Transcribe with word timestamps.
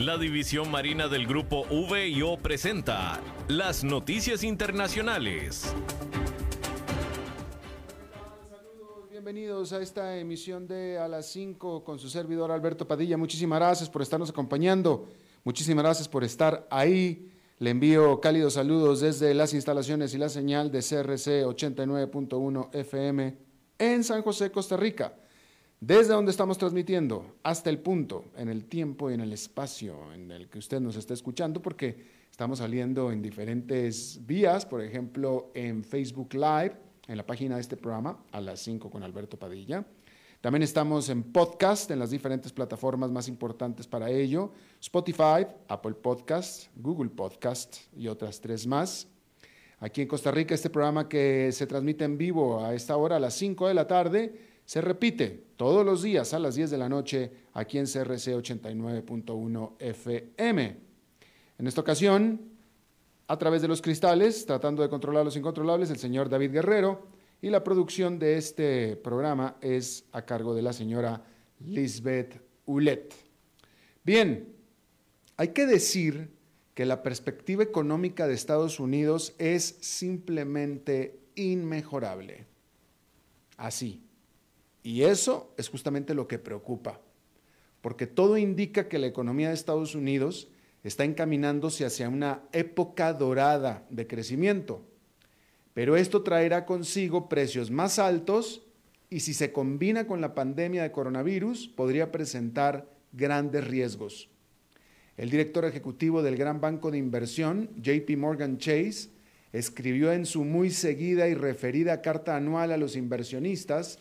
La 0.00 0.16
División 0.16 0.70
Marina 0.70 1.08
del 1.08 1.26
Grupo 1.26 1.66
VIO 1.66 2.38
presenta 2.38 3.20
las 3.48 3.84
noticias 3.84 4.42
internacionales. 4.42 5.74
bienvenidos 9.10 9.74
a 9.74 9.82
esta 9.82 10.16
emisión 10.16 10.66
de 10.66 10.98
A 10.98 11.06
las 11.06 11.26
5 11.26 11.84
con 11.84 11.98
su 11.98 12.08
servidor 12.08 12.50
Alberto 12.50 12.88
Padilla. 12.88 13.18
Muchísimas 13.18 13.58
gracias 13.58 13.90
por 13.90 14.00
estarnos 14.00 14.30
acompañando. 14.30 15.06
Muchísimas 15.44 15.84
gracias 15.84 16.08
por 16.08 16.24
estar 16.24 16.66
ahí. 16.70 17.30
Le 17.58 17.68
envío 17.68 18.22
cálidos 18.22 18.54
saludos 18.54 19.02
desde 19.02 19.34
las 19.34 19.52
instalaciones 19.52 20.14
y 20.14 20.18
la 20.18 20.30
señal 20.30 20.70
de 20.70 20.78
CRC 20.78 21.44
89.1 21.44 22.74
FM 22.74 23.36
en 23.78 24.02
San 24.02 24.22
José, 24.22 24.50
Costa 24.50 24.78
Rica. 24.78 25.12
Desde 25.80 26.12
donde 26.12 26.30
estamos 26.30 26.58
transmitiendo 26.58 27.36
hasta 27.42 27.70
el 27.70 27.78
punto, 27.78 28.26
en 28.36 28.50
el 28.50 28.66
tiempo 28.66 29.10
y 29.10 29.14
en 29.14 29.22
el 29.22 29.32
espacio 29.32 30.12
en 30.12 30.30
el 30.30 30.50
que 30.50 30.58
usted 30.58 30.78
nos 30.78 30.94
está 30.94 31.14
escuchando, 31.14 31.62
porque 31.62 31.96
estamos 32.30 32.58
saliendo 32.58 33.10
en 33.10 33.22
diferentes 33.22 34.20
vías, 34.26 34.66
por 34.66 34.82
ejemplo, 34.82 35.50
en 35.54 35.82
Facebook 35.82 36.34
Live 36.34 36.76
en 37.08 37.16
la 37.16 37.24
página 37.24 37.54
de 37.54 37.62
este 37.62 37.78
programa, 37.78 38.22
a 38.30 38.42
las 38.42 38.60
5 38.60 38.90
con 38.90 39.02
Alberto 39.02 39.38
Padilla. 39.38 39.86
También 40.42 40.62
estamos 40.62 41.08
en 41.08 41.22
podcast, 41.22 41.90
en 41.90 41.98
las 41.98 42.10
diferentes 42.10 42.52
plataformas 42.52 43.10
más 43.10 43.26
importantes 43.26 43.86
para 43.86 44.10
ello, 44.10 44.52
Spotify, 44.82 45.46
Apple 45.66 45.94
Podcast, 45.94 46.68
Google 46.76 47.08
Podcast 47.08 47.78
y 47.96 48.06
otras 48.08 48.38
tres 48.38 48.66
más. 48.66 49.08
Aquí 49.78 50.02
en 50.02 50.08
Costa 50.08 50.30
Rica, 50.30 50.54
este 50.54 50.68
programa 50.68 51.08
que 51.08 51.50
se 51.52 51.66
transmite 51.66 52.04
en 52.04 52.18
vivo 52.18 52.62
a 52.62 52.74
esta 52.74 52.98
hora, 52.98 53.16
a 53.16 53.20
las 53.20 53.32
5 53.32 53.66
de 53.66 53.74
la 53.74 53.86
tarde, 53.86 54.49
se 54.70 54.80
repite 54.80 55.46
todos 55.56 55.84
los 55.84 56.00
días 56.00 56.32
a 56.32 56.38
las 56.38 56.54
10 56.54 56.70
de 56.70 56.78
la 56.78 56.88
noche 56.88 57.32
aquí 57.54 57.76
en 57.78 57.86
CRC 57.86 58.36
89.1 58.36 59.72
FM. 59.80 60.76
En 61.58 61.66
esta 61.66 61.80
ocasión, 61.80 62.40
a 63.26 63.36
través 63.36 63.62
de 63.62 63.66
los 63.66 63.82
cristales, 63.82 64.46
tratando 64.46 64.82
de 64.82 64.88
controlar 64.88 65.24
los 65.24 65.36
incontrolables, 65.36 65.90
el 65.90 65.98
señor 65.98 66.28
David 66.28 66.52
Guerrero. 66.52 67.08
Y 67.42 67.50
la 67.50 67.64
producción 67.64 68.20
de 68.20 68.36
este 68.36 68.94
programa 68.94 69.56
es 69.60 70.04
a 70.12 70.22
cargo 70.22 70.54
de 70.54 70.62
la 70.62 70.72
señora 70.72 71.24
Lisbeth 71.58 72.40
Ulet. 72.66 73.12
Bien, 74.04 74.54
hay 75.36 75.48
que 75.48 75.66
decir 75.66 76.30
que 76.74 76.86
la 76.86 77.02
perspectiva 77.02 77.64
económica 77.64 78.28
de 78.28 78.34
Estados 78.34 78.78
Unidos 78.78 79.34
es 79.38 79.78
simplemente 79.80 81.18
inmejorable. 81.34 82.46
Así. 83.56 84.04
Y 84.82 85.02
eso 85.02 85.52
es 85.56 85.68
justamente 85.68 86.14
lo 86.14 86.26
que 86.26 86.38
preocupa, 86.38 87.00
porque 87.80 88.06
todo 88.06 88.38
indica 88.38 88.88
que 88.88 88.98
la 88.98 89.06
economía 89.06 89.48
de 89.48 89.54
Estados 89.54 89.94
Unidos 89.94 90.48
está 90.82 91.04
encaminándose 91.04 91.84
hacia 91.84 92.08
una 92.08 92.42
época 92.52 93.12
dorada 93.12 93.86
de 93.90 94.06
crecimiento. 94.06 94.82
Pero 95.74 95.96
esto 95.96 96.22
traerá 96.22 96.64
consigo 96.66 97.28
precios 97.28 97.70
más 97.70 97.98
altos 97.98 98.62
y 99.08 99.20
si 99.20 99.34
se 99.34 99.52
combina 99.52 100.06
con 100.06 100.20
la 100.20 100.34
pandemia 100.34 100.82
de 100.82 100.92
coronavirus 100.92 101.68
podría 101.68 102.10
presentar 102.10 102.88
grandes 103.12 103.66
riesgos. 103.66 104.28
El 105.16 105.30
director 105.30 105.64
ejecutivo 105.64 106.22
del 106.22 106.36
gran 106.36 106.60
banco 106.60 106.90
de 106.90 106.98
inversión, 106.98 107.68
JP 107.76 108.16
Morgan 108.16 108.58
Chase, 108.58 109.10
escribió 109.52 110.12
en 110.12 110.24
su 110.24 110.44
muy 110.44 110.70
seguida 110.70 111.28
y 111.28 111.34
referida 111.34 112.00
carta 112.00 112.36
anual 112.36 112.72
a 112.72 112.76
los 112.76 112.96
inversionistas 112.96 113.98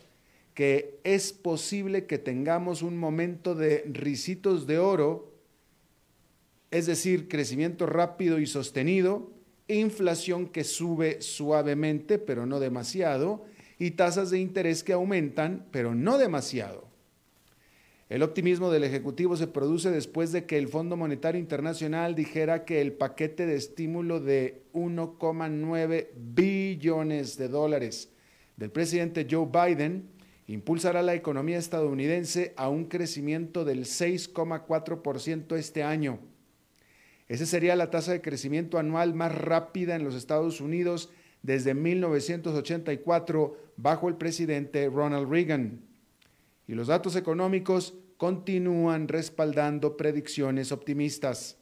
que 0.60 1.00
es 1.06 1.32
posible 1.32 2.06
que 2.06 2.18
tengamos 2.18 2.82
un 2.82 2.98
momento 2.98 3.56
de 3.56 3.82
risitos 3.94 4.68
de 4.68 4.78
oro 4.78 5.32
es 6.70 6.86
decir, 6.86 7.30
crecimiento 7.30 7.86
rápido 7.86 8.40
y 8.40 8.46
sostenido, 8.46 9.32
inflación 9.70 10.48
que 10.48 10.66
sube 10.66 11.22
suavemente, 11.22 12.20
pero 12.20 12.46
no 12.46 12.60
demasiado, 12.60 13.46
y 13.78 13.92
tasas 13.92 14.32
de 14.32 14.40
interés 14.40 14.84
que 14.84 14.92
aumentan, 14.92 15.66
pero 15.72 15.96
no 15.96 16.18
demasiado. 16.18 16.90
El 18.10 18.22
optimismo 18.22 18.70
del 18.70 18.84
Ejecutivo 18.84 19.38
se 19.38 19.48
produce 19.48 19.92
después 19.92 20.34
de 20.34 20.44
que 20.44 20.58
el 20.58 20.68
Fondo 20.68 20.98
Monetario 20.98 21.40
Internacional 21.40 22.16
dijera 22.16 22.66
que 22.66 22.82
el 22.82 22.92
paquete 22.92 23.46
de 23.46 23.56
estímulo 23.56 24.20
de 24.20 24.64
1,9 24.74 26.10
billones 26.18 27.38
de 27.38 27.48
dólares 27.48 28.12
del 28.58 28.72
presidente 28.72 29.26
Joe 29.32 29.48
Biden 29.48 30.19
impulsará 30.54 31.02
la 31.02 31.16
economía 31.16 31.58
estadounidense 31.58 32.54
a 32.58 32.70
un 32.70 32.86
crecimiento 32.86 33.66
del 33.66 33.86
6,4% 33.86 35.56
este 35.56 35.84
año 35.84 36.20
esa 37.30 37.46
sería 37.46 37.76
la 37.76 37.92
tasa 37.92 38.12
de 38.12 38.22
crecimiento 38.22 38.80
anual 38.80 39.14
más 39.14 39.34
rápida 39.34 39.96
en 39.96 40.04
los 40.04 40.16
Estados 40.16 40.60
Unidos 40.60 41.12
desde 41.44 41.76
1984 41.76 43.58
bajo 43.78 44.10
el 44.10 44.16
presidente 44.16 44.90
Ronald 44.90 45.30
Reagan. 45.30 45.80
Y 46.68 46.74
los 46.74 46.88
datos 46.88 47.16
económicos 47.16 47.94
continúan 48.18 49.08
respaldando 49.08 49.96
predicciones 49.96 50.72
optimistas. 50.72 51.58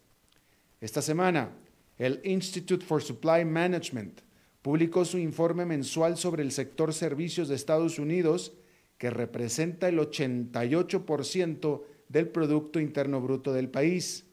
Esta 0.80 1.02
semana, 1.02 1.52
el 1.98 2.22
Institute 2.24 2.86
for 2.86 3.04
Supply 3.04 3.44
Management 3.44 4.22
publicó 4.62 5.04
su 5.04 5.18
informe 5.18 5.66
mensual 5.66 6.16
sobre 6.16 6.44
el 6.44 6.54
sector 6.54 6.94
servicios 6.94 7.50
de 7.50 7.56
Estados 7.56 8.00
Unidos, 8.00 8.54
que 8.98 9.10
representa 9.10 9.90
el 9.90 10.00
88% 10.00 11.84
del 12.10 12.28
Producto 12.30 12.80
Interno 12.80 13.22
Bruto 13.22 13.54
del 13.54 13.70
país. 13.70 14.26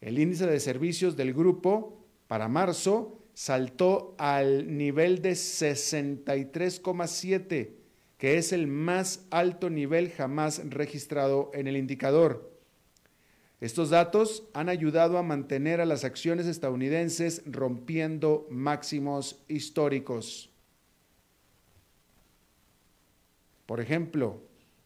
El 0.00 0.18
índice 0.18 0.46
de 0.46 0.60
servicios 0.60 1.14
del 1.16 1.34
grupo 1.34 2.02
para 2.26 2.48
marzo 2.48 3.18
saltó 3.34 4.14
al 4.18 4.74
nivel 4.76 5.20
de 5.20 5.32
63,7, 5.32 7.70
que 8.18 8.38
es 8.38 8.52
el 8.52 8.66
más 8.66 9.26
alto 9.30 9.68
nivel 9.68 10.10
jamás 10.10 10.62
registrado 10.70 11.50
en 11.52 11.66
el 11.66 11.76
indicador. 11.76 12.56
Estos 13.60 13.90
datos 13.90 14.48
han 14.52 14.68
ayudado 14.68 15.18
a 15.18 15.22
mantener 15.22 15.80
a 15.80 15.86
las 15.86 16.04
acciones 16.04 16.46
estadounidenses 16.46 17.42
rompiendo 17.46 18.46
máximos 18.50 19.42
históricos. 19.48 20.50
Por 23.66 23.80
ejemplo, 23.80 24.40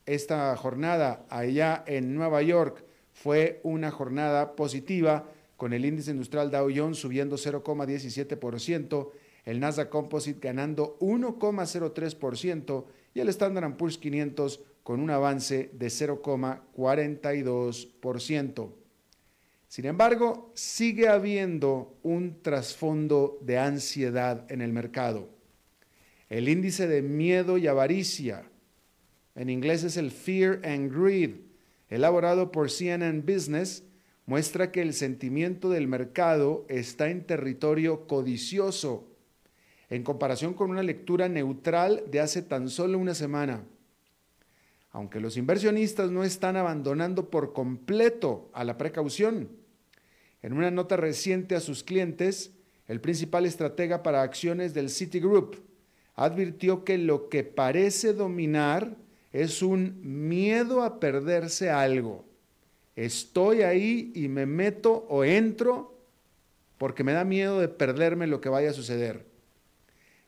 esta 0.07 0.57
jornada 0.57 1.27
allá 1.29 1.85
en 1.87 2.15
Nueva 2.15 2.43
York, 2.43 2.83
fue 3.13 3.61
una 3.65 3.91
jornada 3.91 4.57
positiva 4.57 5.29
con 5.57 5.75
el 5.75 5.85
índice 5.85 6.11
industrial 6.11 6.51
Dow 6.51 6.71
Jones 6.75 6.97
subiendo 6.99 7.37
0,17%, 7.37 9.11
el 9.45 9.61
Nasdaq 9.61 9.91
Composite 9.91 10.41
ganando 10.41 10.97
1,03% 11.01 12.87
y 13.13 13.21
el 13.21 13.29
Standard 13.29 13.77
Poor's 13.77 13.99
500 13.99 14.61
con 14.83 15.01
un 15.01 15.11
avance 15.11 15.69
de 15.75 15.89
0,42%. 15.89 18.71
Sin 19.69 19.85
embargo, 19.85 20.51
sigue 20.55 21.09
habiendo 21.09 21.99
un 22.03 22.41
trasfondo 22.43 23.37
de 23.43 23.59
ansiedad 23.59 24.51
en 24.51 24.63
el 24.63 24.73
mercado. 24.73 25.29
El 26.29 26.49
índice 26.49 26.89
de 26.89 27.03
miedo 27.03 27.59
y 27.59 27.67
avaricia, 27.67 28.50
en 29.35 29.51
inglés 29.51 29.85
es 29.85 29.97
el 29.97 30.11
Fear 30.11 30.61
and 30.65 30.93
Greed, 30.93 31.37
elaborado 31.89 32.53
por 32.53 32.71
CNN 32.71 33.23
Business, 33.23 33.85
muestra 34.27 34.71
que 34.71 34.83
el 34.83 34.95
sentimiento 34.95 35.71
del 35.71 35.89
mercado 35.89 36.65
está 36.69 37.11
en 37.11 37.27
territorio 37.27 38.07
codicioso, 38.07 39.09
en 39.89 40.05
comparación 40.05 40.55
con 40.55 40.71
una 40.71 40.83
lectura 40.83 41.29
neutral 41.29 42.05
de 42.11 42.21
hace 42.21 42.43
tan 42.43 42.69
solo 42.69 42.99
una 42.99 43.15
semana. 43.15 43.65
Aunque 44.93 45.21
los 45.21 45.37
inversionistas 45.37 46.11
no 46.11 46.25
están 46.25 46.57
abandonando 46.57 47.31
por 47.31 47.53
completo 47.53 48.51
a 48.53 48.65
la 48.65 48.79
precaución, 48.79 49.49
en 50.43 50.53
una 50.53 50.71
nota 50.71 50.97
reciente 50.97 51.55
a 51.55 51.61
sus 51.61 51.85
clientes, 51.85 52.53
el 52.87 53.01
principal 53.01 53.47
estratega 53.47 54.03
para 54.03 54.23
acciones 54.23 54.75
del 54.75 54.91
Citigroup 54.91 55.57
advirtió 56.15 56.85
que 56.85 56.99
lo 56.99 57.29
que 57.29 57.45
parece 57.45 58.13
dominar 58.13 58.97
es 59.33 59.63
un 59.63 60.29
miedo 60.29 60.83
a 60.83 61.01
perderse 61.01 61.71
algo 61.71 62.31
estoy 63.05 63.63
ahí 63.63 64.13
y 64.15 64.29
me 64.29 64.45
meto 64.47 65.07
o 65.09 65.25
entro 65.25 65.99
porque 66.77 67.05
me 67.05 67.13
da 67.13 67.25
miedo 67.25 67.59
de 67.61 67.69
perderme 67.69 68.27
lo 68.27 68.41
que 68.41 68.49
vaya 68.49 68.71
a 68.71 68.75
suceder. 68.75 69.27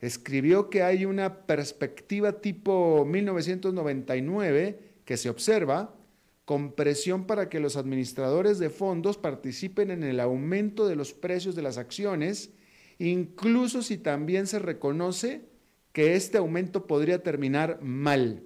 Escribió 0.01 0.71
que 0.71 0.83
hay 0.83 1.05
una 1.05 1.47
perspectiva 1.47 2.41
tipo 2.41 3.05
1999 3.05 4.79
que 5.05 5.17
se 5.17 5.29
observa 5.29 5.95
con 6.45 6.73
presión 6.73 7.27
para 7.27 7.49
que 7.49 7.61
los 7.61 7.77
administradores 7.77 8.59
de 8.59 8.71
fondos 8.71 9.17
participen 9.17 9.91
en 9.91 10.03
el 10.03 10.19
aumento 10.19 10.89
de 10.89 10.97
los 10.97 11.13
precios 11.13 11.55
de 11.55 11.63
las 11.63 11.79
acciones, 11.79 12.51
incluso 12.99 13.83
si 13.83 13.97
también 13.97 14.47
se 14.47 14.59
reconoce 14.59 15.43
que 15.93 16.17
este 16.17 16.39
aumento 16.39 16.87
podría 16.87 17.23
terminar 17.23 17.81
mal. 17.83 18.43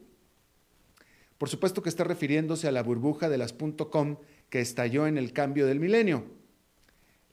Por 1.38 1.48
supuesto 1.48 1.82
que 1.82 1.88
está 1.88 2.04
refiriéndose 2.04 2.66
a 2.66 2.72
la 2.72 2.82
burbuja 2.82 3.28
de 3.28 3.38
las 3.38 3.52
.com 3.52 4.16
que 4.48 4.60
estalló 4.60 5.06
en 5.06 5.18
el 5.18 5.32
cambio 5.32 5.66
del 5.66 5.80
milenio. 5.80 6.24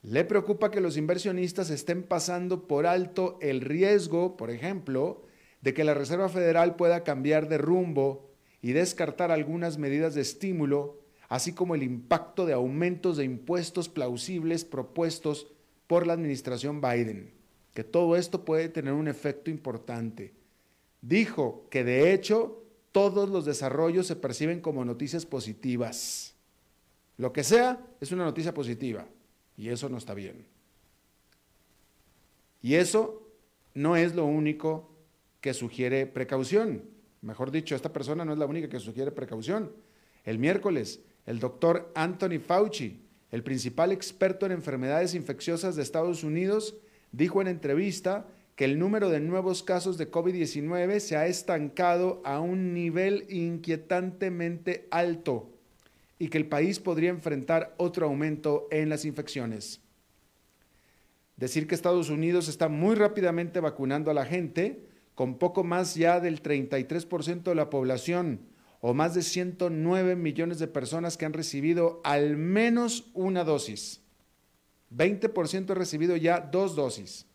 Le 0.02 0.24
preocupa 0.24 0.70
que 0.70 0.82
los 0.82 0.98
inversionistas 0.98 1.70
estén 1.70 2.02
pasando 2.02 2.66
por 2.66 2.86
alto 2.86 3.38
el 3.40 3.62
riesgo, 3.62 4.36
por 4.36 4.50
ejemplo, 4.50 5.24
de 5.62 5.72
que 5.72 5.84
la 5.84 5.94
Reserva 5.94 6.28
Federal 6.28 6.76
pueda 6.76 7.04
cambiar 7.04 7.48
de 7.48 7.56
rumbo 7.56 8.30
y 8.60 8.72
descartar 8.72 9.30
algunas 9.30 9.78
medidas 9.78 10.14
de 10.14 10.20
estímulo, 10.20 11.00
así 11.30 11.54
como 11.54 11.74
el 11.74 11.82
impacto 11.82 12.44
de 12.44 12.52
aumentos 12.52 13.16
de 13.16 13.24
impuestos 13.24 13.88
plausibles 13.88 14.66
propuestos 14.66 15.46
por 15.86 16.06
la 16.06 16.12
administración 16.12 16.82
Biden, 16.82 17.32
que 17.72 17.84
todo 17.84 18.16
esto 18.16 18.44
puede 18.44 18.68
tener 18.68 18.92
un 18.92 19.08
efecto 19.08 19.50
importante. 19.50 20.34
Dijo 21.00 21.66
que 21.70 21.82
de 21.82 22.12
hecho 22.12 22.63
todos 22.94 23.28
los 23.28 23.44
desarrollos 23.44 24.06
se 24.06 24.14
perciben 24.14 24.60
como 24.60 24.84
noticias 24.84 25.26
positivas. 25.26 26.36
Lo 27.16 27.32
que 27.32 27.42
sea 27.42 27.84
es 28.00 28.12
una 28.12 28.22
noticia 28.22 28.54
positiva 28.54 29.08
y 29.56 29.70
eso 29.70 29.88
no 29.88 29.98
está 29.98 30.14
bien. 30.14 30.46
Y 32.62 32.76
eso 32.76 33.28
no 33.74 33.96
es 33.96 34.14
lo 34.14 34.26
único 34.26 34.94
que 35.40 35.54
sugiere 35.54 36.06
precaución. 36.06 36.84
Mejor 37.20 37.50
dicho, 37.50 37.74
esta 37.74 37.92
persona 37.92 38.24
no 38.24 38.32
es 38.32 38.38
la 38.38 38.46
única 38.46 38.68
que 38.68 38.78
sugiere 38.78 39.10
precaución. 39.10 39.72
El 40.22 40.38
miércoles, 40.38 41.00
el 41.26 41.40
doctor 41.40 41.90
Anthony 41.96 42.38
Fauci, 42.38 43.02
el 43.32 43.42
principal 43.42 43.90
experto 43.90 44.46
en 44.46 44.52
enfermedades 44.52 45.14
infecciosas 45.14 45.74
de 45.74 45.82
Estados 45.82 46.22
Unidos, 46.22 46.76
dijo 47.10 47.42
en 47.42 47.48
entrevista 47.48 48.28
que 48.56 48.64
el 48.64 48.78
número 48.78 49.10
de 49.10 49.20
nuevos 49.20 49.62
casos 49.62 49.98
de 49.98 50.10
COVID-19 50.10 51.00
se 51.00 51.16
ha 51.16 51.26
estancado 51.26 52.22
a 52.24 52.40
un 52.40 52.72
nivel 52.72 53.26
inquietantemente 53.28 54.86
alto 54.90 55.50
y 56.18 56.28
que 56.28 56.38
el 56.38 56.46
país 56.46 56.78
podría 56.78 57.10
enfrentar 57.10 57.74
otro 57.78 58.06
aumento 58.06 58.68
en 58.70 58.88
las 58.88 59.04
infecciones. 59.04 59.80
Decir 61.36 61.66
que 61.66 61.74
Estados 61.74 62.10
Unidos 62.10 62.48
está 62.48 62.68
muy 62.68 62.94
rápidamente 62.94 63.58
vacunando 63.58 64.10
a 64.10 64.14
la 64.14 64.24
gente, 64.24 64.86
con 65.16 65.38
poco 65.38 65.64
más 65.64 65.96
ya 65.96 66.20
del 66.20 66.40
33% 66.42 67.42
de 67.42 67.54
la 67.54 67.70
población 67.70 68.40
o 68.80 68.94
más 68.94 69.14
de 69.14 69.22
109 69.22 70.14
millones 70.14 70.58
de 70.58 70.68
personas 70.68 71.16
que 71.16 71.24
han 71.24 71.32
recibido 71.32 72.00
al 72.04 72.36
menos 72.36 73.10
una 73.14 73.42
dosis. 73.42 74.02
20% 74.94 75.70
ha 75.70 75.74
recibido 75.74 76.16
ya 76.16 76.38
dos 76.38 76.76
dosis. 76.76 77.26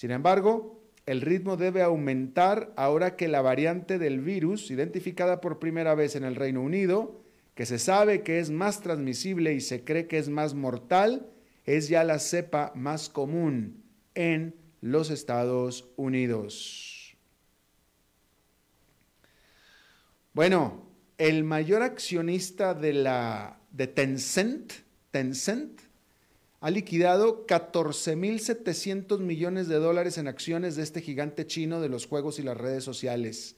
Sin 0.00 0.12
embargo, 0.12 0.82
el 1.04 1.20
ritmo 1.20 1.58
debe 1.58 1.82
aumentar 1.82 2.72
ahora 2.78 3.16
que 3.16 3.28
la 3.28 3.42
variante 3.42 3.98
del 3.98 4.22
virus, 4.22 4.70
identificada 4.70 5.42
por 5.42 5.58
primera 5.58 5.94
vez 5.94 6.16
en 6.16 6.24
el 6.24 6.36
Reino 6.36 6.62
Unido, 6.62 7.22
que 7.54 7.66
se 7.66 7.78
sabe 7.78 8.22
que 8.22 8.38
es 8.38 8.48
más 8.48 8.80
transmisible 8.80 9.52
y 9.52 9.60
se 9.60 9.84
cree 9.84 10.06
que 10.06 10.16
es 10.16 10.30
más 10.30 10.54
mortal, 10.54 11.28
es 11.66 11.90
ya 11.90 12.02
la 12.02 12.18
cepa 12.18 12.72
más 12.74 13.10
común 13.10 13.84
en 14.14 14.54
los 14.80 15.10
Estados 15.10 15.92
Unidos. 15.96 17.14
Bueno, 20.32 20.88
el 21.18 21.44
mayor 21.44 21.82
accionista 21.82 22.72
de 22.72 22.94
la 22.94 23.60
de 23.70 23.86
Tencent, 23.86 24.72
Tencent 25.10 25.89
ha 26.60 26.70
liquidado 26.70 27.46
14.700 27.46 29.18
millones 29.20 29.66
de 29.66 29.76
dólares 29.76 30.18
en 30.18 30.28
acciones 30.28 30.76
de 30.76 30.82
este 30.82 31.00
gigante 31.00 31.46
chino 31.46 31.80
de 31.80 31.88
los 31.88 32.06
juegos 32.06 32.38
y 32.38 32.42
las 32.42 32.56
redes 32.56 32.84
sociales, 32.84 33.56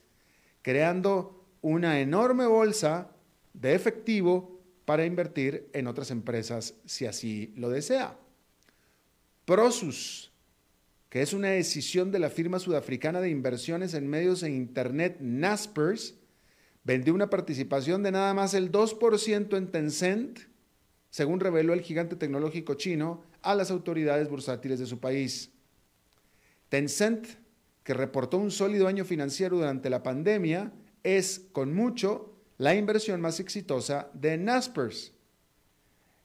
creando 0.61 1.45
una 1.61 1.99
enorme 1.99 2.45
bolsa 2.45 3.11
de 3.53 3.75
efectivo 3.75 4.61
para 4.85 5.05
invertir 5.05 5.69
en 5.73 5.87
otras 5.87 6.11
empresas 6.11 6.75
si 6.85 7.05
así 7.05 7.53
lo 7.57 7.69
desea. 7.69 8.17
Prosus, 9.45 10.31
que 11.09 11.21
es 11.21 11.33
una 11.33 11.49
decisión 11.49 12.11
de 12.11 12.19
la 12.19 12.29
firma 12.29 12.59
sudafricana 12.59 13.19
de 13.19 13.29
inversiones 13.29 13.93
en 13.93 14.07
medios 14.07 14.43
e 14.43 14.49
Internet 14.49 15.17
Naspers, 15.19 16.15
vendió 16.85 17.13
una 17.13 17.29
participación 17.29 18.01
de 18.01 18.11
nada 18.11 18.33
más 18.33 18.53
el 18.53 18.71
2% 18.71 19.57
en 19.57 19.67
Tencent 19.71 20.52
según 21.13 21.39
reveló 21.39 21.73
el 21.73 21.81
gigante 21.81 22.15
tecnológico 22.15 22.73
chino 22.73 23.21
a 23.43 23.53
las 23.53 23.69
autoridades 23.69 24.27
bursátiles 24.29 24.79
de 24.79 24.87
su 24.87 24.99
país. 24.99 25.51
Tencent, 26.69 27.27
que 27.83 27.93
reportó 27.93 28.39
un 28.39 28.49
sólido 28.49 28.87
año 28.87 29.05
financiero 29.05 29.57
durante 29.57 29.91
la 29.91 30.01
pandemia, 30.01 30.73
es, 31.03 31.45
con 31.51 31.71
mucho, 31.71 32.33
la 32.57 32.73
inversión 32.73 33.21
más 33.21 33.39
exitosa 33.39 34.09
de 34.15 34.39
Naspers. 34.39 35.13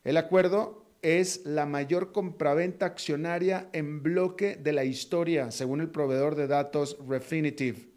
El 0.04 0.16
acuerdo 0.16 0.86
es 1.02 1.44
la 1.44 1.66
mayor 1.66 2.10
compraventa 2.10 2.86
accionaria 2.86 3.68
en 3.74 4.02
bloque 4.02 4.56
de 4.56 4.72
la 4.72 4.84
historia, 4.84 5.50
según 5.50 5.82
el 5.82 5.90
proveedor 5.90 6.34
de 6.34 6.46
datos 6.46 6.96
Refinitiv. 7.06 7.90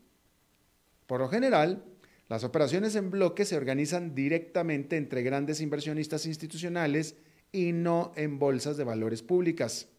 Por 1.07 1.21
lo 1.21 1.29
general, 1.29 1.85
las 2.31 2.45
operaciones 2.45 2.95
en 2.95 3.11
bloque 3.11 3.43
se 3.43 3.57
organizan 3.57 4.15
directamente 4.15 4.95
entre 4.95 5.21
grandes 5.21 5.59
inversionistas 5.59 6.25
institucionales 6.25 7.17
y 7.51 7.73
no 7.73 8.13
en 8.15 8.39
bolsas 8.39 8.77
de 8.77 8.85
valores 8.85 9.21
públicas. 9.21 9.89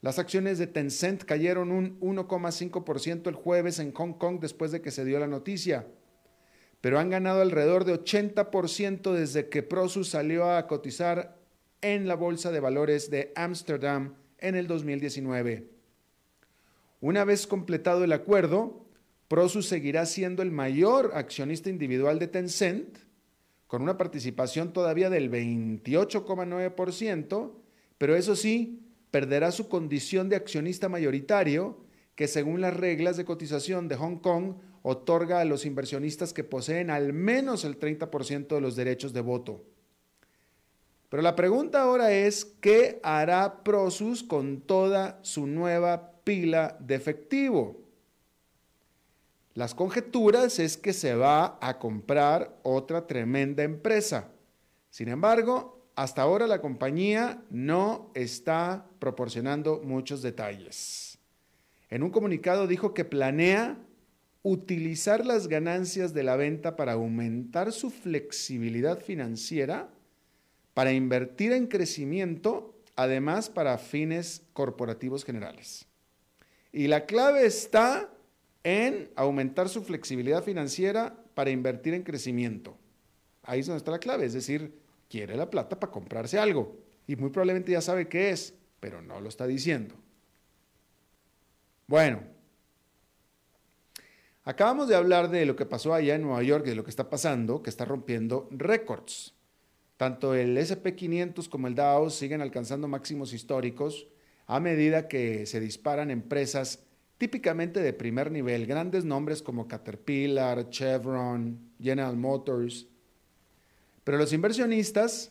Las 0.00 0.18
acciones 0.18 0.56
de 0.56 0.68
Tencent 0.68 1.24
cayeron 1.24 1.70
un 1.70 2.00
1,5% 2.00 3.28
el 3.28 3.34
jueves 3.34 3.78
en 3.78 3.92
Hong 3.92 4.14
Kong 4.14 4.38
después 4.40 4.72
de 4.72 4.80
que 4.80 4.90
se 4.90 5.04
dio 5.04 5.20
la 5.20 5.26
noticia, 5.26 5.86
pero 6.80 6.98
han 6.98 7.10
ganado 7.10 7.42
alrededor 7.42 7.84
de 7.84 7.92
80% 7.92 9.12
desde 9.12 9.50
que 9.50 9.62
Prosus 9.62 10.08
salió 10.08 10.50
a 10.50 10.66
cotizar 10.66 11.36
en 11.82 12.08
la 12.08 12.14
Bolsa 12.14 12.50
de 12.50 12.60
Valores 12.60 13.10
de 13.10 13.34
Ámsterdam 13.36 14.14
en 14.38 14.54
el 14.54 14.66
2019. 14.66 15.68
Una 17.02 17.26
vez 17.26 17.46
completado 17.46 18.02
el 18.02 18.12
acuerdo, 18.12 18.81
Prosus 19.32 19.64
seguirá 19.64 20.04
siendo 20.04 20.42
el 20.42 20.50
mayor 20.50 21.12
accionista 21.14 21.70
individual 21.70 22.18
de 22.18 22.28
Tencent, 22.28 22.98
con 23.66 23.80
una 23.80 23.96
participación 23.96 24.74
todavía 24.74 25.08
del 25.08 25.30
28,9%, 25.30 27.52
pero 27.96 28.14
eso 28.14 28.36
sí, 28.36 28.82
perderá 29.10 29.50
su 29.50 29.70
condición 29.70 30.28
de 30.28 30.36
accionista 30.36 30.90
mayoritario, 30.90 31.78
que 32.14 32.28
según 32.28 32.60
las 32.60 32.76
reglas 32.76 33.16
de 33.16 33.24
cotización 33.24 33.88
de 33.88 33.96
Hong 33.96 34.18
Kong 34.18 34.56
otorga 34.82 35.40
a 35.40 35.46
los 35.46 35.64
inversionistas 35.64 36.34
que 36.34 36.44
poseen 36.44 36.90
al 36.90 37.14
menos 37.14 37.64
el 37.64 37.80
30% 37.80 38.48
de 38.48 38.60
los 38.60 38.76
derechos 38.76 39.14
de 39.14 39.22
voto. 39.22 39.64
Pero 41.08 41.22
la 41.22 41.36
pregunta 41.36 41.80
ahora 41.80 42.12
es, 42.12 42.44
¿qué 42.44 43.00
hará 43.02 43.64
Prosus 43.64 44.22
con 44.22 44.60
toda 44.60 45.20
su 45.22 45.46
nueva 45.46 46.20
pila 46.22 46.76
de 46.80 46.96
efectivo? 46.96 47.81
Las 49.54 49.74
conjeturas 49.74 50.58
es 50.58 50.76
que 50.76 50.92
se 50.92 51.14
va 51.14 51.58
a 51.60 51.78
comprar 51.78 52.58
otra 52.62 53.06
tremenda 53.06 53.62
empresa. 53.62 54.30
Sin 54.90 55.08
embargo, 55.08 55.86
hasta 55.94 56.22
ahora 56.22 56.46
la 56.46 56.60
compañía 56.60 57.42
no 57.50 58.10
está 58.14 58.86
proporcionando 58.98 59.82
muchos 59.84 60.22
detalles. 60.22 61.18
En 61.90 62.02
un 62.02 62.10
comunicado 62.10 62.66
dijo 62.66 62.94
que 62.94 63.04
planea 63.04 63.76
utilizar 64.42 65.24
las 65.26 65.48
ganancias 65.48 66.14
de 66.14 66.22
la 66.22 66.36
venta 66.36 66.74
para 66.74 66.92
aumentar 66.92 67.72
su 67.72 67.90
flexibilidad 67.90 69.00
financiera, 69.00 69.90
para 70.72 70.92
invertir 70.92 71.52
en 71.52 71.66
crecimiento, 71.66 72.74
además 72.96 73.50
para 73.50 73.76
fines 73.76 74.42
corporativos 74.54 75.24
generales. 75.24 75.86
Y 76.72 76.88
la 76.88 77.04
clave 77.04 77.44
está 77.44 78.10
en 78.64 79.10
aumentar 79.16 79.68
su 79.68 79.82
flexibilidad 79.82 80.42
financiera 80.42 81.16
para 81.34 81.50
invertir 81.50 81.94
en 81.94 82.02
crecimiento. 82.02 82.76
Ahí 83.42 83.60
es 83.60 83.66
donde 83.66 83.78
está 83.78 83.90
la 83.90 83.98
clave, 83.98 84.26
es 84.26 84.32
decir, 84.32 84.78
quiere 85.08 85.36
la 85.36 85.50
plata 85.50 85.78
para 85.78 85.92
comprarse 85.92 86.38
algo 86.38 86.76
y 87.06 87.16
muy 87.16 87.30
probablemente 87.30 87.72
ya 87.72 87.80
sabe 87.80 88.08
qué 88.08 88.30
es, 88.30 88.54
pero 88.80 89.02
no 89.02 89.20
lo 89.20 89.28
está 89.28 89.46
diciendo. 89.46 89.94
Bueno, 91.86 92.22
acabamos 94.44 94.88
de 94.88 94.96
hablar 94.96 95.28
de 95.28 95.44
lo 95.44 95.56
que 95.56 95.66
pasó 95.66 95.92
allá 95.92 96.14
en 96.14 96.22
Nueva 96.22 96.42
York, 96.42 96.64
de 96.64 96.74
lo 96.74 96.84
que 96.84 96.90
está 96.90 97.10
pasando, 97.10 97.62
que 97.62 97.70
está 97.70 97.84
rompiendo 97.84 98.48
récords. 98.50 99.34
Tanto 99.96 100.34
el 100.34 100.56
SP500 100.56 101.48
como 101.48 101.66
el 101.66 101.74
Dow 101.74 102.10
siguen 102.10 102.40
alcanzando 102.40 102.88
máximos 102.88 103.32
históricos 103.32 104.08
a 104.46 104.58
medida 104.58 105.08
que 105.08 105.46
se 105.46 105.60
disparan 105.60 106.10
empresas 106.10 106.84
típicamente 107.22 107.78
de 107.78 107.92
primer 107.92 108.32
nivel, 108.32 108.66
grandes 108.66 109.04
nombres 109.04 109.42
como 109.42 109.68
Caterpillar, 109.68 110.70
Chevron, 110.70 111.56
General 111.80 112.16
Motors. 112.16 112.88
Pero 114.02 114.18
los 114.18 114.32
inversionistas 114.32 115.30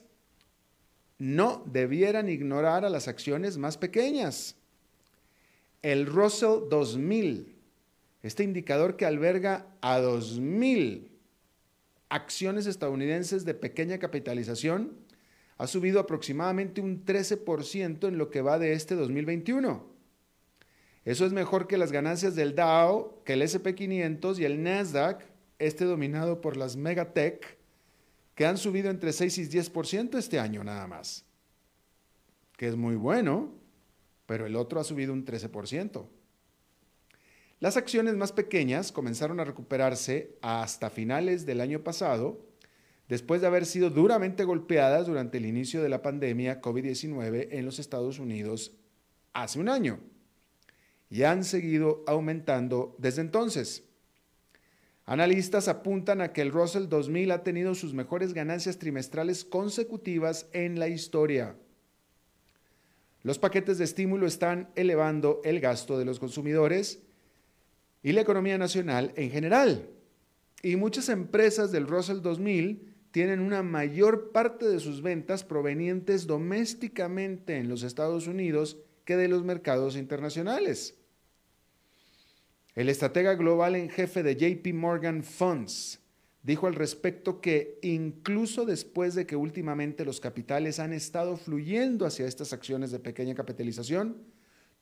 no 1.18 1.66
debieran 1.66 2.30
ignorar 2.30 2.86
a 2.86 2.90
las 2.90 3.10
acciones 3.10 3.58
más 3.58 3.78
pequeñas. 3.78 4.56
El 5.82 6.06
Russell 6.06 6.70
2000, 6.70 7.58
este 8.24 8.46
indicador 8.46 8.96
que 8.96 9.06
alberga 9.06 9.68
a 9.82 10.00
2000 10.00 11.12
acciones 12.08 12.68
estadounidenses 12.68 13.44
de 13.44 13.54
pequeña 13.54 14.00
capitalización, 14.00 14.94
ha 15.58 15.68
subido 15.68 16.00
aproximadamente 16.00 16.80
un 16.80 17.04
13% 17.04 18.08
en 18.08 18.18
lo 18.18 18.30
que 18.30 18.40
va 18.40 18.60
de 18.60 18.72
este 18.72 18.96
2021. 18.96 19.91
Eso 21.04 21.26
es 21.26 21.34
mejor 21.34 21.68
que 21.68 21.78
las 21.78 21.92
ganancias 21.92 22.36
del 22.36 22.56
Dow, 22.56 23.24
que 23.26 23.34
el 23.34 23.42
SP500 23.42 24.38
y 24.38 24.46
el 24.46 24.62
Nasdaq, 24.62 25.26
este 25.58 25.86
dominado 25.86 26.42
por 26.42 26.58
las 26.58 26.76
Megatech, 26.76 27.58
que 28.36 28.46
han 28.46 28.58
subido 28.58 28.90
entre 28.90 29.12
6 29.12 29.38
y 29.40 29.46
10% 29.46 30.18
este 30.18 30.40
año 30.40 30.64
nada 30.64 30.88
más. 30.88 31.26
Que 32.56 32.68
es 32.68 32.76
muy 32.76 32.96
bueno, 32.96 33.52
pero 34.28 34.46
el 34.46 34.56
otro 34.56 34.80
ha 34.80 34.84
subido 34.84 35.12
un 35.12 35.26
13%. 35.26 36.06
Las 37.60 37.78
acciones 37.78 38.16
más 38.16 38.32
pequeñas 38.32 38.92
comenzaron 38.92 39.40
a 39.40 39.44
recuperarse 39.44 40.38
hasta 40.42 40.90
finales 40.90 41.46
del 41.46 41.62
año 41.62 41.84
pasado, 41.84 42.46
después 43.08 43.42
de 43.42 43.48
haber 43.48 43.66
sido 43.66 43.90
duramente 43.90 44.44
golpeadas 44.44 45.08
durante 45.08 45.40
el 45.40 45.46
inicio 45.46 45.82
de 45.82 45.90
la 45.90 46.02
pandemia 46.02 46.62
COVID-19 46.62 47.50
en 47.52 47.66
los 47.66 47.80
Estados 47.80 48.20
Unidos 48.20 48.78
hace 49.34 49.60
un 49.60 49.70
año 49.70 50.00
y 51.12 51.24
han 51.24 51.44
seguido 51.44 52.04
aumentando 52.08 52.96
desde 52.98 53.22
entonces. 53.22 53.84
Analistas 55.06 55.68
apuntan 55.68 56.22
a 56.22 56.32
que 56.32 56.42
el 56.42 56.54
Russell 56.54 56.88
2000 56.88 57.32
ha 57.32 57.44
tenido 57.44 57.76
sus 57.76 57.94
mejores 57.94 58.34
ganancias 58.34 58.80
trimestrales 58.80 59.44
consecutivas 59.44 60.48
en 60.54 60.80
la 60.80 60.88
historia. 60.88 61.58
Los 63.24 63.38
paquetes 63.38 63.78
de 63.78 63.84
estímulo 63.84 64.26
están 64.26 64.70
elevando 64.76 65.42
el 65.44 65.60
gasto 65.60 66.00
de 66.00 66.06
los 66.06 66.18
consumidores 66.18 67.02
y 68.02 68.14
la 68.14 68.22
economía 68.22 68.58
nacional 68.58 69.12
en 69.18 69.32
general. 69.32 69.90
Y 70.64 70.78
muchas 70.78 71.10
empresas 71.10 71.74
del 71.74 71.88
Russell 71.88 72.22
2000 72.22 72.88
tienen 73.12 73.42
una 73.42 73.64
mayor 73.64 74.32
parte 74.32 74.66
de 74.66 74.80
sus 74.80 75.02
ventas 75.02 75.44
provenientes 75.44 76.26
domésticamente 76.26 77.58
en 77.58 77.68
los 77.68 77.84
Estados 77.84 78.28
Unidos 78.28 78.78
que 79.04 79.18
de 79.18 79.28
los 79.28 79.44
mercados 79.44 79.98
internacionales. 79.98 80.96
El 82.74 82.88
estratega 82.88 83.36
global 83.36 83.76
en 83.76 83.90
jefe 83.90 84.24
de 84.24 84.36
JP 84.36 84.74
Morgan 84.74 85.24
Funds 85.24 86.00
dijo 86.42 86.68
al 86.68 86.76
respecto 86.76 87.42
que 87.42 87.80
incluso 87.82 88.66
después 88.66 89.14
de 89.14 89.26
que 89.26 89.36
últimamente 89.36 90.06
los 90.06 90.22
capitales 90.22 90.80
han 90.80 90.94
estado 90.94 91.36
fluyendo 91.36 92.06
hacia 92.06 92.26
estas 92.26 92.54
acciones 92.54 92.92
de 92.92 93.00
pequeña 93.00 93.36
capitalización, 93.36 94.24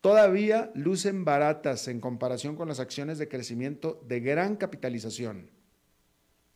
todavía 0.01 0.71
lucen 0.75 1.25
baratas 1.25 1.87
en 1.87 1.99
comparación 1.99 2.55
con 2.55 2.67
las 2.67 2.79
acciones 2.79 3.17
de 3.17 3.27
crecimiento 3.27 4.03
de 4.07 4.19
gran 4.19 4.55
capitalización 4.55 5.49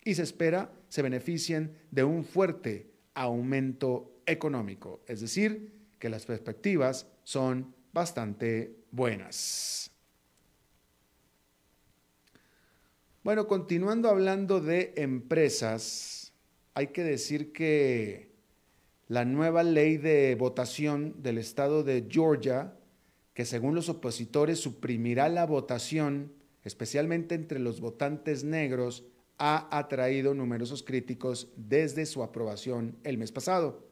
y 0.05 0.15
se 0.15 0.23
espera 0.23 0.71
se 0.87 1.01
beneficien 1.01 1.77
de 1.91 2.03
un 2.03 2.23
fuerte 2.23 2.91
aumento 3.15 4.21
económico, 4.25 5.01
es 5.07 5.21
decir, 5.21 5.73
que 5.99 6.09
las 6.09 6.25
perspectivas 6.25 7.07
son 7.23 7.73
bastante 7.91 8.75
buenas. 8.91 9.82
Bueno, 13.23 13.47
continuando 13.47 14.09
hablando 14.09 14.59
de 14.59 14.91
empresas, 14.97 16.33
hay 16.73 16.87
que 16.87 17.05
decir 17.05 17.53
que 17.53 18.33
la 19.07 19.23
nueva 19.23 19.63
ley 19.63 19.95
de 19.95 20.35
votación 20.35 21.23
del 21.23 21.37
estado 21.37 21.85
de 21.85 22.05
Georgia, 22.09 22.73
que 23.33 23.45
según 23.45 23.75
los 23.75 23.87
opositores 23.87 24.59
suprimirá 24.59 25.29
la 25.29 25.45
votación, 25.45 26.33
especialmente 26.65 27.33
entre 27.33 27.59
los 27.59 27.79
votantes 27.79 28.43
negros, 28.43 29.05
ha 29.37 29.69
atraído 29.71 30.33
numerosos 30.33 30.83
críticos 30.83 31.47
desde 31.55 32.05
su 32.05 32.23
aprobación 32.23 32.97
el 33.05 33.17
mes 33.17 33.31
pasado. 33.31 33.87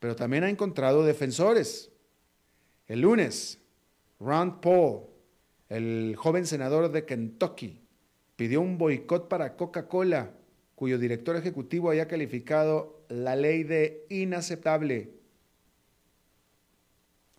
Pero 0.00 0.16
también 0.16 0.42
ha 0.42 0.50
encontrado 0.50 1.04
defensores. 1.04 1.92
El 2.88 3.02
lunes, 3.02 3.60
Rand 4.18 4.58
Paul, 4.58 5.02
el 5.68 6.16
joven 6.16 6.46
senador 6.46 6.90
de 6.90 7.04
Kentucky, 7.04 7.79
pidió 8.40 8.62
un 8.62 8.78
boicot 8.78 9.28
para 9.28 9.54
Coca-Cola, 9.54 10.30
cuyo 10.74 10.98
director 10.98 11.36
ejecutivo 11.36 11.90
haya 11.90 12.08
calificado 12.08 13.04
la 13.10 13.36
ley 13.36 13.64
de 13.64 14.06
inaceptable. 14.08 15.10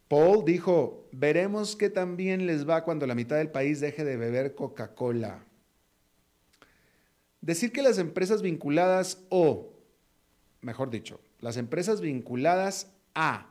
Paul 0.08 0.46
dijo, 0.46 1.08
veremos 1.12 1.75
qué 1.75 1.89
también 1.89 2.46
les 2.46 2.70
va 2.70 2.84
cuando 2.84 3.08
la 3.08 3.15
mitad 3.15 3.38
del 3.38 3.50
país 3.50 3.79
deje 3.79 4.03
de 4.03 4.15
beber 4.15 4.53
Coca-Cola. 4.53 5.43
Decir 7.41 7.72
que 7.72 7.81
las 7.81 7.98
empresas 7.98 8.43
vinculadas 8.43 9.25
o, 9.29 9.74
mejor 10.62 10.91
dicho, 10.91 11.20
las 11.39 11.58
empresas 11.58 12.00
vinculadas 12.00 12.91
a 13.15 13.50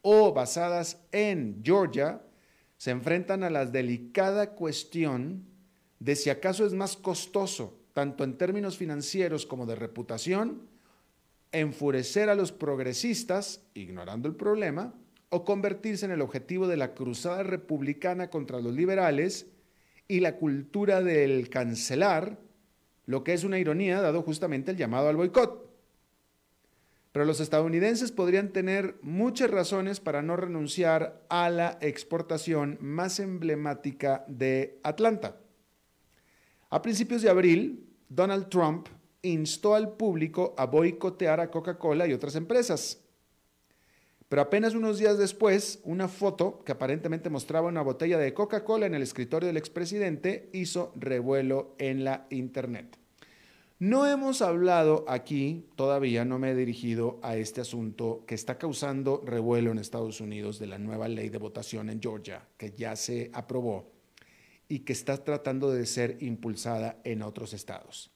o 0.00 0.32
basadas 0.32 1.00
en 1.12 1.62
Georgia 1.62 2.22
se 2.76 2.90
enfrentan 2.90 3.44
a 3.44 3.50
la 3.50 3.66
delicada 3.66 4.56
cuestión 4.56 5.51
de 6.02 6.16
si 6.16 6.30
acaso 6.30 6.66
es 6.66 6.72
más 6.72 6.96
costoso, 6.96 7.78
tanto 7.92 8.24
en 8.24 8.36
términos 8.36 8.76
financieros 8.76 9.46
como 9.46 9.66
de 9.66 9.76
reputación, 9.76 10.62
enfurecer 11.52 12.28
a 12.28 12.34
los 12.34 12.50
progresistas, 12.50 13.62
ignorando 13.74 14.28
el 14.28 14.34
problema, 14.34 14.94
o 15.28 15.44
convertirse 15.44 16.04
en 16.04 16.10
el 16.10 16.20
objetivo 16.20 16.66
de 16.66 16.76
la 16.76 16.94
cruzada 16.94 17.44
republicana 17.44 18.30
contra 18.30 18.60
los 18.60 18.74
liberales 18.74 19.46
y 20.08 20.18
la 20.18 20.38
cultura 20.38 21.02
del 21.02 21.48
cancelar, 21.48 22.40
lo 23.06 23.22
que 23.22 23.32
es 23.32 23.44
una 23.44 23.60
ironía 23.60 24.00
dado 24.00 24.22
justamente 24.22 24.72
el 24.72 24.76
llamado 24.78 25.08
al 25.08 25.16
boicot. 25.16 25.70
Pero 27.12 27.24
los 27.24 27.38
estadounidenses 27.38 28.10
podrían 28.10 28.48
tener 28.48 28.96
muchas 29.02 29.52
razones 29.52 30.00
para 30.00 30.20
no 30.20 30.34
renunciar 30.34 31.22
a 31.28 31.48
la 31.48 31.78
exportación 31.80 32.76
más 32.80 33.20
emblemática 33.20 34.24
de 34.26 34.80
Atlanta. 34.82 35.41
A 36.72 36.80
principios 36.80 37.20
de 37.20 37.28
abril, 37.28 37.86
Donald 38.08 38.48
Trump 38.48 38.88
instó 39.20 39.74
al 39.74 39.92
público 39.92 40.54
a 40.56 40.64
boicotear 40.64 41.38
a 41.38 41.50
Coca-Cola 41.50 42.06
y 42.06 42.14
otras 42.14 42.34
empresas. 42.34 42.98
Pero 44.30 44.40
apenas 44.40 44.74
unos 44.74 44.98
días 44.98 45.18
después, 45.18 45.80
una 45.84 46.08
foto 46.08 46.64
que 46.64 46.72
aparentemente 46.72 47.28
mostraba 47.28 47.68
una 47.68 47.82
botella 47.82 48.16
de 48.16 48.32
Coca-Cola 48.32 48.86
en 48.86 48.94
el 48.94 49.02
escritorio 49.02 49.48
del 49.48 49.58
expresidente 49.58 50.48
hizo 50.54 50.94
revuelo 50.96 51.74
en 51.76 52.04
la 52.04 52.26
Internet. 52.30 52.96
No 53.78 54.06
hemos 54.06 54.40
hablado 54.40 55.04
aquí, 55.08 55.66
todavía 55.76 56.24
no 56.24 56.38
me 56.38 56.52
he 56.52 56.54
dirigido 56.54 57.18
a 57.20 57.36
este 57.36 57.60
asunto 57.60 58.24
que 58.26 58.34
está 58.34 58.56
causando 58.56 59.22
revuelo 59.26 59.72
en 59.72 59.78
Estados 59.78 60.22
Unidos 60.22 60.58
de 60.58 60.68
la 60.68 60.78
nueva 60.78 61.06
ley 61.08 61.28
de 61.28 61.36
votación 61.36 61.90
en 61.90 62.00
Georgia, 62.00 62.48
que 62.56 62.72
ya 62.72 62.96
se 62.96 63.30
aprobó 63.34 63.92
y 64.72 64.78
que 64.78 64.94
está 64.94 65.22
tratando 65.22 65.70
de 65.70 65.84
ser 65.84 66.16
impulsada 66.20 66.98
en 67.04 67.20
otros 67.20 67.52
estados. 67.52 68.10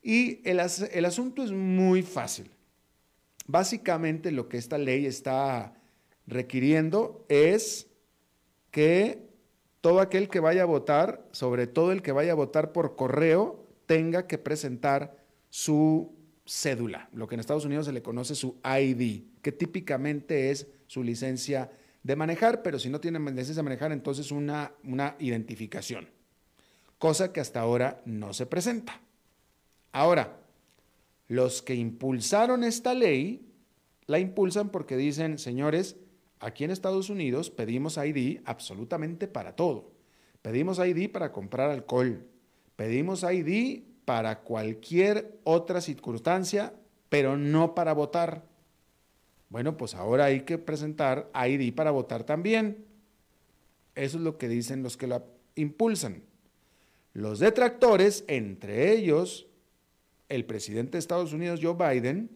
Y 0.00 0.48
el, 0.48 0.60
el 0.92 1.04
asunto 1.04 1.42
es 1.42 1.50
muy 1.50 2.04
fácil. 2.04 2.52
Básicamente 3.48 4.30
lo 4.30 4.48
que 4.48 4.58
esta 4.58 4.78
ley 4.78 5.06
está 5.06 5.74
requiriendo 6.28 7.26
es 7.28 7.88
que 8.70 9.26
todo 9.80 9.98
aquel 9.98 10.28
que 10.28 10.38
vaya 10.38 10.62
a 10.62 10.66
votar, 10.66 11.26
sobre 11.32 11.66
todo 11.66 11.90
el 11.90 12.00
que 12.00 12.12
vaya 12.12 12.30
a 12.30 12.36
votar 12.36 12.70
por 12.70 12.94
correo, 12.94 13.66
tenga 13.86 14.28
que 14.28 14.38
presentar 14.38 15.16
su 15.50 16.14
cédula, 16.46 17.08
lo 17.12 17.26
que 17.26 17.34
en 17.34 17.40
Estados 17.40 17.64
Unidos 17.64 17.86
se 17.86 17.92
le 17.92 18.02
conoce 18.02 18.36
su 18.36 18.60
ID, 18.62 19.24
que 19.42 19.50
típicamente 19.50 20.52
es 20.52 20.68
su 20.86 21.02
licencia 21.02 21.72
de 22.02 22.16
manejar, 22.16 22.62
pero 22.62 22.78
si 22.78 22.88
no 22.88 23.00
tiene 23.00 23.18
licencia 23.18 23.56
de 23.56 23.62
manejar, 23.62 23.92
entonces 23.92 24.30
una, 24.30 24.72
una 24.84 25.16
identificación, 25.18 26.08
cosa 26.98 27.32
que 27.32 27.40
hasta 27.40 27.60
ahora 27.60 28.00
no 28.04 28.32
se 28.32 28.46
presenta. 28.46 29.00
Ahora, 29.92 30.38
los 31.28 31.62
que 31.62 31.74
impulsaron 31.74 32.64
esta 32.64 32.94
ley, 32.94 33.46
la 34.06 34.18
impulsan 34.18 34.70
porque 34.70 34.96
dicen, 34.96 35.38
señores, 35.38 35.96
aquí 36.40 36.64
en 36.64 36.70
Estados 36.70 37.10
Unidos 37.10 37.50
pedimos 37.50 37.98
ID 37.98 38.40
absolutamente 38.44 39.28
para 39.28 39.54
todo. 39.54 39.92
Pedimos 40.40 40.78
ID 40.78 41.10
para 41.10 41.32
comprar 41.32 41.70
alcohol, 41.70 42.26
pedimos 42.76 43.22
ID 43.22 43.82
para 44.04 44.40
cualquier 44.40 45.38
otra 45.44 45.82
circunstancia, 45.82 46.72
pero 47.10 47.36
no 47.36 47.74
para 47.74 47.92
votar. 47.92 48.47
Bueno, 49.50 49.76
pues 49.76 49.94
ahora 49.94 50.26
hay 50.26 50.42
que 50.42 50.58
presentar 50.58 51.30
ID 51.34 51.74
para 51.74 51.90
votar 51.90 52.24
también. 52.24 52.84
Eso 53.94 54.18
es 54.18 54.22
lo 54.22 54.36
que 54.36 54.48
dicen 54.48 54.82
los 54.82 54.96
que 54.96 55.06
la 55.06 55.24
impulsan. 55.54 56.22
Los 57.14 57.38
detractores, 57.38 58.24
entre 58.28 58.92
ellos 58.92 59.46
el 60.28 60.44
presidente 60.44 60.92
de 60.92 60.98
Estados 60.98 61.32
Unidos, 61.32 61.60
Joe 61.62 61.74
Biden, 61.74 62.30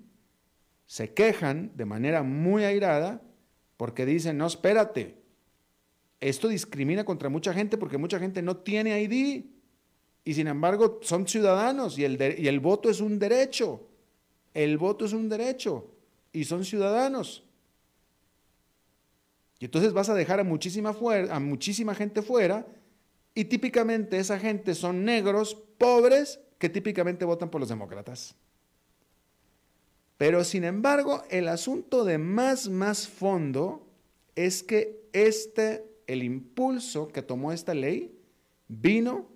se 0.87 1.13
quejan 1.13 1.71
de 1.75 1.85
manera 1.85 2.23
muy 2.23 2.65
airada 2.65 3.23
porque 3.77 4.07
dicen, 4.07 4.39
no, 4.39 4.47
espérate, 4.47 5.19
esto 6.21 6.49
discrimina 6.49 7.05
contra 7.05 7.29
mucha 7.29 7.53
gente 7.53 7.77
porque 7.77 7.99
mucha 7.99 8.19
gente 8.19 8.41
no 8.41 8.57
tiene 8.57 9.03
ID 9.03 9.45
y 10.25 10.35
sin 10.35 10.47
embargo 10.47 11.01
son 11.03 11.29
ciudadanos 11.29 11.99
y 11.99 12.05
el, 12.05 12.19
y 12.39 12.49
el 12.49 12.61
voto 12.61 12.89
es 12.89 13.01
un 13.01 13.19
derecho. 13.19 13.89
El 14.55 14.79
voto 14.79 15.05
es 15.05 15.13
un 15.13 15.29
derecho 15.29 15.93
y 16.33 16.45
son 16.45 16.65
ciudadanos. 16.65 17.45
Y 19.59 19.67
entonces 19.67 19.93
vas 19.93 20.09
a 20.09 20.15
dejar 20.15 20.41
a 20.41 20.45
muchísima, 20.45 20.97
a 21.31 21.41
muchísima 21.41 21.95
gente 21.95 22.23
fuera 22.23 22.67
y 23.35 23.45
típicamente 23.45 24.19
esa 24.19 24.39
gente 24.39 24.75
son 24.75 25.05
negros, 25.05 25.55
pobres, 25.79 26.41
que 26.59 26.69
típicamente 26.69 27.25
votan 27.25 27.51
por 27.51 27.61
los 27.61 27.69
demócratas. 27.69 28.35
Pero 30.19 30.45
sin 30.45 30.65
embargo, 30.65 31.23
el 31.31 31.49
asunto 31.49 32.05
de 32.05 32.19
más, 32.19 32.69
más 32.69 33.09
fondo 33.09 33.87
es 34.35 34.63
que 34.63 35.09
este, 35.13 35.85
el 36.07 36.23
impulso 36.23 37.09
que 37.09 37.23
tomó 37.23 37.53
esta 37.53 37.75
ley 37.75 38.17
vino 38.69 39.29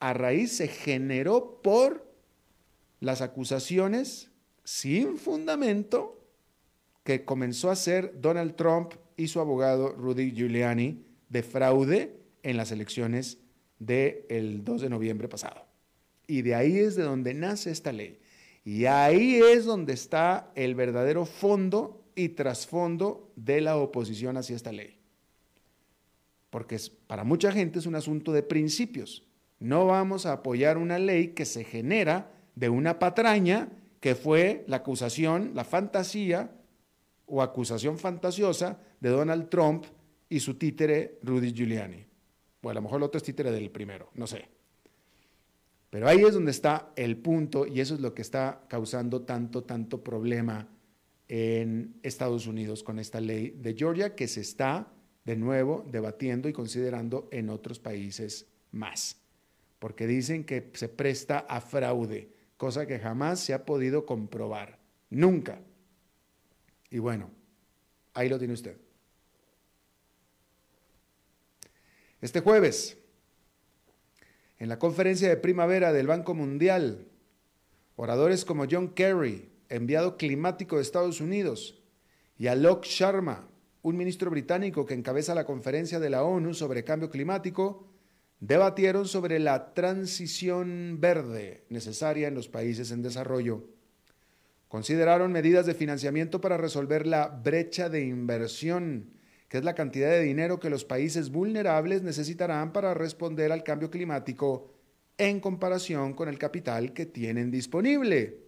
a 0.00 0.12
raíz, 0.12 0.56
se 0.56 0.68
generó 0.68 1.60
por 1.62 2.04
las 3.00 3.22
acusaciones 3.22 4.30
sin 4.64 5.18
fundamento 5.18 6.23
que 7.04 7.24
comenzó 7.24 7.68
a 7.68 7.74
hacer 7.74 8.20
Donald 8.20 8.56
Trump 8.56 8.94
y 9.16 9.28
su 9.28 9.38
abogado 9.38 9.92
Rudy 9.92 10.32
Giuliani 10.32 11.04
de 11.28 11.42
fraude 11.42 12.16
en 12.42 12.56
las 12.56 12.72
elecciones 12.72 13.38
del 13.78 14.64
2 14.64 14.80
de 14.80 14.90
noviembre 14.90 15.28
pasado. 15.28 15.66
Y 16.26 16.42
de 16.42 16.54
ahí 16.54 16.78
es 16.78 16.96
de 16.96 17.02
donde 17.02 17.34
nace 17.34 17.70
esta 17.70 17.92
ley. 17.92 18.18
Y 18.64 18.86
ahí 18.86 19.36
es 19.36 19.66
donde 19.66 19.92
está 19.92 20.50
el 20.54 20.74
verdadero 20.74 21.26
fondo 21.26 22.02
y 22.14 22.30
trasfondo 22.30 23.30
de 23.36 23.60
la 23.60 23.76
oposición 23.76 24.38
hacia 24.38 24.56
esta 24.56 24.72
ley. 24.72 24.98
Porque 26.48 26.78
para 27.06 27.24
mucha 27.24 27.52
gente 27.52 27.78
es 27.78 27.86
un 27.86 27.96
asunto 27.96 28.32
de 28.32 28.42
principios. 28.42 29.26
No 29.58 29.86
vamos 29.86 30.24
a 30.24 30.32
apoyar 30.32 30.78
una 30.78 30.98
ley 30.98 31.28
que 31.28 31.44
se 31.44 31.64
genera 31.64 32.30
de 32.54 32.70
una 32.70 32.98
patraña 32.98 33.68
que 34.00 34.14
fue 34.14 34.64
la 34.66 34.76
acusación, 34.76 35.50
la 35.54 35.64
fantasía 35.64 36.52
o 37.26 37.42
acusación 37.42 37.98
fantasiosa 37.98 38.80
de 39.00 39.08
Donald 39.08 39.48
Trump 39.48 39.84
y 40.28 40.40
su 40.40 40.54
títere 40.54 41.18
Rudy 41.22 41.52
Giuliani. 41.52 42.04
O 42.62 42.70
a 42.70 42.74
lo 42.74 42.82
mejor 42.82 42.98
el 42.98 43.04
otro 43.04 43.18
es 43.18 43.24
títere 43.24 43.50
del 43.50 43.70
primero, 43.70 44.10
no 44.14 44.26
sé. 44.26 44.48
Pero 45.90 46.08
ahí 46.08 46.22
es 46.22 46.34
donde 46.34 46.50
está 46.50 46.92
el 46.96 47.16
punto 47.18 47.66
y 47.66 47.80
eso 47.80 47.94
es 47.94 48.00
lo 48.00 48.14
que 48.14 48.22
está 48.22 48.64
causando 48.68 49.22
tanto, 49.22 49.62
tanto 49.62 50.02
problema 50.02 50.68
en 51.28 52.00
Estados 52.02 52.46
Unidos 52.46 52.82
con 52.82 52.98
esta 52.98 53.20
ley 53.20 53.50
de 53.50 53.74
Georgia 53.74 54.14
que 54.14 54.26
se 54.26 54.40
está 54.40 54.92
de 55.24 55.36
nuevo 55.36 55.84
debatiendo 55.90 56.48
y 56.48 56.52
considerando 56.52 57.28
en 57.30 57.48
otros 57.48 57.78
países 57.78 58.46
más 58.72 59.24
porque 59.84 60.06
dicen 60.06 60.44
que 60.44 60.70
se 60.72 60.88
presta 60.88 61.40
a 61.40 61.60
fraude, 61.60 62.30
cosa 62.56 62.86
que 62.86 62.98
jamás 62.98 63.40
se 63.40 63.52
ha 63.52 63.66
podido 63.66 64.06
comprobar, 64.06 64.78
nunca. 65.10 65.60
Y 66.94 67.00
bueno, 67.00 67.28
ahí 68.12 68.28
lo 68.28 68.38
tiene 68.38 68.54
usted. 68.54 68.76
Este 72.20 72.38
jueves, 72.38 72.96
en 74.60 74.68
la 74.68 74.78
conferencia 74.78 75.28
de 75.28 75.36
primavera 75.36 75.92
del 75.92 76.06
Banco 76.06 76.34
Mundial, 76.34 77.08
oradores 77.96 78.44
como 78.44 78.66
John 78.70 78.94
Kerry, 78.94 79.50
enviado 79.70 80.16
climático 80.16 80.76
de 80.76 80.82
Estados 80.82 81.20
Unidos, 81.20 81.82
y 82.38 82.46
Alok 82.46 82.84
Sharma, 82.84 83.48
un 83.82 83.96
ministro 83.96 84.30
británico 84.30 84.86
que 84.86 84.94
encabeza 84.94 85.34
la 85.34 85.46
conferencia 85.46 85.98
de 85.98 86.10
la 86.10 86.22
ONU 86.22 86.54
sobre 86.54 86.84
cambio 86.84 87.10
climático, 87.10 87.88
debatieron 88.38 89.08
sobre 89.08 89.40
la 89.40 89.74
transición 89.74 90.98
verde 91.00 91.64
necesaria 91.70 92.28
en 92.28 92.36
los 92.36 92.46
países 92.46 92.92
en 92.92 93.02
desarrollo. 93.02 93.73
Consideraron 94.74 95.30
medidas 95.30 95.66
de 95.66 95.74
financiamiento 95.74 96.40
para 96.40 96.56
resolver 96.56 97.06
la 97.06 97.28
brecha 97.28 97.88
de 97.88 98.00
inversión, 98.00 99.08
que 99.46 99.58
es 99.58 99.62
la 99.62 99.76
cantidad 99.76 100.10
de 100.10 100.22
dinero 100.22 100.58
que 100.58 100.68
los 100.68 100.84
países 100.84 101.30
vulnerables 101.30 102.02
necesitarán 102.02 102.72
para 102.72 102.92
responder 102.92 103.52
al 103.52 103.62
cambio 103.62 103.88
climático 103.88 104.72
en 105.16 105.38
comparación 105.38 106.12
con 106.14 106.28
el 106.28 106.40
capital 106.40 106.92
que 106.92 107.06
tienen 107.06 107.52
disponible. 107.52 108.40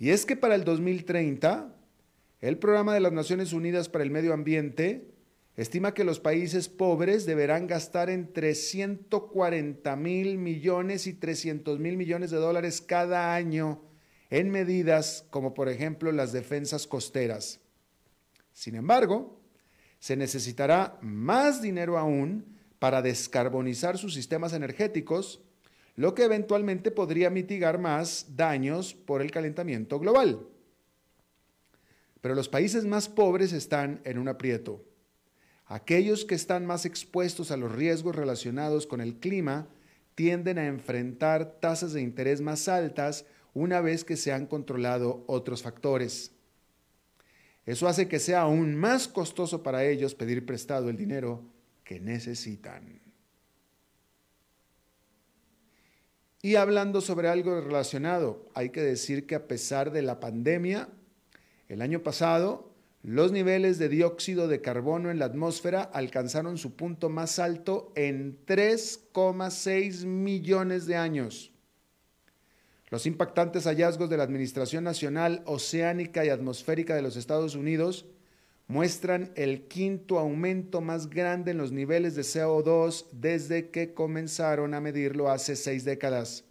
Y 0.00 0.10
es 0.10 0.26
que 0.26 0.34
para 0.34 0.56
el 0.56 0.64
2030, 0.64 1.76
el 2.40 2.58
Programa 2.58 2.92
de 2.92 2.98
las 2.98 3.12
Naciones 3.12 3.52
Unidas 3.52 3.88
para 3.88 4.02
el 4.02 4.10
Medio 4.10 4.34
Ambiente 4.34 5.12
estima 5.56 5.94
que 5.94 6.02
los 6.02 6.18
países 6.18 6.68
pobres 6.68 7.24
deberán 7.24 7.68
gastar 7.68 8.10
entre 8.10 8.56
140 8.56 9.94
mil 9.94 10.38
millones 10.38 11.06
y 11.06 11.14
300 11.14 11.78
mil 11.78 11.96
millones 11.96 12.32
de 12.32 12.38
dólares 12.38 12.80
cada 12.80 13.36
año 13.36 13.84
en 14.30 14.50
medidas 14.50 15.24
como 15.30 15.54
por 15.54 15.68
ejemplo 15.68 16.12
las 16.12 16.32
defensas 16.32 16.86
costeras. 16.86 17.60
Sin 18.52 18.74
embargo, 18.74 19.40
se 19.98 20.16
necesitará 20.16 20.98
más 21.00 21.62
dinero 21.62 21.98
aún 21.98 22.58
para 22.78 23.02
descarbonizar 23.02 23.98
sus 23.98 24.14
sistemas 24.14 24.52
energéticos, 24.52 25.40
lo 25.96 26.14
que 26.14 26.24
eventualmente 26.24 26.90
podría 26.90 27.30
mitigar 27.30 27.78
más 27.78 28.36
daños 28.36 28.94
por 28.94 29.20
el 29.20 29.30
calentamiento 29.30 29.98
global. 29.98 30.46
Pero 32.20 32.34
los 32.34 32.48
países 32.48 32.84
más 32.84 33.08
pobres 33.08 33.52
están 33.52 34.00
en 34.04 34.18
un 34.18 34.28
aprieto. 34.28 34.84
Aquellos 35.66 36.24
que 36.24 36.34
están 36.34 36.66
más 36.66 36.84
expuestos 36.84 37.50
a 37.50 37.56
los 37.56 37.72
riesgos 37.72 38.16
relacionados 38.16 38.86
con 38.86 39.00
el 39.00 39.16
clima 39.16 39.68
tienden 40.14 40.58
a 40.58 40.66
enfrentar 40.66 41.58
tasas 41.60 41.92
de 41.92 42.00
interés 42.00 42.40
más 42.40 42.68
altas 42.68 43.24
una 43.54 43.80
vez 43.80 44.04
que 44.04 44.16
se 44.16 44.32
han 44.32 44.46
controlado 44.46 45.24
otros 45.26 45.62
factores. 45.62 46.32
Eso 47.66 47.86
hace 47.88 48.08
que 48.08 48.18
sea 48.18 48.42
aún 48.42 48.74
más 48.74 49.08
costoso 49.08 49.62
para 49.62 49.84
ellos 49.84 50.14
pedir 50.14 50.46
prestado 50.46 50.88
el 50.88 50.96
dinero 50.96 51.42
que 51.84 52.00
necesitan. 52.00 53.00
Y 56.40 56.54
hablando 56.54 57.00
sobre 57.00 57.28
algo 57.28 57.60
relacionado, 57.60 58.48
hay 58.54 58.70
que 58.70 58.80
decir 58.80 59.26
que 59.26 59.34
a 59.34 59.48
pesar 59.48 59.90
de 59.90 60.02
la 60.02 60.20
pandemia, 60.20 60.88
el 61.68 61.82
año 61.82 62.02
pasado 62.02 62.68
los 63.02 63.30
niveles 63.30 63.78
de 63.78 63.88
dióxido 63.88 64.48
de 64.48 64.60
carbono 64.60 65.10
en 65.10 65.18
la 65.18 65.26
atmósfera 65.26 65.82
alcanzaron 65.82 66.58
su 66.58 66.74
punto 66.74 67.08
más 67.08 67.38
alto 67.38 67.92
en 67.94 68.44
3,6 68.44 70.04
millones 70.04 70.86
de 70.86 70.96
años. 70.96 71.52
Los 72.90 73.06
impactantes 73.06 73.64
hallazgos 73.64 74.08
de 74.08 74.16
la 74.16 74.22
Administración 74.22 74.84
Nacional 74.84 75.42
Oceánica 75.44 76.24
y 76.24 76.30
Atmosférica 76.30 76.94
de 76.94 77.02
los 77.02 77.16
Estados 77.16 77.54
Unidos 77.54 78.06
muestran 78.66 79.30
el 79.34 79.62
quinto 79.62 80.18
aumento 80.18 80.80
más 80.80 81.08
grande 81.08 81.50
en 81.50 81.58
los 81.58 81.72
niveles 81.72 82.14
de 82.14 82.22
CO2 82.22 83.06
desde 83.12 83.70
que 83.70 83.94
comenzaron 83.94 84.74
a 84.74 84.80
medirlo 84.80 85.30
hace 85.30 85.56
seis 85.56 85.84
décadas. 85.84 86.44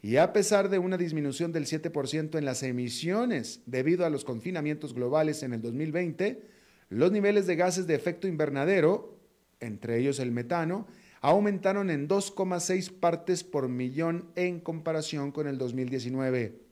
Y 0.00 0.16
a 0.16 0.32
pesar 0.32 0.68
de 0.68 0.78
una 0.78 0.96
disminución 0.96 1.52
del 1.52 1.66
7% 1.66 2.38
en 2.38 2.44
las 2.44 2.62
emisiones 2.62 3.62
debido 3.66 4.06
a 4.06 4.10
los 4.10 4.24
confinamientos 4.24 4.94
globales 4.94 5.42
en 5.42 5.54
el 5.54 5.60
2020, 5.60 6.42
los 6.90 7.12
niveles 7.12 7.46
de 7.46 7.56
gases 7.56 7.86
de 7.86 7.94
efecto 7.94 8.28
invernadero 8.28 9.18
entre 9.60 9.98
ellos 9.98 10.18
el 10.20 10.30
metano, 10.30 10.86
aumentaron 11.20 11.90
en 11.90 12.08
2,6 12.08 12.92
partes 12.92 13.44
por 13.44 13.68
millón 13.68 14.30
en 14.36 14.60
comparación 14.60 15.32
con 15.32 15.48
el 15.48 15.58
2019. 15.58 16.68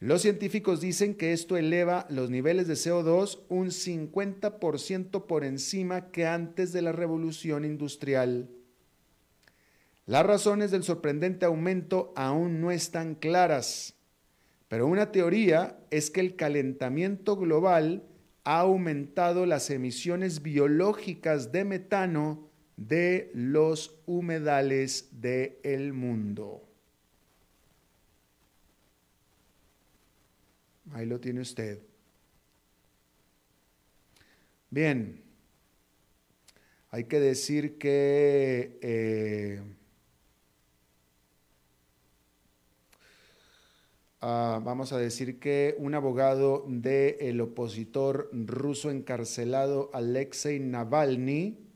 Los 0.00 0.22
científicos 0.22 0.80
dicen 0.80 1.14
que 1.14 1.32
esto 1.32 1.56
eleva 1.56 2.06
los 2.08 2.30
niveles 2.30 2.68
de 2.68 2.74
CO2 2.74 3.40
un 3.48 3.68
50% 3.68 5.26
por 5.26 5.44
encima 5.44 6.10
que 6.12 6.26
antes 6.26 6.72
de 6.72 6.82
la 6.82 6.92
revolución 6.92 7.64
industrial. 7.64 8.48
Las 10.06 10.24
razones 10.24 10.70
del 10.70 10.84
sorprendente 10.84 11.46
aumento 11.46 12.12
aún 12.14 12.60
no 12.60 12.70
están 12.70 13.16
claras, 13.16 13.94
pero 14.68 14.86
una 14.86 15.10
teoría 15.10 15.80
es 15.90 16.10
que 16.10 16.20
el 16.20 16.36
calentamiento 16.36 17.36
global 17.36 18.04
ha 18.44 18.60
aumentado 18.60 19.46
las 19.46 19.68
emisiones 19.68 20.42
biológicas 20.42 21.50
de 21.50 21.64
metano 21.64 22.47
de 22.78 23.30
los 23.34 24.00
humedales 24.06 25.08
del 25.20 25.92
mundo. 25.92 26.62
Ahí 30.92 31.04
lo 31.04 31.18
tiene 31.18 31.40
usted. 31.40 31.80
Bien, 34.70 35.20
hay 36.90 37.04
que 37.04 37.18
decir 37.18 37.78
que 37.78 38.78
eh, 38.80 39.60
ah, 44.20 44.60
vamos 44.62 44.92
a 44.92 44.98
decir 44.98 45.40
que 45.40 45.74
un 45.78 45.94
abogado 45.94 46.64
del 46.68 47.40
opositor 47.40 48.30
ruso 48.32 48.90
encarcelado 48.90 49.90
Alexei 49.92 50.60
Navalny 50.60 51.67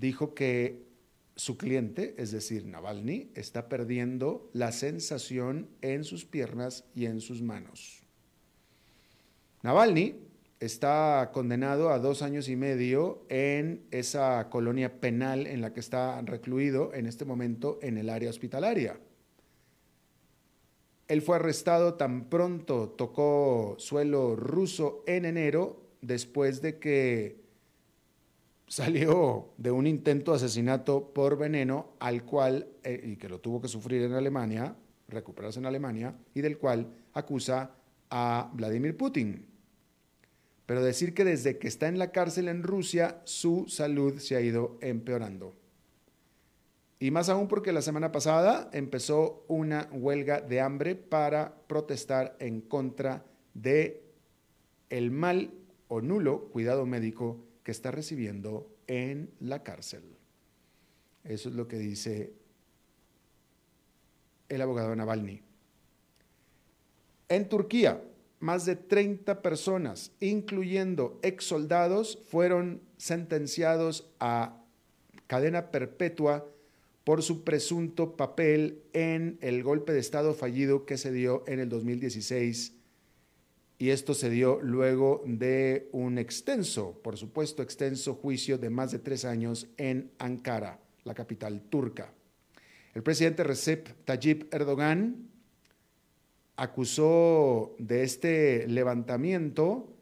dijo 0.00 0.34
que 0.34 0.88
su 1.36 1.56
cliente, 1.56 2.14
es 2.18 2.32
decir, 2.32 2.66
Navalny, 2.66 3.30
está 3.34 3.68
perdiendo 3.68 4.50
la 4.52 4.72
sensación 4.72 5.68
en 5.82 6.04
sus 6.04 6.24
piernas 6.24 6.84
y 6.94 7.06
en 7.06 7.20
sus 7.20 7.42
manos. 7.42 8.02
Navalny 9.62 10.16
está 10.58 11.30
condenado 11.32 11.90
a 11.90 11.98
dos 11.98 12.22
años 12.22 12.48
y 12.48 12.56
medio 12.56 13.24
en 13.28 13.86
esa 13.90 14.48
colonia 14.50 15.00
penal 15.00 15.46
en 15.46 15.60
la 15.60 15.72
que 15.72 15.80
está 15.80 16.20
recluido 16.22 16.92
en 16.94 17.06
este 17.06 17.24
momento 17.24 17.78
en 17.82 17.96
el 17.96 18.10
área 18.10 18.30
hospitalaria. 18.30 18.98
Él 21.08 21.22
fue 21.22 21.36
arrestado 21.36 21.94
tan 21.94 22.28
pronto 22.28 22.90
tocó 22.90 23.74
suelo 23.78 24.36
ruso 24.36 25.02
en 25.06 25.24
enero, 25.24 25.82
después 26.02 26.62
de 26.62 26.78
que 26.78 27.39
salió 28.70 29.48
de 29.56 29.72
un 29.72 29.88
intento 29.88 30.30
de 30.30 30.36
asesinato 30.36 31.12
por 31.12 31.36
veneno 31.36 31.96
al 31.98 32.24
cual, 32.24 32.68
eh, 32.84 33.02
y 33.04 33.16
que 33.16 33.28
lo 33.28 33.40
tuvo 33.40 33.60
que 33.60 33.66
sufrir 33.66 34.02
en 34.02 34.12
Alemania, 34.12 34.76
recuperarse 35.08 35.58
en 35.58 35.66
Alemania, 35.66 36.14
y 36.34 36.40
del 36.40 36.56
cual 36.56 36.86
acusa 37.12 37.72
a 38.10 38.48
Vladimir 38.54 38.96
Putin. 38.96 39.44
Pero 40.66 40.84
decir 40.84 41.14
que 41.14 41.24
desde 41.24 41.58
que 41.58 41.66
está 41.66 41.88
en 41.88 41.98
la 41.98 42.12
cárcel 42.12 42.46
en 42.46 42.62
Rusia, 42.62 43.20
su 43.24 43.64
salud 43.66 44.20
se 44.20 44.36
ha 44.36 44.40
ido 44.40 44.78
empeorando. 44.80 45.56
Y 47.00 47.10
más 47.10 47.28
aún 47.28 47.48
porque 47.48 47.72
la 47.72 47.82
semana 47.82 48.12
pasada 48.12 48.70
empezó 48.72 49.44
una 49.48 49.88
huelga 49.90 50.42
de 50.42 50.60
hambre 50.60 50.94
para 50.94 51.56
protestar 51.66 52.36
en 52.38 52.60
contra 52.60 53.24
de 53.52 54.04
el 54.90 55.10
mal 55.10 55.50
o 55.88 56.00
nulo 56.00 56.50
cuidado 56.50 56.86
médico 56.86 57.49
está 57.70 57.90
recibiendo 57.90 58.70
en 58.86 59.30
la 59.40 59.62
cárcel. 59.62 60.02
Eso 61.24 61.48
es 61.48 61.54
lo 61.54 61.68
que 61.68 61.78
dice 61.78 62.32
el 64.48 64.62
abogado 64.62 64.94
Navalny. 64.96 65.42
En 67.28 67.48
Turquía, 67.48 68.02
más 68.40 68.64
de 68.66 68.74
30 68.74 69.42
personas, 69.42 70.12
incluyendo 70.18 71.20
ex 71.22 71.44
soldados, 71.44 72.18
fueron 72.28 72.80
sentenciados 72.96 74.10
a 74.18 74.62
cadena 75.26 75.70
perpetua 75.70 76.46
por 77.04 77.22
su 77.22 77.44
presunto 77.44 78.16
papel 78.16 78.82
en 78.92 79.38
el 79.40 79.62
golpe 79.62 79.92
de 79.92 80.00
Estado 80.00 80.34
fallido 80.34 80.86
que 80.86 80.98
se 80.98 81.12
dio 81.12 81.44
en 81.46 81.60
el 81.60 81.68
2016 81.68 82.79
y 83.80 83.88
esto 83.88 84.12
se 84.12 84.28
dio 84.28 84.60
luego 84.60 85.22
de 85.24 85.88
un 85.92 86.18
extenso, 86.18 87.00
por 87.02 87.16
supuesto, 87.16 87.62
extenso 87.62 88.14
juicio 88.14 88.58
de 88.58 88.68
más 88.68 88.92
de 88.92 88.98
tres 88.98 89.24
años 89.24 89.68
en 89.78 90.10
Ankara, 90.18 90.78
la 91.04 91.14
capital 91.14 91.62
turca. 91.62 92.12
El 92.92 93.02
presidente 93.02 93.42
Recep 93.42 93.88
Tayyip 94.04 94.52
Erdogan 94.52 95.30
acusó 96.56 97.74
de 97.78 98.02
este 98.02 98.68
levantamiento 98.68 99.96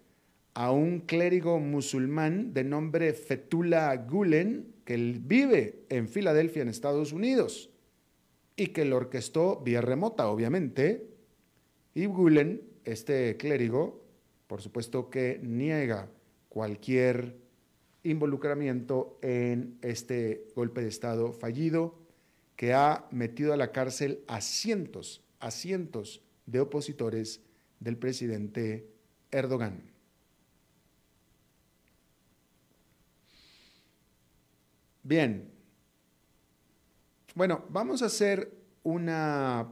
a 0.54 0.72
un 0.72 0.98
clérigo 1.02 1.60
musulmán 1.60 2.52
de 2.52 2.64
nombre 2.64 3.12
Fethullah 3.12 3.94
Gulen, 3.94 4.74
que 4.84 4.96
vive 4.96 5.84
en 5.88 6.08
Filadelfia, 6.08 6.62
en 6.62 6.68
Estados 6.68 7.12
Unidos, 7.12 7.70
y 8.56 8.66
que 8.66 8.84
lo 8.84 8.96
orquestó 8.96 9.60
vía 9.60 9.82
remota, 9.82 10.28
obviamente. 10.30 11.06
Y 11.94 12.06
Gulen 12.06 12.68
este 12.92 13.36
clérigo, 13.36 14.02
por 14.46 14.62
supuesto 14.62 15.10
que 15.10 15.40
niega 15.42 16.08
cualquier 16.48 17.36
involucramiento 18.02 19.18
en 19.22 19.78
este 19.82 20.46
golpe 20.54 20.80
de 20.80 20.88
Estado 20.88 21.32
fallido 21.32 21.98
que 22.56 22.72
ha 22.72 23.06
metido 23.10 23.52
a 23.52 23.56
la 23.56 23.72
cárcel 23.72 24.24
a 24.26 24.40
cientos, 24.40 25.22
a 25.38 25.50
cientos 25.50 26.22
de 26.46 26.60
opositores 26.60 27.42
del 27.78 27.96
presidente 27.96 28.88
Erdogan. 29.30 29.82
Bien, 35.02 35.50
bueno, 37.34 37.64
vamos 37.70 38.02
a 38.02 38.06
hacer 38.06 38.52
una 38.82 39.68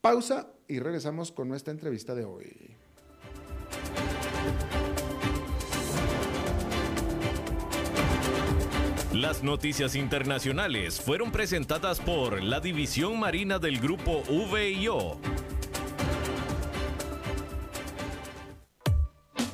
pausa 0.00 0.51
y 0.72 0.78
regresamos 0.78 1.30
con 1.32 1.48
nuestra 1.48 1.70
entrevista 1.70 2.14
de 2.14 2.24
hoy. 2.24 2.76
Las 9.12 9.42
noticias 9.42 9.94
internacionales 9.94 10.98
fueron 10.98 11.30
presentadas 11.30 12.00
por 12.00 12.42
la 12.42 12.60
División 12.60 13.20
Marina 13.20 13.58
del 13.58 13.78
Grupo 13.80 14.22
VIO. 14.50 15.18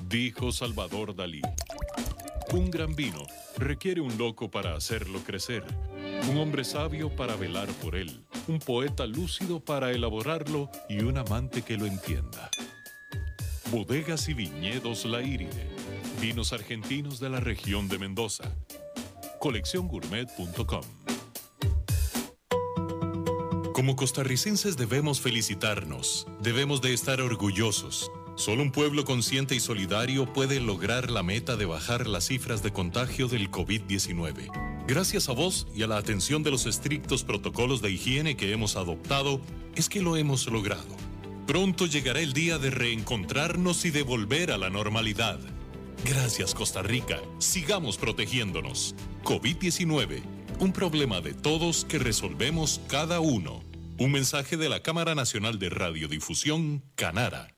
Dijo 0.09 0.53
Salvador 0.53 1.17
Dalí. 1.17 1.43
Un 2.53 2.71
gran 2.71 2.95
vino 2.95 3.27
requiere 3.57 4.01
un 4.01 4.17
loco 4.17 4.49
para 4.49 4.77
hacerlo 4.77 5.19
crecer, 5.27 5.65
un 6.31 6.39
hombre 6.39 6.63
sabio 6.63 7.15
para 7.15 7.35
velar 7.35 7.67
por 7.83 7.97
él 7.97 8.28
un 8.49 8.59
poeta 8.59 9.07
lúcido 9.07 9.61
para 9.61 9.91
elaborarlo 9.91 10.71
y 10.89 11.03
un 11.03 11.19
amante 11.19 11.63
que 11.63 11.77
lo 11.77 11.87
entienda. 11.87 12.51
Bodegas 13.71 14.29
y 14.29 14.35
viñedos 14.35 15.05
La 15.05 15.23
Iride. 15.23 15.69
Vinos 16.21 16.53
argentinos 16.53 17.21
de 17.21 17.29
la 17.29 17.41
región 17.41 17.89
de 17.89 17.99
Mendoza. 17.99 18.45
Colecciongourmet.com 19.39 20.83
Como 23.73 23.95
costarricenses 23.95 24.77
debemos 24.77 25.21
felicitarnos, 25.21 26.27
debemos 26.41 26.81
de 26.81 26.95
estar 26.95 27.21
orgullosos. 27.21 28.11
Solo 28.39 28.63
un 28.63 28.71
pueblo 28.71 29.05
consciente 29.05 29.57
y 29.57 29.61
solidario 29.61 30.33
puede 30.33 30.61
lograr 30.61 31.11
la 31.11 31.25
meta 31.25 31.57
de 31.57 31.65
bajar 31.65 32.07
las 32.07 32.29
cifras 32.29 32.63
de 32.63 32.73
contagio 32.73 33.27
del 33.27 33.51
COVID-19. 33.51 34.87
Gracias 34.87 35.29
a 35.29 35.33
vos 35.33 35.67
y 35.75 35.83
a 35.83 35.89
la 35.89 35.97
atención 35.97 36.45
de 36.45 36.53
los 36.53 36.65
estrictos 36.65 37.25
protocolos 37.25 37.83
de 37.83 37.91
higiene 37.91 38.37
que 38.37 38.53
hemos 38.53 38.77
adoptado, 38.77 39.41
es 39.75 39.89
que 39.89 40.01
lo 40.03 40.17
hemos 40.17 40.47
logrado. 40.47 40.87
Pronto 41.49 41.87
llegará 41.87 42.21
el 42.21 42.33
día 42.33 42.59
de 42.59 42.71
reencontrarnos 42.71 43.85
y 43.85 43.91
de 43.91 44.03
volver 44.03 44.53
a 44.53 44.57
la 44.57 44.71
normalidad. 44.71 45.41
Gracias 46.05 46.55
Costa 46.55 46.81
Rica, 46.81 47.21
sigamos 47.39 47.97
protegiéndonos. 47.97 48.95
COVID-19, 49.25 50.23
un 50.61 50.73
problema 50.73 51.21
de 51.21 51.35
todos 51.35 51.85
que 51.85 51.99
resolvemos 51.99 52.81
cada 52.87 53.19
uno. 53.19 53.65
Un 53.99 54.13
mensaje 54.13 54.57
de 54.57 54.69
la 54.69 54.81
Cámara 54.81 55.17
Nacional 55.17 55.59
de 55.59 55.71
Radiodifusión, 55.71 56.85
Canara. 56.95 57.58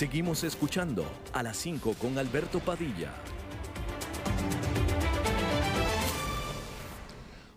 Seguimos 0.00 0.44
escuchando 0.44 1.04
a 1.34 1.42
las 1.42 1.58
5 1.58 1.92
con 2.00 2.16
Alberto 2.16 2.58
Padilla. 2.60 3.12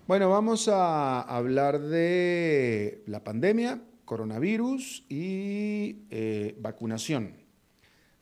Bueno, 0.08 0.30
vamos 0.30 0.68
a 0.68 1.22
hablar 1.22 1.80
de 1.80 3.02
la 3.08 3.24
pandemia, 3.24 3.82
coronavirus 4.04 5.06
y 5.08 6.00
eh, 6.10 6.58
vacunación. 6.60 7.38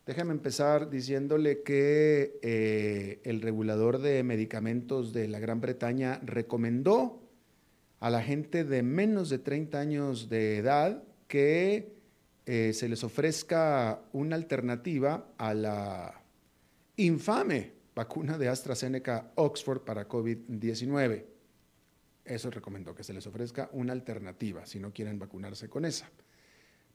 Déjame 0.05 0.34
empezar 0.34 0.91
diciéndole 0.91 1.63
que 1.63 2.38
eh, 2.43 3.21
el 3.23 3.41
regulador 3.41 3.97
de 3.97 4.21
medicamentos 4.21 5.13
de 5.13 5.29
la 5.29 5.39
Gran 5.39 5.62
Bretaña 5.62 6.19
recomendó 6.23 7.23
a 7.99 8.12
la 8.12 8.21
gente 8.21 8.65
de 8.65 8.84
menos 8.84 9.31
de 9.31 9.39
30 9.39 9.79
años 9.79 10.29
de 10.29 10.57
edad 10.57 11.05
que 11.27 12.01
eh, 12.54 12.74
se 12.74 12.90
les 12.90 13.02
ofrezca 13.06 14.02
una 14.12 14.36
alternativa 14.36 15.34
a 15.38 15.54
la 15.54 16.22
infame 16.98 17.72
vacuna 17.96 18.38
de 18.38 18.50
AstraZeneca 18.50 19.32
Oxford 19.36 19.84
para 19.84 20.06
COVID-19. 20.06 21.24
Eso 22.26 22.52
recomendó, 22.52 22.94
que 22.94 23.06
se 23.06 23.14
les 23.14 23.26
ofrezca 23.26 23.70
una 23.72 23.94
alternativa 23.94 24.66
si 24.66 24.82
no 24.82 24.92
quieren 24.92 25.18
vacunarse 25.18 25.70
con 25.70 25.86
esa. 25.86 26.12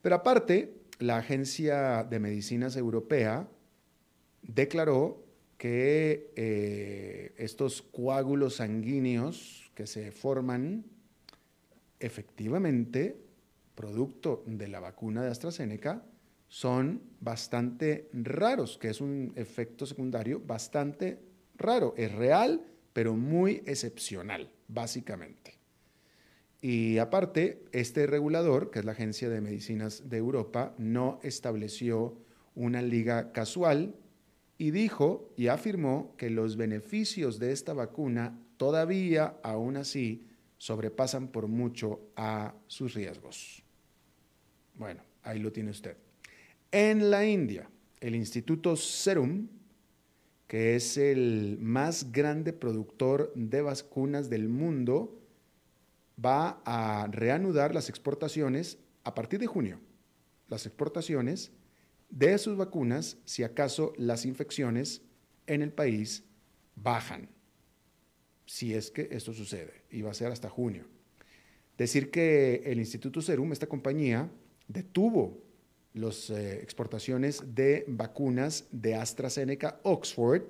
Pero 0.02 0.16
aparte, 0.16 0.74
la 0.98 1.16
Agencia 1.16 2.04
de 2.04 2.20
Medicinas 2.20 2.76
Europea 2.76 3.48
declaró 4.42 5.24
que 5.56 6.34
eh, 6.36 7.32
estos 7.38 7.80
coágulos 7.80 8.56
sanguíneos 8.56 9.72
que 9.74 9.86
se 9.86 10.12
forman 10.12 10.84
efectivamente 11.98 13.25
producto 13.76 14.42
de 14.46 14.66
la 14.66 14.80
vacuna 14.80 15.22
de 15.22 15.30
AstraZeneca 15.30 16.02
son 16.48 17.02
bastante 17.20 18.08
raros, 18.12 18.78
que 18.78 18.88
es 18.88 19.00
un 19.00 19.32
efecto 19.36 19.86
secundario 19.86 20.40
bastante 20.44 21.20
raro. 21.54 21.94
Es 21.96 22.12
real, 22.12 22.64
pero 22.92 23.14
muy 23.14 23.62
excepcional, 23.66 24.50
básicamente. 24.66 25.58
Y 26.60 26.98
aparte, 26.98 27.64
este 27.72 28.06
regulador, 28.06 28.70
que 28.70 28.80
es 28.80 28.84
la 28.84 28.92
Agencia 28.92 29.28
de 29.28 29.40
Medicinas 29.40 30.08
de 30.08 30.16
Europa, 30.16 30.74
no 30.78 31.20
estableció 31.22 32.18
una 32.54 32.82
liga 32.82 33.32
casual 33.32 33.94
y 34.58 34.70
dijo 34.70 35.32
y 35.36 35.48
afirmó 35.48 36.14
que 36.16 36.30
los 36.30 36.56
beneficios 36.56 37.38
de 37.38 37.52
esta 37.52 37.74
vacuna 37.74 38.40
todavía, 38.56 39.36
aún 39.42 39.76
así, 39.76 40.26
sobrepasan 40.56 41.28
por 41.28 41.46
mucho 41.46 42.00
a 42.16 42.54
sus 42.66 42.94
riesgos. 42.94 43.65
Bueno, 44.76 45.02
ahí 45.22 45.38
lo 45.38 45.52
tiene 45.52 45.70
usted. 45.70 45.96
En 46.70 47.10
la 47.10 47.26
India, 47.26 47.68
el 48.00 48.14
Instituto 48.14 48.76
Serum, 48.76 49.48
que 50.46 50.76
es 50.76 50.96
el 50.96 51.58
más 51.60 52.12
grande 52.12 52.52
productor 52.52 53.32
de 53.34 53.62
vacunas 53.62 54.28
del 54.28 54.48
mundo, 54.48 55.20
va 56.22 56.62
a 56.64 57.08
reanudar 57.08 57.74
las 57.74 57.88
exportaciones 57.88 58.78
a 59.04 59.14
partir 59.14 59.40
de 59.40 59.46
junio. 59.46 59.80
Las 60.48 60.66
exportaciones 60.66 61.52
de 62.10 62.38
sus 62.38 62.56
vacunas 62.56 63.18
si 63.24 63.42
acaso 63.42 63.92
las 63.96 64.24
infecciones 64.24 65.02
en 65.46 65.62
el 65.62 65.72
país 65.72 66.24
bajan. 66.74 67.28
Si 68.44 68.74
es 68.74 68.90
que 68.90 69.08
esto 69.10 69.32
sucede, 69.32 69.82
y 69.90 70.02
va 70.02 70.12
a 70.12 70.14
ser 70.14 70.30
hasta 70.30 70.48
junio. 70.48 70.84
Decir 71.76 72.10
que 72.10 72.62
el 72.66 72.78
Instituto 72.78 73.20
Serum, 73.20 73.52
esta 73.52 73.66
compañía, 73.66 74.30
detuvo 74.68 75.42
las 75.94 76.30
eh, 76.30 76.60
exportaciones 76.62 77.42
de 77.54 77.84
vacunas 77.88 78.66
de 78.70 78.94
AstraZeneca 78.94 79.80
Oxford, 79.82 80.42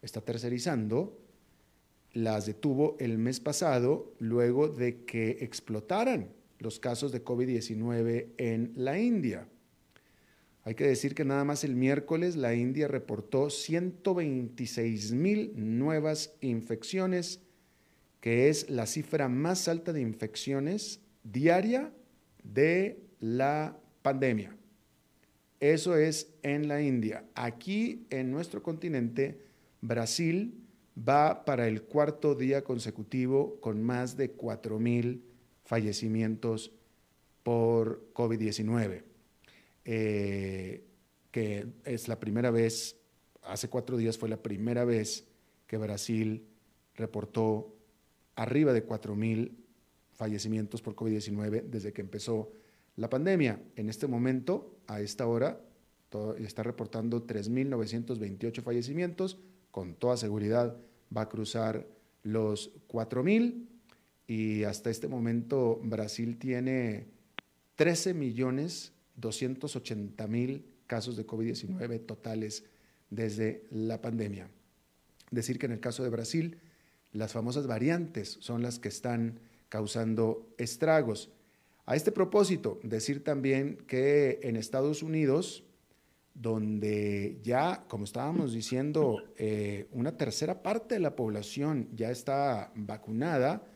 está 0.00 0.20
tercerizando, 0.20 1.18
las 2.12 2.46
detuvo 2.46 2.96
el 2.98 3.18
mes 3.18 3.40
pasado 3.40 4.14
luego 4.20 4.68
de 4.68 5.04
que 5.04 5.38
explotaran 5.40 6.30
los 6.58 6.78
casos 6.78 7.12
de 7.12 7.24
COVID-19 7.24 8.28
en 8.38 8.72
la 8.76 8.98
India. 8.98 9.48
Hay 10.62 10.74
que 10.74 10.86
decir 10.86 11.14
que 11.14 11.24
nada 11.24 11.44
más 11.44 11.62
el 11.62 11.76
miércoles 11.76 12.34
la 12.34 12.54
India 12.54 12.88
reportó 12.88 13.50
126 13.50 15.12
mil 15.12 15.52
nuevas 15.56 16.34
infecciones, 16.40 17.40
que 18.20 18.48
es 18.48 18.70
la 18.70 18.86
cifra 18.86 19.28
más 19.28 19.68
alta 19.68 19.92
de 19.92 20.00
infecciones 20.00 21.00
diaria 21.22 21.92
de 22.42 23.05
la 23.20 23.78
pandemia. 24.02 24.56
Eso 25.60 25.96
es 25.96 26.34
en 26.42 26.68
la 26.68 26.82
India. 26.82 27.24
Aquí 27.34 28.06
en 28.10 28.30
nuestro 28.30 28.62
continente, 28.62 29.40
Brasil 29.80 30.66
va 30.96 31.44
para 31.44 31.66
el 31.66 31.82
cuarto 31.82 32.34
día 32.34 32.64
consecutivo 32.64 33.58
con 33.60 33.82
más 33.82 34.16
de 34.16 34.36
4.000 34.36 35.20
fallecimientos 35.64 36.72
por 37.42 38.12
COVID-19, 38.12 39.02
eh, 39.84 40.84
que 41.30 41.66
es 41.84 42.08
la 42.08 42.18
primera 42.18 42.50
vez, 42.50 42.96
hace 43.42 43.68
cuatro 43.68 43.96
días 43.96 44.18
fue 44.18 44.28
la 44.28 44.42
primera 44.42 44.84
vez 44.84 45.28
que 45.66 45.78
Brasil 45.78 46.46
reportó 46.94 47.76
arriba 48.34 48.72
de 48.72 48.86
4.000 48.86 49.52
fallecimientos 50.12 50.82
por 50.82 50.96
COVID-19 50.96 51.62
desde 51.64 51.92
que 51.92 52.00
empezó 52.00 52.50
la 52.96 53.10
pandemia, 53.10 53.60
en 53.76 53.88
este 53.88 54.06
momento, 54.06 54.78
a 54.86 55.00
esta 55.00 55.26
hora, 55.26 55.60
está 56.38 56.62
reportando 56.62 57.26
3.928 57.26 58.62
fallecimientos, 58.62 59.38
con 59.70 59.94
toda 59.94 60.16
seguridad 60.16 60.76
va 61.14 61.22
a 61.22 61.28
cruzar 61.28 61.86
los 62.22 62.72
4.000 62.88 63.66
y 64.26 64.64
hasta 64.64 64.90
este 64.90 65.08
momento 65.08 65.80
Brasil 65.82 66.38
tiene 66.38 67.06
13 67.76 68.14
millones 68.14 68.92
mil 70.28 70.64
casos 70.86 71.16
de 71.16 71.26
COVID-19 71.26 72.06
totales 72.06 72.64
desde 73.10 73.64
la 73.70 74.00
pandemia. 74.00 74.48
Decir 75.30 75.58
que 75.58 75.66
en 75.66 75.72
el 75.72 75.80
caso 75.80 76.02
de 76.02 76.10
Brasil, 76.10 76.58
las 77.12 77.32
famosas 77.32 77.66
variantes 77.66 78.36
son 78.40 78.62
las 78.62 78.78
que 78.78 78.88
están 78.88 79.40
causando 79.68 80.54
estragos. 80.58 81.30
A 81.86 81.94
este 81.94 82.10
propósito, 82.10 82.80
decir 82.82 83.22
también 83.22 83.76
que 83.86 84.40
en 84.42 84.56
Estados 84.56 85.04
Unidos, 85.04 85.62
donde 86.34 87.38
ya, 87.44 87.84
como 87.86 88.04
estábamos 88.04 88.52
diciendo, 88.52 89.22
eh, 89.36 89.86
una 89.92 90.16
tercera 90.16 90.64
parte 90.64 90.96
de 90.96 91.00
la 91.00 91.14
población 91.14 91.88
ya 91.94 92.10
está 92.10 92.72
vacunada, 92.74 93.70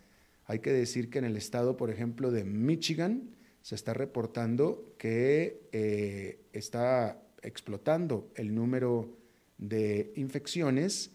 hay 0.44 0.59
que 0.59 0.73
decir 0.73 1.09
que 1.09 1.20
en 1.20 1.25
el 1.25 1.37
estado, 1.37 1.77
por 1.77 1.88
ejemplo, 1.88 2.33
de 2.33 2.42
Michigan, 2.42 3.31
se 3.62 3.77
está 3.77 3.94
reportando 3.94 4.92
que 4.99 5.68
eh, 5.70 6.40
está 6.53 7.23
explotando 7.42 8.33
el 8.35 8.57
número 8.57 9.16
de 9.57 10.12
infecciones 10.16 11.12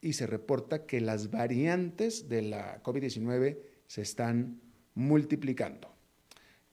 y 0.00 0.14
se 0.14 0.26
reporta 0.26 0.86
que 0.86 1.02
las 1.02 1.30
variantes 1.30 2.30
de 2.30 2.40
la 2.40 2.82
COVID-19 2.82 3.58
se 3.86 4.00
están 4.00 4.62
multiplicando. 4.94 5.91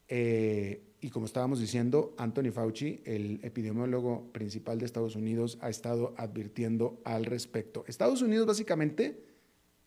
Eh, 0.09 0.81
y 1.01 1.11
como 1.11 1.25
estábamos 1.25 1.59
diciendo, 1.59 2.13
Anthony 2.17 2.51
Fauci, 2.51 3.01
el 3.05 3.39
epidemiólogo 3.43 4.31
principal 4.33 4.79
de 4.79 4.85
Estados 4.85 5.15
Unidos, 5.15 5.57
ha 5.61 5.69
estado 5.69 6.13
advirtiendo 6.17 7.01
al 7.05 7.25
respecto. 7.25 7.85
Estados 7.87 8.21
Unidos 8.21 8.45
básicamente, 8.45 9.23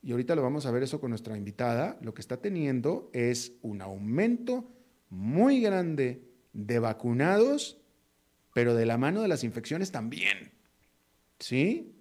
y 0.00 0.12
ahorita 0.12 0.35
lo 0.35 0.42
vamos 0.42 0.64
a 0.64 0.70
ver 0.70 0.82
eso 0.82 1.00
con 1.00 1.11
nuestra 1.11 1.37
invitada, 1.37 1.98
lo 2.00 2.14
que 2.14 2.22
está 2.22 2.38
teniendo 2.38 3.11
es 3.12 3.52
un 3.61 3.82
aumento 3.82 4.70
muy 5.11 5.61
grande 5.61 6.22
de 6.54 6.78
vacunados, 6.78 7.78
pero 8.54 8.74
de 8.74 8.87
la 8.87 8.96
mano 8.96 9.20
de 9.20 9.28
las 9.28 9.44
infecciones 9.44 9.92
también. 9.92 10.52
¿Sí? 11.38 11.91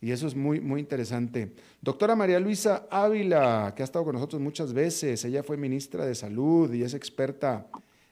Y 0.00 0.12
eso 0.12 0.26
es 0.26 0.34
muy, 0.34 0.60
muy 0.60 0.80
interesante. 0.80 1.52
Doctora 1.82 2.16
María 2.16 2.40
Luisa 2.40 2.86
Ávila, 2.90 3.74
que 3.76 3.82
ha 3.82 3.84
estado 3.84 4.04
con 4.04 4.14
nosotros 4.14 4.40
muchas 4.40 4.72
veces, 4.72 5.24
ella 5.24 5.42
fue 5.42 5.58
ministra 5.58 6.06
de 6.06 6.14
Salud 6.14 6.72
y 6.72 6.82
es 6.82 6.94
experta 6.94 7.66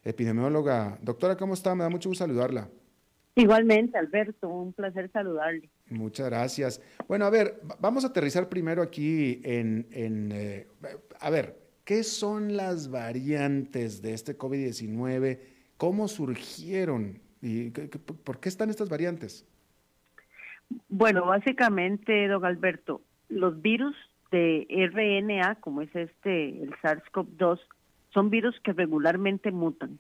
epidemióloga. 0.05 0.98
Doctora, 1.01 1.37
¿cómo 1.37 1.55
está? 1.55 1.74
Me 1.74 1.85
da 1.85 1.88
mucho 1.88 2.11
gusto 2.11 2.24
saludarla. 2.24 2.68
Igualmente, 3.37 3.96
Alberto, 3.96 4.48
un 4.48 4.72
placer 4.72 5.11
saludarle. 5.12 5.70
Muchas 5.90 6.27
gracias. 6.29 6.81
Bueno, 7.07 7.24
a 7.24 7.31
ver, 7.31 7.61
vamos 7.79 8.05
a 8.05 8.09
aterrizar 8.09 8.48
primero 8.48 8.83
aquí 8.83 9.40
en, 9.44 9.87
eh, 9.92 10.66
a 11.20 11.31
ver, 11.31 11.57
¿qué 11.85 12.03
son 12.03 12.57
las 12.57 12.90
variantes 12.90 14.03
de 14.03 14.12
este 14.12 14.37
COVID-19? 14.37 15.38
¿Cómo 15.77 16.09
surgieron? 16.09 17.20
¿Y 17.40 17.70
por 17.70 18.40
qué 18.40 18.48
están 18.48 18.70
estas 18.70 18.88
variantes? 18.88 19.46
Bueno, 20.88 21.26
básicamente, 21.26 22.28
don 22.28 22.44
Alberto, 22.44 23.02
los 23.28 23.61
virus 23.61 23.96
de 24.31 24.66
RNA, 24.92 25.57
como 25.57 25.83
es 25.83 25.94
este, 25.94 26.62
el 26.62 26.72
SARS-CoV-2, 26.83 27.61
son 28.11 28.31
virus 28.31 28.59
que 28.61 28.72
regularmente 28.72 29.50
mutan 29.50 29.98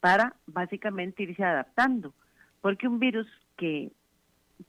para 0.00 0.34
básicamente 0.46 1.22
irse 1.22 1.44
adaptando, 1.44 2.14
porque 2.60 2.88
un 2.88 2.98
virus 2.98 3.26
que 3.56 3.92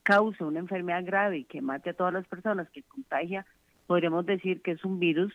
causa 0.04 0.46
una 0.46 0.60
enfermedad 0.60 1.04
grave 1.06 1.40
y 1.40 1.44
que 1.46 1.62
mate 1.62 1.92
a 1.92 1.94
todas 1.94 2.14
las 2.14 2.28
personas, 2.28 2.70
que 2.70 2.84
contagia, 2.84 3.46
podríamos 3.88 4.26
decir 4.26 4.62
que 4.62 4.72
es 4.72 4.84
un 4.86 5.00
virus 5.00 5.34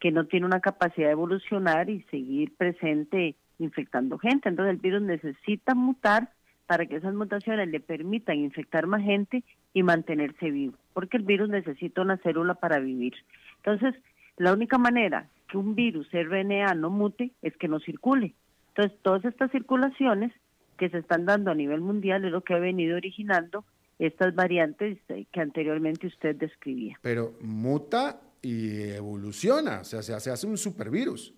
que 0.00 0.12
no 0.12 0.26
tiene 0.26 0.46
una 0.46 0.60
capacidad 0.60 1.06
de 1.06 1.12
evolucionar 1.12 1.90
y 1.90 2.02
seguir 2.04 2.54
presente 2.56 3.36
infectando 3.58 4.18
gente. 4.18 4.48
Entonces 4.48 4.74
el 4.74 4.80
virus 4.80 5.02
necesita 5.02 5.74
mutar 5.74 6.30
para 6.68 6.84
que 6.84 6.96
esas 6.96 7.14
mutaciones 7.14 7.66
le 7.68 7.80
permitan 7.80 8.36
infectar 8.36 8.86
más 8.86 9.02
gente 9.02 9.42
y 9.72 9.82
mantenerse 9.82 10.50
vivo, 10.50 10.74
porque 10.92 11.16
el 11.16 11.22
virus 11.22 11.48
necesita 11.48 12.02
una 12.02 12.18
célula 12.18 12.54
para 12.54 12.78
vivir. 12.78 13.14
Entonces, 13.56 13.94
la 14.36 14.52
única 14.52 14.76
manera 14.76 15.26
que 15.48 15.56
un 15.56 15.74
virus 15.74 16.06
RNA 16.12 16.74
no 16.74 16.90
mute 16.90 17.30
es 17.40 17.56
que 17.56 17.68
no 17.68 17.80
circule. 17.80 18.34
Entonces, 18.68 18.98
todas 19.00 19.24
estas 19.24 19.50
circulaciones 19.50 20.30
que 20.76 20.90
se 20.90 20.98
están 20.98 21.24
dando 21.24 21.50
a 21.50 21.54
nivel 21.54 21.80
mundial 21.80 22.26
es 22.26 22.32
lo 22.32 22.42
que 22.42 22.52
ha 22.52 22.58
venido 22.58 22.96
originando 22.96 23.64
estas 23.98 24.34
variantes 24.34 24.98
que 25.08 25.40
anteriormente 25.40 26.06
usted 26.06 26.36
describía. 26.36 26.98
Pero 27.00 27.32
muta 27.40 28.20
y 28.42 28.90
evoluciona, 28.90 29.80
o 29.80 29.84
sea, 29.84 30.02
se 30.02 30.30
hace 30.30 30.46
un 30.46 30.58
supervirus. 30.58 31.34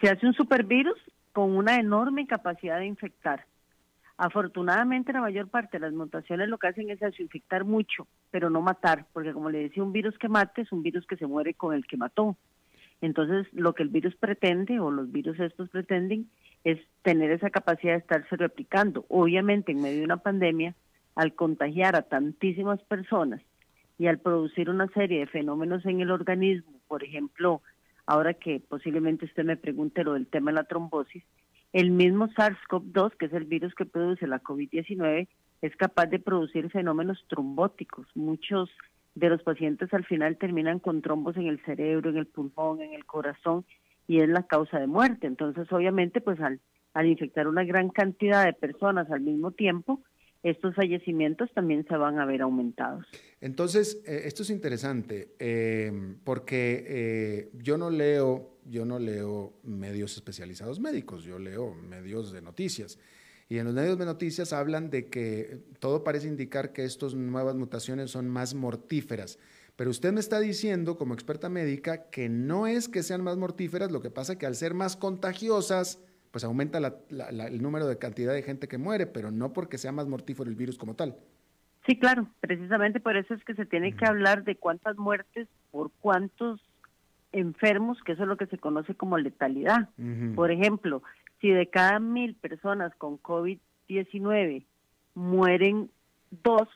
Se 0.00 0.08
hace 0.08 0.26
un 0.26 0.34
supervirus 0.34 0.98
con 1.32 1.56
una 1.56 1.76
enorme 1.76 2.26
capacidad 2.26 2.80
de 2.80 2.86
infectar. 2.86 3.46
Afortunadamente, 4.22 5.14
la 5.14 5.22
mayor 5.22 5.48
parte 5.48 5.78
de 5.78 5.86
las 5.86 5.94
mutaciones 5.94 6.46
lo 6.50 6.58
que 6.58 6.66
hacen 6.66 6.90
es 6.90 7.00
infectar 7.18 7.64
mucho, 7.64 8.06
pero 8.30 8.50
no 8.50 8.60
matar, 8.60 9.06
porque 9.14 9.32
como 9.32 9.48
le 9.48 9.60
decía, 9.60 9.82
un 9.82 9.94
virus 9.94 10.18
que 10.18 10.28
mate 10.28 10.60
es 10.60 10.72
un 10.72 10.82
virus 10.82 11.06
que 11.06 11.16
se 11.16 11.26
muere 11.26 11.54
con 11.54 11.74
el 11.74 11.86
que 11.86 11.96
mató. 11.96 12.36
Entonces, 13.00 13.50
lo 13.54 13.72
que 13.72 13.82
el 13.82 13.88
virus 13.88 14.14
pretende, 14.16 14.78
o 14.78 14.90
los 14.90 15.10
virus 15.10 15.40
estos 15.40 15.70
pretenden, 15.70 16.28
es 16.64 16.78
tener 17.00 17.30
esa 17.30 17.48
capacidad 17.48 17.94
de 17.94 18.00
estarse 18.00 18.36
replicando. 18.36 19.06
Obviamente, 19.08 19.72
en 19.72 19.80
medio 19.80 20.00
de 20.00 20.04
una 20.04 20.18
pandemia, 20.18 20.74
al 21.14 21.32
contagiar 21.32 21.96
a 21.96 22.02
tantísimas 22.02 22.78
personas 22.82 23.40
y 23.98 24.06
al 24.08 24.18
producir 24.18 24.68
una 24.68 24.88
serie 24.88 25.20
de 25.20 25.28
fenómenos 25.28 25.86
en 25.86 26.02
el 26.02 26.10
organismo, 26.10 26.78
por 26.88 27.04
ejemplo, 27.04 27.62
ahora 28.04 28.34
que 28.34 28.60
posiblemente 28.68 29.24
usted 29.24 29.44
me 29.44 29.56
pregunte 29.56 30.04
lo 30.04 30.12
del 30.12 30.26
tema 30.26 30.50
de 30.50 30.56
la 30.56 30.64
trombosis, 30.64 31.24
el 31.72 31.90
mismo 31.90 32.28
SARS-CoV-2, 32.28 33.16
que 33.16 33.26
es 33.26 33.32
el 33.32 33.44
virus 33.44 33.74
que 33.74 33.86
produce 33.86 34.26
la 34.26 34.42
COVID-19, 34.42 35.28
es 35.62 35.76
capaz 35.76 36.06
de 36.06 36.18
producir 36.18 36.70
fenómenos 36.70 37.24
trombóticos. 37.28 38.06
Muchos 38.14 38.70
de 39.14 39.28
los 39.28 39.42
pacientes 39.42 39.92
al 39.92 40.04
final 40.04 40.36
terminan 40.38 40.78
con 40.78 41.02
trombos 41.02 41.36
en 41.36 41.46
el 41.46 41.62
cerebro, 41.64 42.10
en 42.10 42.16
el 42.16 42.26
pulmón, 42.26 42.80
en 42.80 42.94
el 42.94 43.04
corazón, 43.04 43.64
y 44.06 44.20
es 44.20 44.28
la 44.28 44.44
causa 44.44 44.78
de 44.78 44.86
muerte. 44.86 45.26
Entonces, 45.26 45.70
obviamente, 45.72 46.20
pues 46.20 46.38
al, 46.40 46.60
infectar 47.06 47.46
una 47.46 47.64
gran 47.64 47.90
cantidad 47.90 48.44
de 48.44 48.52
personas 48.52 49.10
al 49.10 49.20
mismo 49.20 49.52
tiempo, 49.52 50.00
estos 50.42 50.74
fallecimientos 50.74 51.52
también 51.52 51.86
se 51.86 51.96
van 51.96 52.18
a 52.18 52.24
ver 52.24 52.42
aumentados. 52.42 53.06
Entonces, 53.40 54.02
eh, 54.06 54.22
esto 54.24 54.42
es 54.42 54.50
interesante, 54.50 55.34
eh, 55.38 55.92
porque 56.24 56.84
eh, 56.88 57.50
yo 57.62 57.76
no 57.76 57.90
leo, 57.90 58.49
yo 58.70 58.84
no 58.84 58.98
leo 58.98 59.52
medios 59.64 60.14
especializados 60.14 60.78
médicos, 60.78 61.24
yo 61.24 61.38
leo 61.38 61.74
medios 61.74 62.32
de 62.32 62.40
noticias. 62.40 62.98
Y 63.48 63.58
en 63.58 63.64
los 63.64 63.74
medios 63.74 63.98
de 63.98 64.04
noticias 64.04 64.52
hablan 64.52 64.90
de 64.90 65.08
que 65.08 65.58
todo 65.80 66.04
parece 66.04 66.28
indicar 66.28 66.72
que 66.72 66.84
estas 66.84 67.14
nuevas 67.14 67.56
mutaciones 67.56 68.12
son 68.12 68.28
más 68.28 68.54
mortíferas. 68.54 69.40
Pero 69.74 69.90
usted 69.90 70.12
me 70.12 70.20
está 70.20 70.38
diciendo, 70.38 70.96
como 70.96 71.14
experta 71.14 71.48
médica, 71.48 72.10
que 72.10 72.28
no 72.28 72.68
es 72.68 72.88
que 72.88 73.02
sean 73.02 73.24
más 73.24 73.36
mortíferas, 73.36 73.90
lo 73.90 74.00
que 74.00 74.10
pasa 74.10 74.38
que 74.38 74.46
al 74.46 74.54
ser 74.54 74.72
más 74.72 74.96
contagiosas, 74.96 76.00
pues 76.30 76.44
aumenta 76.44 76.78
el 76.78 77.60
número 77.60 77.88
de 77.88 77.98
cantidad 77.98 78.32
de 78.32 78.42
gente 78.42 78.68
que 78.68 78.78
muere, 78.78 79.06
pero 79.06 79.32
no 79.32 79.52
porque 79.52 79.78
sea 79.78 79.90
más 79.90 80.06
mortífero 80.06 80.48
el 80.48 80.54
virus 80.54 80.78
como 80.78 80.94
tal. 80.94 81.16
Sí, 81.86 81.98
claro, 81.98 82.28
precisamente 82.40 83.00
por 83.00 83.16
eso 83.16 83.34
es 83.34 83.42
que 83.42 83.54
se 83.54 83.66
tiene 83.66 83.96
que 83.96 84.06
hablar 84.06 84.44
de 84.44 84.54
cuántas 84.54 84.96
muertes 84.96 85.48
por 85.72 85.90
cuántos 86.00 86.60
enfermos, 87.32 88.02
que 88.02 88.12
eso 88.12 88.22
es 88.22 88.28
lo 88.28 88.36
que 88.36 88.46
se 88.46 88.58
conoce 88.58 88.94
como 88.94 89.18
letalidad. 89.18 89.88
Por 90.34 90.50
ejemplo, 90.50 91.02
si 91.40 91.50
de 91.50 91.68
cada 91.68 91.98
mil 91.98 92.34
personas 92.34 92.94
con 92.96 93.18
COVID-19 93.18 94.64
mueren 95.14 95.90
dos 96.30 96.68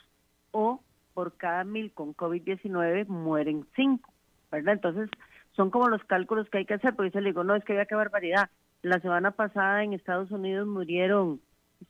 o 0.52 0.80
por 1.12 1.36
cada 1.36 1.64
mil 1.64 1.92
con 1.92 2.14
COVID-19 2.14 3.06
mueren 3.06 3.66
cinco, 3.76 4.12
¿verdad? 4.50 4.74
Entonces, 4.74 5.10
son 5.52 5.70
como 5.70 5.88
los 5.88 6.02
cálculos 6.04 6.48
que 6.50 6.58
hay 6.58 6.66
que 6.66 6.74
hacer, 6.74 6.94
porque 6.94 7.12
se 7.12 7.20
le 7.20 7.30
digo, 7.30 7.44
no, 7.44 7.54
es 7.54 7.64
que 7.64 7.72
había 7.72 7.86
que 7.86 7.94
barbaridad. 7.94 8.50
La 8.82 9.00
semana 9.00 9.30
pasada 9.30 9.82
en 9.84 9.92
Estados 9.92 10.30
Unidos 10.30 10.66
murieron 10.66 11.40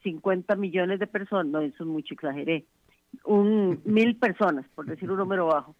50 0.03 0.57
millones 0.57 1.01
de 1.01 1.07
personas, 1.07 1.47
no, 1.47 1.61
eso 1.61 1.83
es 1.85 1.89
mucho, 1.89 2.15
exageré, 2.15 2.65
un 3.25 3.81
mil 3.85 4.17
personas, 4.17 4.67
por 4.75 4.87
decir 4.87 5.11
un 5.11 5.19
número 5.19 5.47
bajo. 5.47 5.75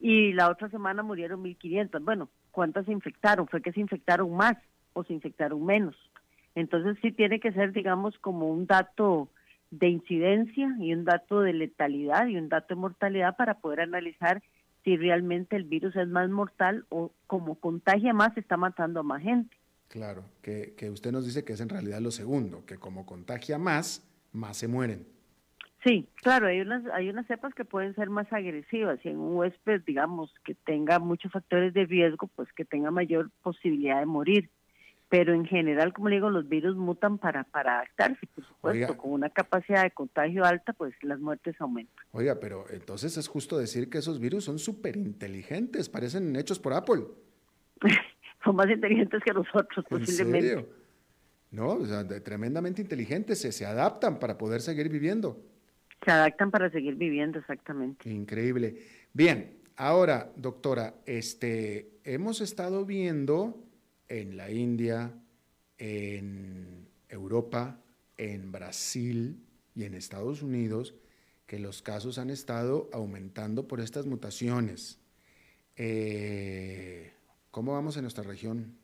Y 0.00 0.32
la 0.32 0.50
otra 0.50 0.68
semana 0.68 1.02
murieron 1.02 1.42
1.500. 1.42 2.04
Bueno, 2.04 2.28
¿cuántas 2.50 2.86
se 2.86 2.92
infectaron? 2.92 3.48
Fue 3.48 3.62
que 3.62 3.72
se 3.72 3.80
infectaron 3.80 4.34
más 4.34 4.56
o 4.92 5.04
se 5.04 5.12
infectaron 5.12 5.64
menos. 5.64 5.94
Entonces 6.54 6.96
sí 7.02 7.12
tiene 7.12 7.40
que 7.40 7.52
ser, 7.52 7.72
digamos, 7.72 8.18
como 8.18 8.48
un 8.50 8.66
dato 8.66 9.28
de 9.70 9.88
incidencia 9.88 10.74
y 10.78 10.92
un 10.92 11.04
dato 11.04 11.40
de 11.40 11.52
letalidad 11.52 12.26
y 12.26 12.36
un 12.36 12.48
dato 12.48 12.74
de 12.74 12.80
mortalidad 12.80 13.36
para 13.36 13.58
poder 13.58 13.80
analizar 13.80 14.42
si 14.84 14.96
realmente 14.96 15.56
el 15.56 15.64
virus 15.64 15.96
es 15.96 16.08
más 16.08 16.30
mortal 16.30 16.86
o 16.88 17.10
como 17.26 17.56
contagia 17.56 18.14
más 18.14 18.36
está 18.36 18.56
matando 18.56 19.00
a 19.00 19.02
más 19.02 19.22
gente. 19.22 19.56
Claro, 19.88 20.24
que, 20.42 20.74
que 20.76 20.90
usted 20.90 21.12
nos 21.12 21.26
dice 21.26 21.44
que 21.44 21.54
es 21.54 21.60
en 21.60 21.68
realidad 21.68 22.00
lo 22.00 22.10
segundo, 22.10 22.64
que 22.64 22.76
como 22.76 23.04
contagia 23.04 23.58
más, 23.58 24.06
más 24.32 24.56
se 24.56 24.68
mueren. 24.68 25.15
Sí, 25.86 26.08
claro, 26.16 26.48
hay 26.48 26.60
unas, 26.60 26.84
hay 26.92 27.08
unas 27.08 27.28
cepas 27.28 27.54
que 27.54 27.64
pueden 27.64 27.94
ser 27.94 28.10
más 28.10 28.26
agresivas 28.32 28.98
y 29.04 29.08
en 29.08 29.18
un 29.18 29.36
huésped, 29.36 29.82
digamos, 29.86 30.34
que 30.44 30.56
tenga 30.56 30.98
muchos 30.98 31.30
factores 31.30 31.72
de 31.74 31.84
riesgo, 31.86 32.28
pues 32.34 32.52
que 32.54 32.64
tenga 32.64 32.90
mayor 32.90 33.30
posibilidad 33.40 34.00
de 34.00 34.06
morir. 34.06 34.50
Pero 35.08 35.32
en 35.32 35.44
general, 35.44 35.92
como 35.92 36.08
le 36.08 36.16
digo, 36.16 36.28
los 36.28 36.48
virus 36.48 36.76
mutan 36.76 37.18
para, 37.18 37.44
para 37.44 37.76
adaptarse, 37.76 38.26
por 38.34 38.44
supuesto, 38.44 38.96
con 38.96 39.12
una 39.12 39.30
capacidad 39.30 39.84
de 39.84 39.92
contagio 39.92 40.44
alta, 40.44 40.72
pues 40.72 40.92
las 41.02 41.20
muertes 41.20 41.54
aumentan. 41.60 42.04
Oiga, 42.10 42.40
pero 42.40 42.64
entonces 42.70 43.16
es 43.16 43.28
justo 43.28 43.56
decir 43.56 43.88
que 43.88 43.98
esos 43.98 44.18
virus 44.18 44.42
son 44.42 44.58
súper 44.58 44.96
inteligentes, 44.96 45.88
parecen 45.88 46.34
hechos 46.34 46.58
por 46.58 46.72
Apple. 46.72 47.04
son 48.44 48.56
más 48.56 48.68
inteligentes 48.68 49.22
que 49.22 49.32
nosotros, 49.32 49.86
posiblemente. 49.88 50.38
¿En 50.38 50.56
serio? 50.56 50.68
No, 51.52 51.68
o 51.74 51.86
sea, 51.86 52.04
tremendamente 52.24 52.82
inteligentes, 52.82 53.40
se, 53.40 53.52
se 53.52 53.64
adaptan 53.64 54.18
para 54.18 54.36
poder 54.36 54.60
seguir 54.60 54.88
viviendo. 54.88 55.40
Se 56.06 56.12
adaptan 56.12 56.52
para 56.52 56.70
seguir 56.70 56.94
viviendo, 56.94 57.40
exactamente. 57.40 58.08
Increíble. 58.08 58.76
Bien, 59.12 59.58
ahora, 59.74 60.30
doctora, 60.36 60.94
este, 61.04 61.98
hemos 62.04 62.40
estado 62.40 62.84
viendo 62.84 63.64
en 64.06 64.36
la 64.36 64.48
India, 64.52 65.10
en 65.78 66.86
Europa, 67.08 67.80
en 68.16 68.52
Brasil 68.52 69.42
y 69.74 69.82
en 69.82 69.94
Estados 69.94 70.42
Unidos 70.42 70.94
que 71.44 71.58
los 71.58 71.82
casos 71.82 72.18
han 72.18 72.30
estado 72.30 72.88
aumentando 72.92 73.66
por 73.66 73.80
estas 73.80 74.06
mutaciones. 74.06 75.00
Eh, 75.74 77.12
¿Cómo 77.50 77.72
vamos 77.72 77.96
en 77.96 78.02
nuestra 78.02 78.22
región? 78.22 78.78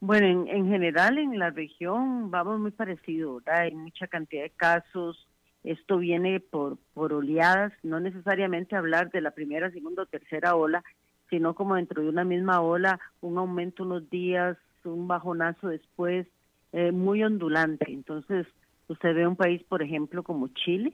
Bueno, 0.00 0.46
en, 0.50 0.68
general 0.68 1.16
en 1.16 1.38
la 1.38 1.48
región 1.48 2.30
vamos 2.30 2.60
muy 2.60 2.72
parecido, 2.72 3.40
Hay 3.46 3.74
mucha 3.74 4.06
cantidad 4.06 4.42
de 4.42 4.50
casos. 4.50 5.26
Esto 5.66 5.98
viene 5.98 6.38
por, 6.38 6.78
por 6.94 7.12
oleadas, 7.12 7.72
no 7.82 7.98
necesariamente 7.98 8.76
hablar 8.76 9.10
de 9.10 9.20
la 9.20 9.32
primera, 9.32 9.68
segunda 9.72 10.04
o 10.04 10.06
tercera 10.06 10.54
ola, 10.54 10.84
sino 11.28 11.54
como 11.54 11.74
dentro 11.74 12.02
de 12.02 12.08
una 12.08 12.22
misma 12.22 12.60
ola, 12.60 13.00
un 13.20 13.36
aumento 13.36 13.82
unos 13.82 14.08
días, 14.08 14.56
un 14.84 15.08
bajonazo 15.08 15.66
después, 15.66 16.28
eh, 16.72 16.92
muy 16.92 17.24
ondulante. 17.24 17.86
Entonces, 17.88 18.46
usted 18.86 19.12
ve 19.12 19.26
un 19.26 19.34
país, 19.34 19.60
por 19.64 19.82
ejemplo, 19.82 20.22
como 20.22 20.46
Chile, 20.48 20.92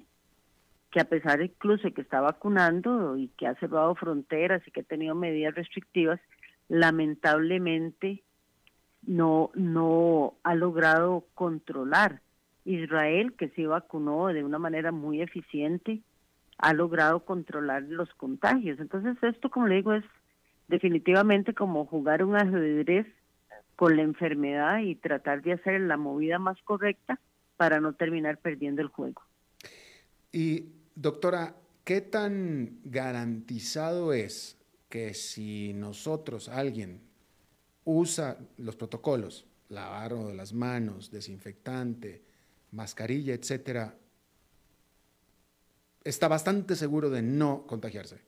que 0.90 1.00
a 1.00 1.04
pesar 1.04 1.42
incluso 1.42 1.82
de 1.82 1.92
que 1.92 2.00
está 2.00 2.22
vacunando 2.22 3.18
y 3.18 3.28
que 3.36 3.46
ha 3.46 3.54
cerrado 3.56 3.94
fronteras 3.94 4.66
y 4.66 4.70
que 4.70 4.80
ha 4.80 4.84
tenido 4.84 5.14
medidas 5.14 5.54
restrictivas, 5.54 6.18
lamentablemente 6.70 8.22
no, 9.06 9.50
no 9.52 10.32
ha 10.44 10.54
logrado 10.54 11.26
controlar 11.34 12.22
Israel, 12.64 13.34
que 13.36 13.48
se 13.50 13.66
vacunó 13.66 14.28
de 14.28 14.44
una 14.44 14.58
manera 14.58 14.92
muy 14.92 15.20
eficiente, 15.20 16.02
ha 16.58 16.72
logrado 16.72 17.24
controlar 17.24 17.82
los 17.82 18.12
contagios. 18.14 18.78
Entonces 18.78 19.16
esto, 19.22 19.50
como 19.50 19.66
le 19.66 19.76
digo, 19.76 19.94
es 19.94 20.04
definitivamente 20.68 21.54
como 21.54 21.86
jugar 21.86 22.24
un 22.24 22.36
ajedrez 22.36 23.06
con 23.76 23.96
la 23.96 24.02
enfermedad 24.02 24.78
y 24.78 24.94
tratar 24.94 25.42
de 25.42 25.54
hacer 25.54 25.80
la 25.80 25.96
movida 25.96 26.38
más 26.38 26.60
correcta 26.62 27.18
para 27.56 27.80
no 27.80 27.94
terminar 27.94 28.38
perdiendo 28.38 28.80
el 28.80 28.88
juego. 28.88 29.22
Y 30.30 30.66
doctora, 30.94 31.56
¿qué 31.84 32.00
tan 32.00 32.78
garantizado 32.84 34.12
es 34.12 34.58
que 34.88 35.14
si 35.14 35.72
nosotros, 35.72 36.48
alguien, 36.48 37.00
usa 37.84 38.38
los 38.58 38.76
protocolos, 38.76 39.46
lavado 39.68 40.32
las 40.32 40.52
manos, 40.52 41.10
desinfectante, 41.10 42.22
mascarilla, 42.72 43.34
etcétera, 43.34 43.94
está 46.04 46.28
bastante 46.28 46.74
seguro 46.74 47.10
de 47.10 47.22
no 47.22 47.64
contagiarse? 47.66 48.20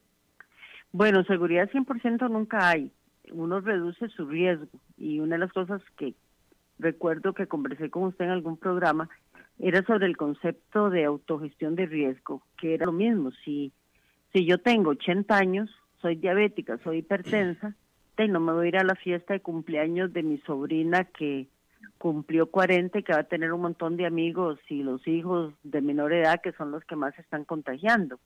Bueno, 0.92 1.24
seguridad 1.24 1.68
100% 1.70 2.30
nunca 2.30 2.68
hay. 2.68 2.92
Uno 3.32 3.60
reduce 3.60 4.08
su 4.08 4.26
riesgo 4.26 4.68
y 4.96 5.18
una 5.18 5.36
de 5.36 5.40
las 5.40 5.52
cosas 5.52 5.82
que 5.96 6.14
recuerdo 6.78 7.32
que 7.32 7.46
conversé 7.46 7.90
con 7.90 8.04
usted 8.04 8.26
en 8.26 8.30
algún 8.30 8.56
programa 8.56 9.08
era 9.58 9.84
sobre 9.84 10.06
el 10.06 10.16
concepto 10.16 10.90
de 10.90 11.04
autogestión 11.04 11.74
de 11.74 11.86
riesgo, 11.86 12.42
que 12.58 12.74
era 12.74 12.86
lo 12.86 12.92
mismo. 12.92 13.30
Si, 13.44 13.72
si 14.32 14.44
yo 14.44 14.58
tengo 14.58 14.90
80 14.90 15.36
años, 15.36 15.70
soy 16.00 16.16
diabética, 16.16 16.78
soy 16.84 16.98
hipertensa, 16.98 17.74
y 18.18 18.28
no 18.28 18.40
me 18.40 18.52
voy 18.52 18.66
a 18.66 18.68
ir 18.68 18.76
a 18.78 18.84
la 18.84 18.94
fiesta 18.94 19.34
de 19.34 19.40
cumpleaños 19.40 20.12
de 20.12 20.22
mi 20.22 20.38
sobrina 20.38 21.04
que 21.04 21.48
cumplió 21.98 22.46
40 22.50 22.98
y 22.98 23.02
que 23.02 23.12
va 23.12 23.20
a 23.20 23.24
tener 23.24 23.52
un 23.52 23.62
montón 23.62 23.96
de 23.96 24.06
amigos 24.06 24.58
y 24.68 24.82
los 24.82 25.06
hijos 25.06 25.54
de 25.62 25.80
menor 25.80 26.12
edad 26.12 26.40
que 26.42 26.52
son 26.52 26.70
los 26.70 26.84
que 26.84 26.96
más 26.96 27.14
se 27.14 27.22
están 27.22 27.44
contagiando. 27.44 28.18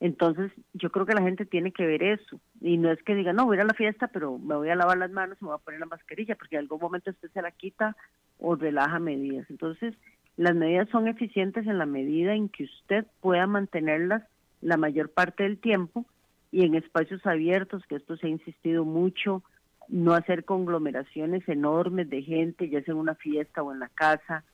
Entonces, 0.00 0.52
yo 0.74 0.90
creo 0.90 1.06
que 1.06 1.14
la 1.14 1.22
gente 1.22 1.44
tiene 1.44 1.72
que 1.72 1.84
ver 1.84 2.02
eso. 2.02 2.40
Y 2.60 2.78
no 2.78 2.90
es 2.90 3.02
que 3.02 3.14
diga, 3.14 3.32
no, 3.32 3.46
voy 3.46 3.56
a 3.56 3.58
ir 3.58 3.60
a 3.62 3.66
la 3.66 3.74
fiesta, 3.74 4.06
pero 4.08 4.38
me 4.38 4.54
voy 4.54 4.68
a 4.68 4.76
lavar 4.76 4.96
las 4.96 5.10
manos 5.10 5.38
y 5.40 5.44
me 5.44 5.50
voy 5.50 5.56
a 5.56 5.64
poner 5.64 5.80
la 5.80 5.86
mascarilla, 5.86 6.36
porque 6.36 6.56
en 6.56 6.62
algún 6.62 6.80
momento 6.80 7.10
usted 7.10 7.30
se 7.32 7.42
la 7.42 7.50
quita 7.50 7.96
o 8.38 8.54
relaja 8.54 9.00
medidas. 9.00 9.50
Entonces, 9.50 9.94
las 10.36 10.54
medidas 10.54 10.88
son 10.90 11.08
eficientes 11.08 11.66
en 11.66 11.78
la 11.78 11.86
medida 11.86 12.34
en 12.34 12.48
que 12.48 12.64
usted 12.64 13.06
pueda 13.20 13.46
mantenerlas 13.48 14.22
la 14.60 14.76
mayor 14.76 15.10
parte 15.10 15.42
del 15.42 15.58
tiempo 15.58 16.06
y 16.52 16.64
en 16.64 16.76
espacios 16.76 17.26
abiertos, 17.26 17.84
que 17.88 17.96
esto 17.96 18.16
se 18.16 18.28
ha 18.28 18.30
insistido 18.30 18.84
mucho, 18.84 19.42
no 19.88 20.14
hacer 20.14 20.44
conglomeraciones 20.44 21.48
enormes 21.48 22.08
de 22.10 22.22
gente, 22.22 22.68
ya 22.68 22.82
sea 22.82 22.92
en 22.92 23.00
una 23.00 23.14
fiesta 23.14 23.62
o 23.62 23.72
en 23.72 23.80
la 23.80 23.88
casa, 23.88 24.44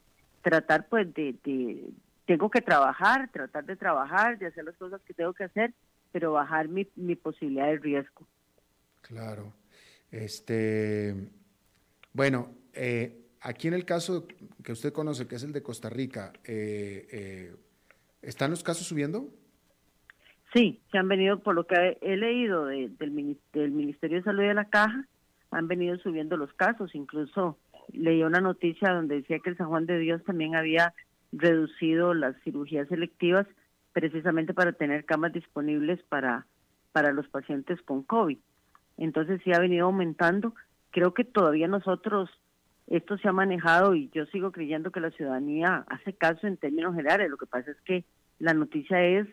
tratar 0.41 0.87
pues 0.87 1.13
de, 1.13 1.35
de, 1.43 1.89
tengo 2.25 2.49
que 2.49 2.61
trabajar, 2.61 3.29
tratar 3.31 3.65
de 3.65 3.75
trabajar, 3.75 4.37
de 4.37 4.47
hacer 4.47 4.63
las 4.63 4.75
cosas 4.77 5.01
que 5.01 5.13
tengo 5.13 5.33
que 5.33 5.43
hacer, 5.43 5.73
pero 6.11 6.31
bajar 6.31 6.67
mi, 6.67 6.87
mi 6.95 7.15
posibilidad 7.15 7.67
de 7.67 7.77
riesgo. 7.77 8.25
Claro. 9.01 9.53
Este, 10.11 11.13
bueno, 12.13 12.51
eh, 12.73 13.25
aquí 13.41 13.67
en 13.67 13.73
el 13.73 13.85
caso 13.85 14.27
que 14.63 14.71
usted 14.71 14.93
conoce, 14.93 15.27
que 15.27 15.35
es 15.35 15.43
el 15.43 15.51
de 15.51 15.61
Costa 15.61 15.89
Rica, 15.89 16.31
eh, 16.45 17.07
eh, 17.11 17.55
¿están 18.21 18.51
los 18.51 18.63
casos 18.63 18.87
subiendo? 18.87 19.29
Sí, 20.53 20.79
se 20.91 20.97
han 20.97 21.09
venido, 21.09 21.39
por 21.39 21.53
lo 21.53 21.67
que 21.67 21.97
he 22.01 22.15
leído 22.15 22.67
del, 22.67 22.95
del 22.97 23.71
Ministerio 23.71 24.17
de 24.17 24.23
Salud 24.23 24.43
de 24.43 24.53
la 24.53 24.69
Caja, 24.69 25.05
han 25.55 25.67
venido 25.67 25.97
subiendo 25.97 26.37
los 26.37 26.53
casos. 26.53 26.93
Incluso 26.95 27.57
leí 27.93 28.23
una 28.23 28.41
noticia 28.41 28.93
donde 28.93 29.15
decía 29.15 29.39
que 29.39 29.51
el 29.51 29.57
San 29.57 29.67
Juan 29.67 29.85
de 29.85 29.99
Dios 29.99 30.23
también 30.23 30.55
había 30.55 30.93
reducido 31.31 32.13
las 32.13 32.35
cirugías 32.43 32.87
selectivas 32.87 33.47
precisamente 33.93 34.53
para 34.53 34.73
tener 34.73 35.05
camas 35.05 35.31
disponibles 35.33 36.01
para, 36.09 36.45
para 36.91 37.13
los 37.13 37.27
pacientes 37.29 37.81
con 37.83 38.03
COVID. 38.03 38.37
Entonces 38.97 39.41
sí 39.43 39.53
ha 39.53 39.59
venido 39.59 39.85
aumentando. 39.85 40.53
Creo 40.91 41.13
que 41.13 41.23
todavía 41.23 41.67
nosotros, 41.67 42.29
esto 42.87 43.17
se 43.17 43.29
ha 43.29 43.33
manejado 43.33 43.95
y 43.95 44.09
yo 44.13 44.25
sigo 44.27 44.51
creyendo 44.51 44.91
que 44.91 44.99
la 44.99 45.11
ciudadanía 45.11 45.85
hace 45.87 46.13
caso 46.13 46.47
en 46.47 46.57
términos 46.57 46.95
generales. 46.95 47.29
Lo 47.29 47.37
que 47.37 47.45
pasa 47.45 47.71
es 47.71 47.81
que 47.81 48.03
la 48.39 48.53
noticia 48.53 49.01
es 49.01 49.27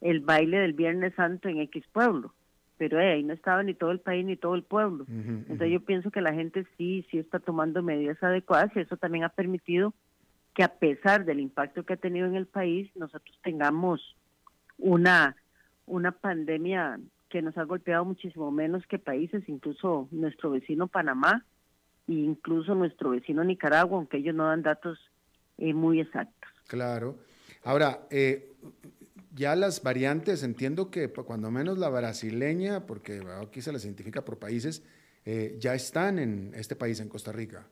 el 0.00 0.20
baile 0.20 0.58
del 0.58 0.72
Viernes 0.72 1.14
Santo 1.14 1.48
en 1.48 1.60
X 1.60 1.84
pueblo 1.92 2.32
pero 2.78 3.00
eh, 3.00 3.12
ahí 3.12 3.22
no 3.22 3.32
estaba 3.32 3.62
ni 3.62 3.74
todo 3.74 3.90
el 3.90 4.00
país 4.00 4.24
ni 4.24 4.36
todo 4.36 4.54
el 4.54 4.62
pueblo. 4.62 5.06
Entonces 5.08 5.70
yo 5.70 5.80
pienso 5.80 6.10
que 6.10 6.20
la 6.20 6.34
gente 6.34 6.66
sí, 6.76 7.06
sí 7.10 7.18
está 7.18 7.38
tomando 7.38 7.82
medidas 7.82 8.22
adecuadas 8.22 8.70
y 8.74 8.80
eso 8.80 8.96
también 8.96 9.24
ha 9.24 9.30
permitido 9.30 9.94
que 10.54 10.62
a 10.62 10.68
pesar 10.68 11.24
del 11.24 11.40
impacto 11.40 11.84
que 11.84 11.94
ha 11.94 11.98
tenido 11.98 12.26
en 12.26 12.34
el 12.34 12.46
país, 12.46 12.90
nosotros 12.96 13.38
tengamos 13.42 14.16
una, 14.78 15.36
una 15.86 16.12
pandemia 16.12 16.98
que 17.28 17.42
nos 17.42 17.56
ha 17.58 17.64
golpeado 17.64 18.04
muchísimo 18.04 18.50
menos 18.50 18.86
que 18.86 18.98
países, 18.98 19.46
incluso 19.48 20.08
nuestro 20.10 20.50
vecino 20.50 20.86
Panamá 20.86 21.44
e 22.08 22.12
incluso 22.12 22.74
nuestro 22.74 23.10
vecino 23.10 23.44
Nicaragua, 23.44 23.98
aunque 23.98 24.18
ellos 24.18 24.34
no 24.34 24.46
dan 24.46 24.62
datos 24.62 24.98
eh, 25.58 25.74
muy 25.74 26.00
exactos. 26.00 26.50
Claro. 26.68 27.16
Ahora, 27.64 28.00
eh, 28.10 28.54
ya 29.36 29.54
las 29.54 29.82
variantes, 29.82 30.42
entiendo 30.42 30.90
que 30.90 31.12
cuando 31.12 31.50
menos 31.50 31.78
la 31.78 31.90
brasileña, 31.90 32.86
porque 32.86 33.20
aquí 33.40 33.60
se 33.60 33.72
las 33.72 33.84
identifica 33.84 34.24
por 34.24 34.38
países, 34.38 34.82
eh, 35.24 35.56
ya 35.58 35.74
están 35.74 36.18
en 36.18 36.52
este 36.54 36.74
país, 36.74 37.00
en 37.00 37.08
Costa 37.08 37.32
Rica. 37.32 37.66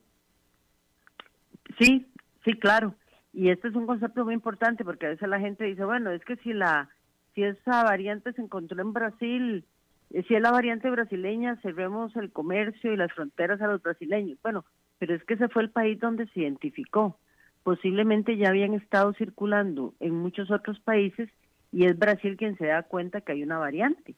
Sí, 1.79 2.07
sí, 2.45 2.53
claro. 2.59 2.95
Y 3.33 3.51
este 3.51 3.69
es 3.69 3.75
un 3.75 3.87
concepto 3.87 4.25
muy 4.25 4.35
importante 4.35 4.85
porque 4.85 5.07
a 5.07 5.11
veces 5.11 5.29
la 5.29 5.41
gente 5.41 5.65
dice, 5.65 5.85
bueno, 5.85 6.11
es 6.11 6.25
que 6.25 6.37
si 6.37 6.53
la 6.53 6.91
si 7.35 7.43
esa 7.43 7.83
variante 7.83 8.33
se 8.33 8.43
encontró 8.43 8.81
en 8.81 8.93
Brasil, 8.93 9.65
eh, 10.11 10.23
si 10.29 10.35
es 10.35 10.43
la 10.43 10.53
variante 10.53 10.89
brasileña, 10.89 11.59
cerremos 11.63 12.15
el 12.15 12.31
comercio 12.31 12.93
y 12.93 12.97
las 12.97 13.13
fronteras 13.13 13.61
a 13.61 13.67
los 13.67 13.83
brasileños. 13.83 14.39
Bueno, 14.43 14.65
pero 14.99 15.15
es 15.15 15.25
que 15.25 15.35
ese 15.35 15.49
fue 15.49 15.63
el 15.63 15.71
país 15.71 15.99
donde 15.99 16.27
se 16.29 16.41
identificó. 16.41 17.19
Posiblemente 17.65 18.37
ya 18.37 18.51
habían 18.51 18.75
estado 18.75 19.15
circulando 19.15 19.95
en 19.99 20.15
muchos 20.15 20.51
otros 20.51 20.79
países 20.81 21.31
y 21.75 21.87
es 21.87 21.99
Brasil 21.99 22.37
quien 22.37 22.57
se 22.57 22.67
da 22.67 22.85
cuenta 22.85 23.21
que 23.21 23.33
hay 23.33 23.43
una 23.43 23.59
variante. 23.59 24.15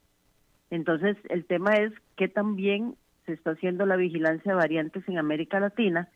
Entonces, 0.68 1.16
el 1.30 1.46
tema 1.46 1.76
es 1.76 1.90
que 2.14 2.28
también 2.28 2.96
se 3.24 3.32
está 3.32 3.52
haciendo 3.52 3.86
la 3.86 3.96
vigilancia 3.96 4.52
de 4.52 4.56
variantes 4.56 5.02
en 5.08 5.16
América 5.16 5.58
Latina 5.58 6.10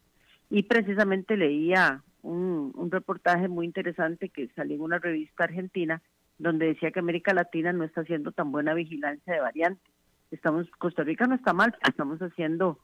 y 0.51 0.65
precisamente 0.65 1.39
leía 1.39 2.03
un, 2.21 2.73
un 2.77 2.91
reportaje 2.91 3.49
muy 3.49 3.65
interesante 3.65 4.29
que 4.29 4.49
salió 4.49 4.77
en 4.77 4.83
una 4.83 4.99
revista 4.99 5.45
argentina 5.45 6.03
donde 6.37 6.67
decía 6.67 6.91
que 6.91 7.01
América 7.01 7.33
Latina 7.33 7.73
no 7.73 7.85
está 7.85 8.03
haciendo 8.03 8.33
tan 8.33 8.53
buena 8.53 8.75
vigilancia 8.75 9.33
de 9.33 9.41
variantes. 9.41 9.93
Estamos, 10.31 10.71
Costa 10.79 11.05
Rica 11.05 11.27
no 11.27 11.37
está 11.37 11.55
mal, 11.55 11.75
estamos 11.89 12.21
haciendo 12.21 12.79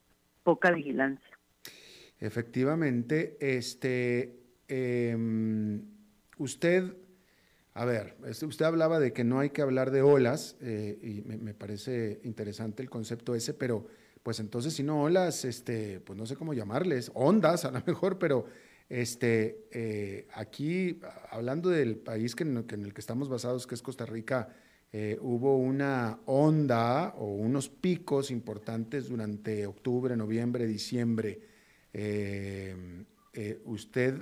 poca 0.45 0.71
vigilancia. 0.71 1.39
Efectivamente, 2.21 3.37
este, 3.39 4.41
eh, 4.67 5.15
usted 6.39 7.06
a 7.77 7.85
ver, 7.85 8.17
este, 8.27 8.47
usted 8.47 8.65
hablaba 8.65 8.99
de 8.99 9.13
que 9.13 9.23
no 9.23 9.39
hay 9.39 9.51
que 9.51 9.61
hablar 9.61 9.91
de 9.91 10.01
olas 10.01 10.57
eh, 10.63 10.99
y 11.03 11.21
me, 11.29 11.53
parece 11.53 12.21
interesante 12.25 12.83
el 12.83 12.89
concepto 12.89 13.35
ese, 13.35 13.53
pero 13.53 13.87
pues 14.23 14.41
entonces 14.41 14.73
si 14.73 14.83
no 14.83 15.03
olas, 15.03 15.45
este, 15.45 16.01
pues 16.01 16.19
no 16.19 16.25
sé 16.25 16.37
cómo 16.37 16.55
llamarles, 16.55 17.11
ondas 17.13 17.67
a 17.67 17.71
lo 17.71 17.83
mejor, 17.87 18.19
pero 18.19 18.47
este, 18.89 19.69
eh, 19.73 20.27
aquí 20.33 21.01
hablando 21.29 21.69
del 21.69 21.97
país 21.97 22.35
que 22.35 22.45
en, 22.45 22.57
el 22.57 22.95
que 22.95 23.01
estamos 23.01 23.29
basados, 23.29 23.67
que 23.67 23.75
es 23.75 23.83
Costa 23.83 24.07
Rica, 24.07 24.49
eh, 24.91 25.19
hubo 25.21 25.59
una 25.59 26.21
onda 26.25 27.13
o 27.19 27.27
unos 27.27 27.69
picos 27.69 28.31
importantes 28.31 29.11
durante 29.11 29.67
octubre, 29.67 30.17
noviembre, 30.17 30.67
diciembre. 30.67 31.41
usted 33.67 34.15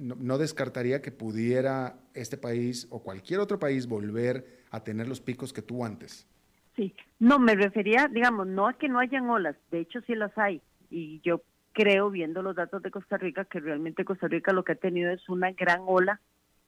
no, 0.00 0.38
descartaría 0.38 1.02
que 1.02 1.12
pudiera 1.12 1.96
este 2.14 2.36
país 2.36 2.88
o 2.90 3.02
cualquier 3.02 3.40
otro 3.40 3.58
país 3.58 3.86
volver 3.86 4.60
a 4.70 4.82
tener 4.82 5.06
los 5.06 5.20
picos 5.20 5.52
que 5.52 5.62
tuvo 5.62 5.84
antes. 5.84 6.26
Sí, 6.74 6.94
no, 7.18 7.38
me 7.38 7.54
refería, 7.54 8.08
digamos, 8.08 8.46
no 8.46 8.66
a 8.66 8.74
que 8.74 8.88
no 8.88 8.98
hayan 8.98 9.28
olas, 9.28 9.56
de 9.70 9.80
hecho 9.80 10.00
sí 10.02 10.14
las 10.14 10.36
hay, 10.38 10.62
y 10.90 11.20
yo 11.20 11.42
creo, 11.72 12.10
viendo 12.10 12.42
los 12.42 12.56
datos 12.56 12.82
de 12.82 12.90
Costa 12.90 13.16
Rica, 13.16 13.44
que 13.44 13.60
realmente 13.60 14.04
Costa 14.04 14.28
Rica 14.28 14.52
lo 14.52 14.64
que 14.64 14.72
ha 14.72 14.76
tenido 14.76 15.10
es 15.10 15.28
una 15.28 15.52
gran 15.52 15.80
ola 15.86 16.20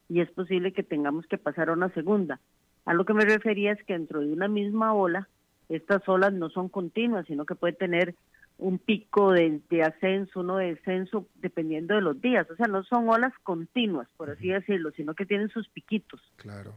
y 0.09 0.21
es 0.21 0.31
posible 0.31 0.73
que 0.73 0.83
tengamos 0.83 1.25
que 1.27 1.37
pasar 1.37 1.69
a 1.69 1.73
una 1.73 1.89
segunda. 1.93 2.39
A 2.85 2.93
lo 2.93 3.05
que 3.05 3.13
me 3.13 3.25
refería 3.25 3.71
es 3.71 3.83
que 3.83 3.93
dentro 3.93 4.19
de 4.19 4.31
una 4.31 4.47
misma 4.47 4.93
ola, 4.93 5.29
estas 5.69 6.07
olas 6.07 6.33
no 6.33 6.49
son 6.49 6.69
continuas, 6.69 7.25
sino 7.27 7.45
que 7.45 7.55
puede 7.55 7.73
tener 7.73 8.15
un 8.63 8.79
pico 8.79 9.33
de, 9.33 9.61
ascenso, 9.83 10.39
uno 10.39 10.57
de 10.57 10.75
descenso, 10.75 11.27
dependiendo 11.35 11.95
de 11.95 12.01
los 12.01 12.21
días. 12.21 12.49
O 12.49 12.55
sea, 12.55 12.67
no 12.67 12.83
son 12.83 13.09
olas 13.09 13.33
continuas, 13.43 14.07
por 14.15 14.29
así 14.29 14.47
decirlo, 14.47 14.91
sino 14.91 15.13
que 15.13 15.25
tienen 15.25 15.49
sus 15.49 15.67
piquitos. 15.67 16.21
Claro. 16.37 16.73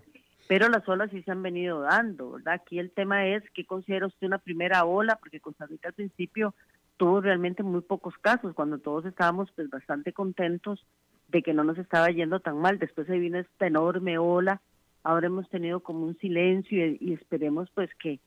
Pero 0.49 0.69
las 0.69 0.89
olas 0.89 1.11
sí 1.11 1.23
se 1.23 1.31
han 1.31 1.43
venido 1.43 1.81
dando, 1.83 2.33
¿verdad? 2.33 2.55
Aquí 2.55 2.79
el 2.79 2.91
tema 2.91 3.27
es 3.27 3.43
qué 3.55 3.65
considera 3.65 4.07
usted 4.07 4.27
una 4.27 4.39
primera 4.39 4.85
ola, 4.85 5.17
porque 5.17 5.41
Costa 5.41 5.67
Rica 5.67 5.89
al 5.89 5.95
principio 5.95 6.55
tuvo 6.97 7.21
realmente 7.21 7.63
muy 7.63 7.83
pocos 7.83 8.15
casos, 8.19 8.55
cuando 8.55 8.79
todos 8.79 9.05
estábamos 9.07 9.51
pues 9.53 9.71
bastante 9.71 10.13
contentos 10.13 10.85
de 11.29 11.43
que 11.43 11.55
no 11.55 11.63
nos 11.63 11.79
estaba 11.79 12.09
yendo 12.11 12.41
tan 12.41 12.59
mal. 12.59 12.79
Después 12.79 13.07
se 13.07 13.19
vino 13.19 13.39
esta 13.39 13.67
enorme 13.69 14.19
ola, 14.19 14.61
ahora 15.05 15.29
hemos 15.29 15.49
tenido 15.51 15.81
como 15.81 16.05
un 16.05 16.19
silencio 16.19 16.85
y, 16.85 17.13
esperemos 17.13 17.71
pues 17.75 17.91
que 17.95 18.19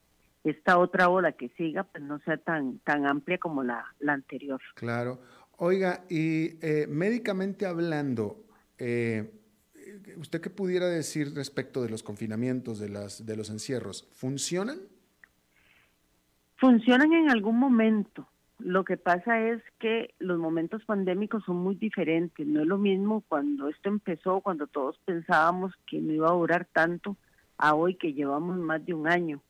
esta 0.43 0.77
otra 0.77 1.09
ola 1.09 1.33
que 1.33 1.49
siga 1.49 1.83
pues 1.83 2.03
no 2.03 2.19
sea 2.19 2.37
tan, 2.37 2.79
tan 2.79 3.05
amplia 3.05 3.37
como 3.37 3.63
la, 3.63 3.85
la 3.99 4.13
anterior. 4.13 4.61
Claro. 4.75 5.19
Oiga, 5.57 6.05
y 6.09 6.57
eh, 6.61 6.87
médicamente 6.87 7.65
hablando, 7.65 8.45
eh, 8.77 9.29
¿usted 10.17 10.39
qué 10.39 10.49
pudiera 10.49 10.87
decir 10.87 11.33
respecto 11.35 11.81
de 11.81 11.89
los 11.89 12.01
confinamientos, 12.01 12.79
de, 12.79 12.89
las, 12.89 13.25
de 13.25 13.35
los 13.35 13.49
encierros? 13.49 14.07
¿Funcionan? 14.13 14.79
Funcionan 16.55 17.11
en 17.11 17.29
algún 17.29 17.57
momento. 17.57 18.27
Lo 18.59 18.83
que 18.83 18.97
pasa 18.97 19.39
es 19.49 19.61
que 19.79 20.13
los 20.19 20.37
momentos 20.37 20.83
pandémicos 20.85 21.43
son 21.45 21.57
muy 21.57 21.75
diferentes. 21.75 22.45
No 22.45 22.61
es 22.61 22.67
lo 22.67 22.77
mismo 22.77 23.23
cuando 23.27 23.67
esto 23.67 23.89
empezó, 23.89 24.41
cuando 24.41 24.67
todos 24.67 24.97
pensábamos 25.05 25.73
que 25.87 25.99
no 25.99 26.13
iba 26.13 26.29
a 26.29 26.33
durar 26.33 26.67
tanto, 26.71 27.17
a 27.57 27.75
hoy 27.75 27.95
que 27.95 28.13
llevamos 28.13 28.57
más 28.57 28.85
de 28.85 28.93
un 28.93 29.07
año, 29.07 29.41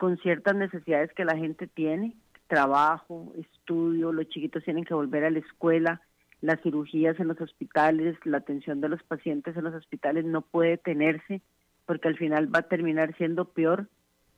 con 0.00 0.16
ciertas 0.16 0.56
necesidades 0.56 1.12
que 1.12 1.26
la 1.26 1.36
gente 1.36 1.66
tiene, 1.66 2.16
trabajo, 2.46 3.34
estudio, 3.38 4.12
los 4.12 4.30
chiquitos 4.30 4.64
tienen 4.64 4.86
que 4.86 4.94
volver 4.94 5.26
a 5.26 5.30
la 5.30 5.40
escuela, 5.40 6.00
las 6.40 6.58
cirugías 6.62 7.20
en 7.20 7.28
los 7.28 7.38
hospitales, 7.38 8.16
la 8.24 8.38
atención 8.38 8.80
de 8.80 8.88
los 8.88 9.02
pacientes 9.02 9.54
en 9.58 9.64
los 9.64 9.74
hospitales 9.74 10.24
no 10.24 10.40
puede 10.40 10.78
tenerse 10.78 11.42
porque 11.84 12.08
al 12.08 12.16
final 12.16 12.52
va 12.52 12.60
a 12.60 12.68
terminar 12.68 13.14
siendo 13.18 13.44
peor 13.44 13.88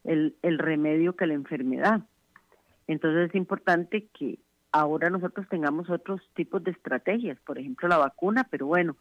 el, 0.02 0.34
el 0.42 0.58
remedio 0.58 1.14
que 1.14 1.28
la 1.28 1.34
enfermedad. 1.34 2.00
Entonces 2.88 3.28
es 3.28 3.36
importante 3.36 4.08
que 4.18 4.40
ahora 4.72 5.10
nosotros 5.10 5.46
tengamos 5.48 5.88
otros 5.90 6.20
tipos 6.34 6.64
de 6.64 6.72
estrategias, 6.72 7.38
por 7.46 7.56
ejemplo 7.56 7.86
la 7.86 7.98
vacuna, 7.98 8.48
pero 8.50 8.66
bueno, 8.66 8.96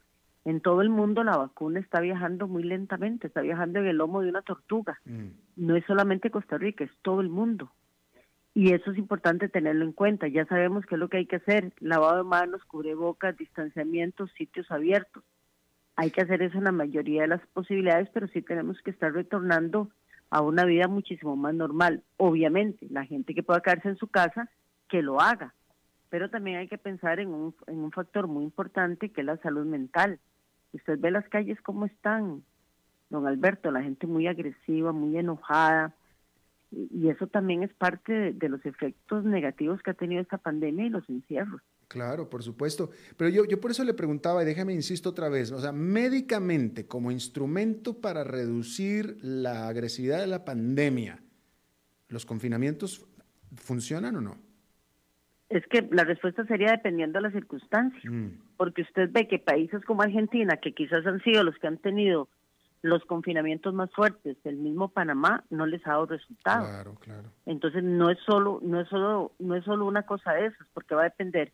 en 0.45 0.61
todo 0.61 0.81
el 0.81 0.89
mundo 0.89 1.23
la 1.23 1.37
vacuna 1.37 1.79
está 1.79 1.99
viajando 1.99 2.47
muy 2.47 2.63
lentamente, 2.63 3.27
está 3.27 3.41
viajando 3.41 3.79
en 3.79 3.87
el 3.87 3.97
lomo 3.97 4.21
de 4.21 4.29
una 4.29 4.41
tortuga. 4.41 4.99
Mm. 5.05 5.27
No 5.57 5.75
es 5.75 5.85
solamente 5.85 6.31
Costa 6.31 6.57
Rica, 6.57 6.83
es 6.83 6.91
todo 7.01 7.21
el 7.21 7.29
mundo. 7.29 7.71
Y 8.53 8.73
eso 8.73 8.91
es 8.91 8.97
importante 8.97 9.47
tenerlo 9.47 9.85
en 9.85 9.93
cuenta. 9.93 10.27
Ya 10.27 10.45
sabemos 10.45 10.85
qué 10.85 10.95
es 10.95 10.99
lo 10.99 11.09
que 11.09 11.17
hay 11.17 11.25
que 11.25 11.37
hacer, 11.37 11.71
lavado 11.79 12.17
de 12.17 12.23
manos, 12.23 12.63
cubrebocas, 12.65 13.37
distanciamiento, 13.37 14.27
sitios 14.27 14.69
abiertos. 14.71 15.23
Hay 15.95 16.11
que 16.11 16.21
hacer 16.21 16.41
eso 16.41 16.57
en 16.57 16.65
la 16.65 16.71
mayoría 16.71 17.21
de 17.21 17.27
las 17.27 17.45
posibilidades, 17.53 18.09
pero 18.13 18.27
sí 18.27 18.41
tenemos 18.41 18.81
que 18.81 18.91
estar 18.91 19.13
retornando 19.13 19.89
a 20.29 20.41
una 20.41 20.65
vida 20.65 20.87
muchísimo 20.87 21.35
más 21.35 21.53
normal. 21.53 22.03
Obviamente, 22.17 22.87
la 22.89 23.05
gente 23.05 23.33
que 23.33 23.43
pueda 23.43 23.61
quedarse 23.61 23.89
en 23.89 23.97
su 23.97 24.07
casa, 24.07 24.49
que 24.89 25.01
lo 25.01 25.21
haga. 25.21 25.53
Pero 26.09 26.29
también 26.29 26.57
hay 26.57 26.67
que 26.67 26.77
pensar 26.77 27.19
en 27.19 27.29
un, 27.29 27.55
en 27.67 27.79
un 27.79 27.91
factor 27.91 28.27
muy 28.27 28.43
importante 28.43 29.09
que 29.09 29.21
es 29.21 29.27
la 29.27 29.37
salud 29.37 29.65
mental. 29.65 30.19
Usted 30.73 30.99
ve 30.99 31.11
las 31.11 31.27
calles 31.29 31.59
cómo 31.61 31.85
están, 31.85 32.43
don 33.09 33.27
Alberto, 33.27 33.71
la 33.71 33.83
gente 33.83 34.07
muy 34.07 34.27
agresiva, 34.27 34.91
muy 34.91 35.17
enojada, 35.17 35.93
y 36.71 37.09
eso 37.09 37.27
también 37.27 37.63
es 37.63 37.73
parte 37.73 38.31
de, 38.31 38.49
los 38.49 38.65
efectos 38.65 39.25
negativos 39.25 39.81
que 39.83 39.91
ha 39.91 39.93
tenido 39.93 40.21
esta 40.21 40.37
pandemia 40.37 40.85
y 40.85 40.89
los 40.89 41.07
encierros. 41.09 41.61
Claro, 41.89 42.29
por 42.29 42.43
supuesto. 42.43 42.91
Pero 43.17 43.29
yo, 43.29 43.43
yo 43.43 43.59
por 43.59 43.71
eso 43.71 43.83
le 43.83 43.93
preguntaba, 43.93 44.41
y 44.41 44.45
déjame 44.45 44.73
insisto 44.73 45.09
otra 45.09 45.27
vez, 45.27 45.51
o 45.51 45.59
sea, 45.59 45.73
médicamente 45.73 46.87
como 46.87 47.11
instrumento 47.11 47.99
para 47.99 48.23
reducir 48.23 49.17
la 49.21 49.67
agresividad 49.67 50.21
de 50.21 50.27
la 50.27 50.45
pandemia, 50.45 51.21
¿los 52.07 52.25
confinamientos 52.25 53.05
funcionan 53.57 54.15
o 54.15 54.21
no? 54.21 54.50
Es 55.51 55.67
que 55.67 55.87
la 55.91 56.05
respuesta 56.05 56.45
sería 56.45 56.71
dependiendo 56.71 57.19
de 57.19 57.23
las 57.23 57.33
circunstancias, 57.33 58.03
mm. 58.05 58.27
porque 58.57 58.83
usted 58.83 59.09
ve 59.11 59.27
que 59.27 59.37
países 59.37 59.83
como 59.83 60.01
Argentina, 60.01 60.57
que 60.57 60.73
quizás 60.73 61.05
han 61.05 61.21
sido 61.21 61.43
los 61.43 61.57
que 61.57 61.67
han 61.67 61.77
tenido 61.77 62.29
los 62.81 63.05
confinamientos 63.05 63.73
más 63.73 63.91
fuertes 63.91 64.41
del 64.43 64.55
mismo 64.55 64.89
Panamá 64.89 65.43
no 65.49 65.65
les 65.65 65.85
ha 65.85 65.91
dado 65.91 66.07
resultado. 66.07 66.67
Claro, 66.67 66.95
claro. 66.95 67.29
Entonces 67.45 67.83
no 67.83 68.09
es 68.09 68.17
solo 68.25 68.59
no 68.63 68.81
es 68.81 68.87
solo 68.87 69.33
no 69.39 69.55
es 69.55 69.63
solo 69.65 69.85
una 69.85 70.03
cosa 70.03 70.33
de 70.33 70.47
esas, 70.47 70.67
porque 70.73 70.95
va 70.95 71.01
a 71.01 71.09
depender 71.09 71.51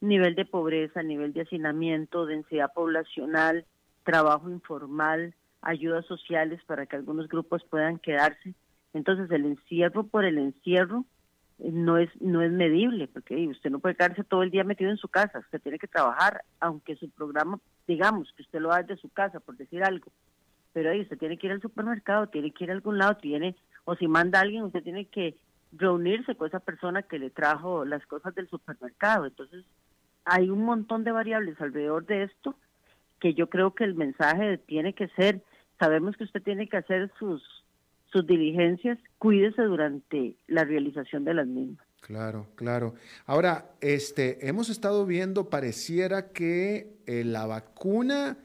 nivel 0.00 0.34
de 0.34 0.46
pobreza, 0.46 1.02
nivel 1.02 1.32
de 1.34 1.42
hacinamiento, 1.42 2.24
densidad 2.24 2.72
poblacional, 2.72 3.66
trabajo 4.04 4.48
informal, 4.48 5.34
ayudas 5.60 6.06
sociales 6.06 6.60
para 6.66 6.86
que 6.86 6.96
algunos 6.96 7.28
grupos 7.28 7.62
puedan 7.68 7.98
quedarse. 7.98 8.54
Entonces 8.94 9.30
el 9.30 9.44
encierro 9.44 10.04
por 10.04 10.24
el 10.24 10.38
encierro 10.38 11.04
no 11.62 11.98
es 11.98 12.10
no 12.20 12.42
es 12.42 12.50
medible, 12.50 13.08
porque 13.08 13.36
usted 13.48 13.70
no 13.70 13.78
puede 13.78 13.94
quedarse 13.94 14.24
todo 14.24 14.42
el 14.42 14.50
día 14.50 14.64
metido 14.64 14.90
en 14.90 14.96
su 14.96 15.08
casa, 15.08 15.40
usted 15.40 15.60
tiene 15.60 15.78
que 15.78 15.88
trabajar, 15.88 16.42
aunque 16.58 16.96
su 16.96 17.10
programa, 17.10 17.58
digamos, 17.86 18.32
que 18.32 18.42
usted 18.42 18.60
lo 18.60 18.72
haga 18.72 18.84
de 18.84 18.96
su 18.96 19.08
casa, 19.10 19.40
por 19.40 19.56
decir 19.56 19.84
algo, 19.84 20.10
pero 20.72 20.90
ahí 20.90 21.00
usted 21.00 21.18
tiene 21.18 21.36
que 21.36 21.46
ir 21.46 21.52
al 21.52 21.60
supermercado, 21.60 22.28
tiene 22.28 22.52
que 22.52 22.64
ir 22.64 22.70
a 22.70 22.74
algún 22.74 22.98
lado, 22.98 23.16
tiene, 23.16 23.56
o 23.84 23.94
si 23.96 24.08
manda 24.08 24.40
alguien, 24.40 24.62
usted 24.62 24.82
tiene 24.82 25.06
que 25.06 25.36
reunirse 25.72 26.34
con 26.34 26.48
esa 26.48 26.60
persona 26.60 27.02
que 27.02 27.18
le 27.18 27.30
trajo 27.30 27.84
las 27.84 28.04
cosas 28.06 28.34
del 28.34 28.48
supermercado. 28.48 29.26
Entonces, 29.26 29.64
hay 30.24 30.50
un 30.50 30.64
montón 30.64 31.04
de 31.04 31.12
variables 31.12 31.60
alrededor 31.60 32.06
de 32.06 32.24
esto 32.24 32.54
que 33.20 33.34
yo 33.34 33.48
creo 33.48 33.74
que 33.74 33.84
el 33.84 33.94
mensaje 33.94 34.58
tiene 34.58 34.94
que 34.94 35.08
ser, 35.08 35.42
sabemos 35.78 36.16
que 36.16 36.24
usted 36.24 36.42
tiene 36.42 36.68
que 36.68 36.78
hacer 36.78 37.10
sus, 37.18 37.42
sus 38.12 38.26
diligencias, 38.26 38.98
cuídese 39.18 39.62
durante 39.62 40.36
la 40.46 40.64
realización 40.64 41.24
de 41.24 41.34
las 41.34 41.46
mismas. 41.46 41.86
Claro, 42.00 42.46
claro. 42.56 42.94
Ahora, 43.26 43.70
este, 43.80 44.48
hemos 44.48 44.68
estado 44.68 45.06
viendo, 45.06 45.50
pareciera 45.50 46.32
que 46.32 46.96
eh, 47.06 47.24
la 47.24 47.46
vacuna, 47.46 48.38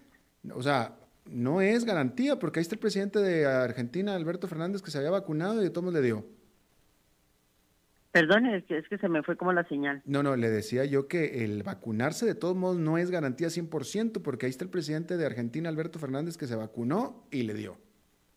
o 0.54 0.62
sea, 0.62 0.98
no 1.26 1.62
es 1.62 1.86
garantía, 1.86 2.38
porque 2.38 2.60
ahí 2.60 2.62
está 2.62 2.76
el 2.76 2.80
presidente 2.80 3.20
de 3.20 3.46
Argentina, 3.46 4.16
Alberto 4.16 4.48
Fernández, 4.48 4.82
que 4.82 4.92
se 4.92 4.98
había 4.98 5.10
vacunado 5.10 5.62
y 5.62 5.64
de 5.64 5.70
todos 5.72 5.92
le 5.94 6.02
dio. 6.02 6.26
Perdón, 8.12 8.46
es 8.46 8.64
que, 8.64 8.78
es 8.78 8.88
que 8.88 8.98
se 8.98 9.10
me 9.10 9.24
fue 9.24 9.36
como 9.36 9.52
la 9.52 9.68
señal. 9.68 10.02
No, 10.06 10.24
no, 10.24 10.38
le 10.38 10.50
decía 10.50 10.86
yo 10.86 11.08
que 11.08 11.44
el 11.44 11.64
vacunarse 11.64 12.26
de 12.26 12.36
todos 12.36 12.56
modos 12.56 12.78
no 12.78 12.98
es 12.98 13.12
garantía 13.12 13.48
100%, 13.48 14.22
porque 14.22 14.46
ahí 14.46 14.52
está 14.52 14.64
el 14.64 14.70
presidente 14.70 15.18
de 15.18 15.26
Argentina, 15.26 15.68
Alberto 15.68 16.00
Fernández, 16.00 16.38
que 16.38 16.48
se 16.48 16.56
vacunó 16.56 17.28
y 17.30 17.44
le 17.44 17.56
dio. 17.56 17.78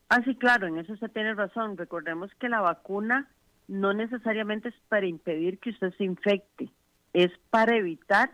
Ah, 0.09 0.23
sí, 0.25 0.35
claro, 0.37 0.67
en 0.67 0.79
eso 0.79 0.95
usted 0.95 1.11
tiene 1.11 1.35
razón. 1.35 1.77
Recordemos 1.77 2.31
que 2.37 2.49
la 2.49 2.61
vacuna 2.61 3.29
no 3.67 3.93
necesariamente 3.93 4.71
es 4.71 4.75
para 4.89 5.07
impedir 5.07 5.59
que 5.59 5.71
usted 5.71 5.93
se 5.99 6.05
infecte, 6.05 6.71
es 7.13 7.31
para 7.51 7.77
evitar 7.77 8.31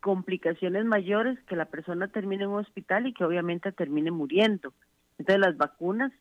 complicaciones 0.00 0.84
mayores 0.84 1.38
que 1.44 1.56
la 1.56 1.66
persona 1.66 2.08
termine 2.08 2.44
en 2.44 2.50
un 2.50 2.60
hospital 2.60 3.06
y 3.06 3.14
que 3.14 3.24
obviamente 3.24 3.72
termine 3.72 4.10
muriendo. 4.10 4.74
Entonces 5.18 5.40
las 5.40 5.56
vacunas 5.56 6.12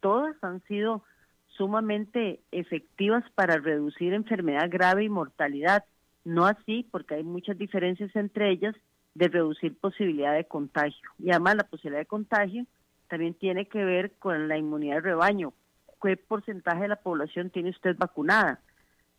todas 0.00 0.36
han 0.42 0.62
sido 0.64 1.02
sumamente 1.48 2.40
efectivas 2.52 3.24
para 3.34 3.58
reducir 3.58 4.12
enfermedad 4.12 4.68
grave 4.70 5.04
y 5.04 5.08
mortalidad. 5.08 5.84
No 6.24 6.46
así, 6.46 6.86
porque 6.90 7.16
hay 7.16 7.24
muchas 7.24 7.58
diferencias 7.58 8.14
entre 8.14 8.50
ellas 8.50 8.76
de 9.14 9.28
reducir 9.28 9.76
posibilidad 9.76 10.34
de 10.34 10.44
contagio. 10.44 11.10
Y 11.18 11.30
además 11.30 11.56
la 11.56 11.64
posibilidad 11.64 12.00
de 12.00 12.06
contagio 12.06 12.66
también 13.10 13.34
tiene 13.34 13.66
que 13.66 13.84
ver 13.84 14.12
con 14.18 14.48
la 14.48 14.56
inmunidad 14.56 14.96
de 14.96 15.00
rebaño. 15.02 15.52
¿Qué 16.00 16.16
porcentaje 16.16 16.82
de 16.82 16.88
la 16.88 17.02
población 17.02 17.50
tiene 17.50 17.70
usted 17.70 17.96
vacunada? 17.98 18.60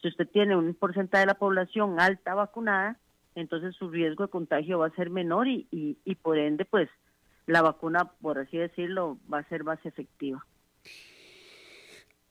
Si 0.02 0.08
usted 0.08 0.28
tiene 0.30 0.56
un 0.56 0.74
porcentaje 0.74 1.24
de 1.24 1.28
la 1.28 1.38
población 1.38 2.00
alta 2.00 2.34
vacunada, 2.34 2.98
entonces 3.36 3.76
su 3.76 3.89
riesgo 3.92 4.24
de 4.24 4.32
contagio 4.32 4.80
va 4.80 4.88
a 4.88 4.96
ser 4.96 5.10
menor 5.10 5.48
y, 5.48 5.68
y, 5.70 6.16
por 6.16 6.39
ende, 6.39 6.66
pues 6.66 6.89
la 7.46 7.62
vacuna, 7.62 8.06
por 8.22 8.39
así 8.39 8.58
decirlo, 8.58 9.20
va 9.32 9.39
a 9.39 9.50
ser 9.50 9.66
más 9.66 9.86
efectiva. 9.86 10.44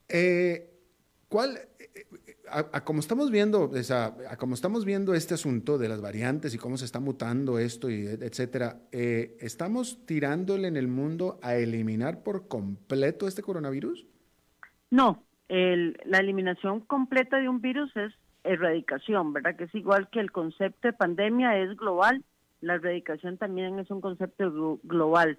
Eh, 0.09 0.80
¿Cuál, 1.31 1.59
eh, 1.79 2.07
a, 2.51 2.81
como 2.83 2.99
estamos 2.99 3.31
viendo, 3.31 3.71
a, 3.91 4.37
como 4.37 4.55
estamos 4.55 4.85
viendo 4.85 5.15
este 5.15 5.35
asunto 5.35 5.79
de 5.79 5.89
las 5.89 6.01
variantes 6.01 6.53
y 6.55 6.59
cómo 6.59 6.77
se 6.77 6.85
está 6.85 6.99
mutando 6.99 7.61
esto 7.61 7.89
y 7.89 8.05
etcétera, 8.05 8.81
eh, 8.91 9.37
¿estamos 9.39 10.05
tirándole 10.07 10.67
en 10.67 10.77
el 10.77 10.89
mundo 10.89 11.39
a 11.41 11.55
eliminar 11.55 12.25
por 12.25 12.49
completo 12.49 13.29
este 13.29 13.43
coronavirus? 13.43 14.05
No, 14.91 15.23
la 15.49 16.19
eliminación 16.19 16.81
completa 16.81 17.39
de 17.39 17.49
un 17.49 17.61
virus 17.61 17.97
es 17.97 18.13
erradicación, 18.43 19.33
¿verdad? 19.33 19.55
Que 19.55 19.65
es 19.65 19.75
igual 19.77 20.09
que 20.11 20.19
el 20.19 20.33
concepto 20.33 20.89
de 20.89 20.95
pandemia 20.95 21.59
es 21.59 21.77
global, 21.77 22.25
la 22.61 22.75
erradicación 22.75 23.39
también 23.39 23.79
es 23.79 23.89
un 23.93 24.01
concepto 24.01 24.81
global. 24.83 25.39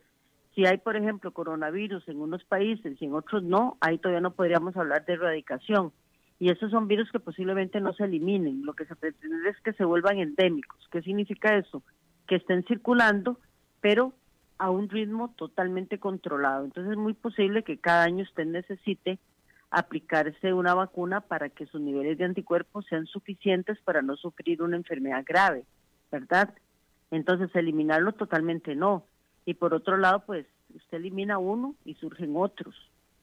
Si 0.54 0.66
hay, 0.66 0.78
por 0.78 0.96
ejemplo, 0.96 1.32
coronavirus 1.32 2.08
en 2.10 2.20
unos 2.20 2.44
países 2.44 3.02
y 3.02 3.06
en 3.06 3.14
otros 3.14 3.44
no, 3.44 3.78
ahí 3.80 3.98
todavía 3.98 4.22
no 4.22 4.34
podríamos 4.34 4.76
hablar 4.76 5.06
de 5.06 5.14
erradicación. 5.14 5.92
Y 6.40 6.50
esos 6.50 6.72
son 6.72 6.88
virus 6.88 7.12
que 7.12 7.20
posiblemente 7.20 7.80
no 7.80 7.94
se 7.94 8.04
eliminen. 8.04 8.66
Lo 8.66 8.74
que 8.74 8.86
se 8.86 8.96
pretende 8.96 9.50
es 9.50 9.60
que 9.62 9.74
se 9.74 9.86
vuelvan 9.86 10.20
endémicos. 10.20 10.88
¿Qué 10.92 11.02
significa 11.02 11.56
eso? 11.56 11.84
Que 12.28 12.36
estén 12.36 12.64
circulando, 12.64 13.40
pero 13.80 14.14
a 14.58 14.70
un 14.70 14.90
ritmo 14.90 15.34
totalmente 15.38 16.00
controlado. 16.00 16.66
Entonces 16.66 16.92
es 16.92 16.98
muy 16.98 17.14
posible 17.14 17.64
que 17.64 17.78
cada 17.78 18.04
año 18.04 18.24
usted 18.24 18.46
necesite 18.46 19.20
aplicarse 19.72 20.54
una 20.54 20.74
vacuna 20.74 21.22
para 21.22 21.50
que 21.50 21.66
sus 21.66 21.80
niveles 21.80 22.18
de 22.18 22.26
anticuerpos 22.26 22.86
sean 22.88 23.06
suficientes 23.08 23.80
para 23.86 24.02
no 24.02 24.18
sufrir 24.18 24.62
una 24.62 24.76
enfermedad 24.76 25.24
grave, 25.26 25.64
¿verdad? 26.12 26.54
Entonces, 27.10 27.50
eliminarlo 27.56 28.14
totalmente 28.14 28.76
no. 28.76 29.06
Y 29.46 29.56
por 29.56 29.74
otro 29.74 29.98
lado, 29.98 30.24
pues 30.26 30.46
usted 30.76 30.98
elimina 30.98 31.38
uno 31.38 31.76
y 31.86 31.96
surgen 31.96 32.34
otros. 32.36 32.76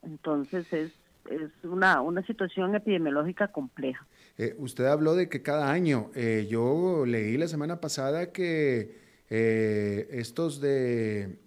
Entonces, 0.02 0.72
es, 0.72 0.92
es 1.30 1.50
una, 1.64 2.00
una 2.00 2.22
situación 2.26 2.74
epidemiológica 2.74 3.48
compleja. 3.48 4.06
Eh, 4.36 4.54
usted 4.58 4.86
habló 4.86 5.14
de 5.14 5.28
que 5.28 5.42
cada 5.42 5.70
año, 5.70 6.10
eh, 6.14 6.46
yo 6.48 7.04
leí 7.06 7.36
la 7.36 7.48
semana 7.48 7.80
pasada 7.80 8.32
que 8.32 8.96
eh, 9.30 10.08
estos 10.12 10.60
de 10.60 11.38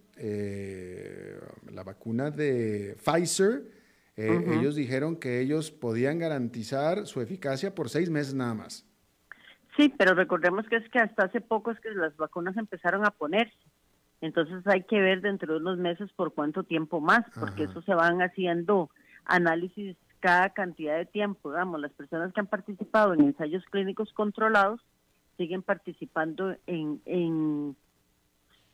la 1.72 1.84
vacuna 1.84 2.30
de 2.30 2.96
Pfizer, 3.04 3.64
ellos 4.16 4.76
dijeron 4.76 5.16
que 5.16 5.40
ellos 5.40 5.72
podían 5.72 6.20
garantizar 6.20 7.08
su 7.08 7.22
eficacia 7.22 7.74
por 7.74 7.90
seis 7.90 8.12
meses 8.12 8.36
nada 8.36 8.54
más. 8.54 8.86
Sí, 9.78 9.92
pero 9.98 10.14
recordemos 10.14 10.68
que 10.68 10.76
es 10.76 10.88
que 10.90 11.00
hasta 11.00 11.24
hace 11.24 11.42
poco 11.42 11.72
es 11.72 11.80
que 11.80 11.90
las 11.92 12.16
vacunas 12.18 12.56
empezaron 12.56 13.04
a 13.04 13.10
ponerse. 13.10 13.58
Entonces 14.22 14.66
hay 14.68 14.84
que 14.84 15.02
ver 15.02 15.22
dentro 15.22 15.54
de 15.54 15.60
unos 15.60 15.78
meses 15.80 16.12
por 16.14 16.34
cuánto 16.34 16.64
tiempo 16.64 17.02
más, 17.02 17.26
porque 17.40 17.64
eso 17.64 17.82
se 17.82 17.96
van 17.96 18.22
haciendo 18.22 18.90
análisis 19.26 19.98
cada 20.20 20.52
cantidad 20.52 20.96
de 20.96 21.06
tiempo. 21.06 21.50
Digamos, 21.50 21.82
las 21.82 21.92
personas 21.92 22.32
que 22.32 22.40
han 22.40 22.48
participado 22.48 23.14
en 23.14 23.22
ensayos 23.22 23.64
clínicos 23.66 24.14
controlados 24.14 24.80
siguen 25.38 25.64
participando 25.64 26.56
en, 26.68 27.02
en 27.06 27.76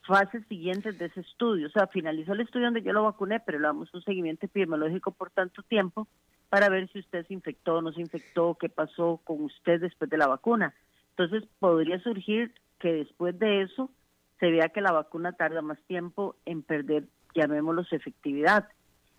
fases 0.06 0.46
siguientes 0.48 1.00
de 1.00 1.06
ese 1.06 1.22
estudio. 1.22 1.68
O 1.68 1.72
sea, 1.72 1.88
finalizó 1.88 2.34
el 2.34 2.42
estudio 2.42 2.66
donde 2.66 2.84
yo 2.84 2.92
lo 2.92 3.04
vacuné, 3.04 3.40
pero 3.40 3.58
le 3.58 3.68
damos 3.68 3.94
un 3.94 4.02
seguimiento 4.04 4.46
epidemiológico 4.46 5.12
por 5.12 5.32
tanto 5.32 5.64
tiempo 5.64 6.08
para 6.50 6.70
ver 6.70 6.90
si 6.92 7.00
usted 7.00 7.26
se 7.26 7.34
infectó 7.34 7.76
o 7.76 7.82
no 7.82 7.94
se 7.94 8.02
infectó, 8.02 8.58
qué 8.60 8.70
pasó 8.70 9.22
con 9.24 9.44
usted 9.44 9.80
después 9.80 10.10
de 10.10 10.18
la 10.18 10.28
vacuna. 10.28 10.74
Entonces, 11.12 11.48
podría 11.60 12.00
surgir 12.00 12.54
que 12.80 12.94
después 12.94 13.38
de 13.40 13.62
eso 13.62 13.90
se 14.40 14.52
vea 14.52 14.70
que 14.70 14.82
la 14.82 14.92
vacuna 14.92 15.34
tarda 15.34 15.62
más 15.62 15.80
tiempo 15.88 16.36
en 16.46 16.64
perder, 16.64 17.06
llamémoslo, 17.36 17.84
su 17.84 17.96
efectividad. 17.96 18.68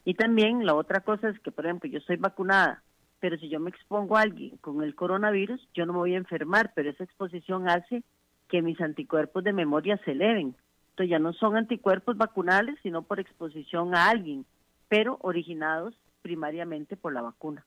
Y 0.04 0.14
también 0.14 0.64
la 0.64 0.74
otra 0.74 1.00
cosa 1.00 1.28
es 1.28 1.38
que, 1.40 1.50
por 1.50 1.66
ejemplo, 1.66 1.90
yo 1.90 2.00
soy 2.00 2.16
vacunada, 2.16 2.82
pero 3.20 3.36
si 3.36 3.48
yo 3.48 3.60
me 3.60 3.70
expongo 3.70 4.16
a 4.16 4.22
alguien 4.22 4.56
con 4.58 4.82
el 4.82 4.94
coronavirus, 4.94 5.68
yo 5.74 5.86
no 5.86 5.92
me 5.92 5.98
voy 5.98 6.14
a 6.14 6.18
enfermar, 6.18 6.72
pero 6.74 6.90
esa 6.90 7.04
exposición 7.04 7.68
hace 7.68 8.02
que 8.48 8.62
mis 8.62 8.80
anticuerpos 8.80 9.44
de 9.44 9.52
memoria 9.52 10.00
se 10.04 10.12
eleven. 10.12 10.54
Entonces 10.90 11.10
ya 11.10 11.18
no 11.18 11.32
son 11.32 11.56
anticuerpos 11.56 12.16
vacunales, 12.16 12.76
sino 12.82 13.02
por 13.02 13.20
exposición 13.20 13.94
a 13.94 14.08
alguien, 14.08 14.46
pero 14.88 15.18
originados 15.20 15.94
primariamente 16.22 16.96
por 16.96 17.12
la 17.12 17.22
vacuna. 17.22 17.64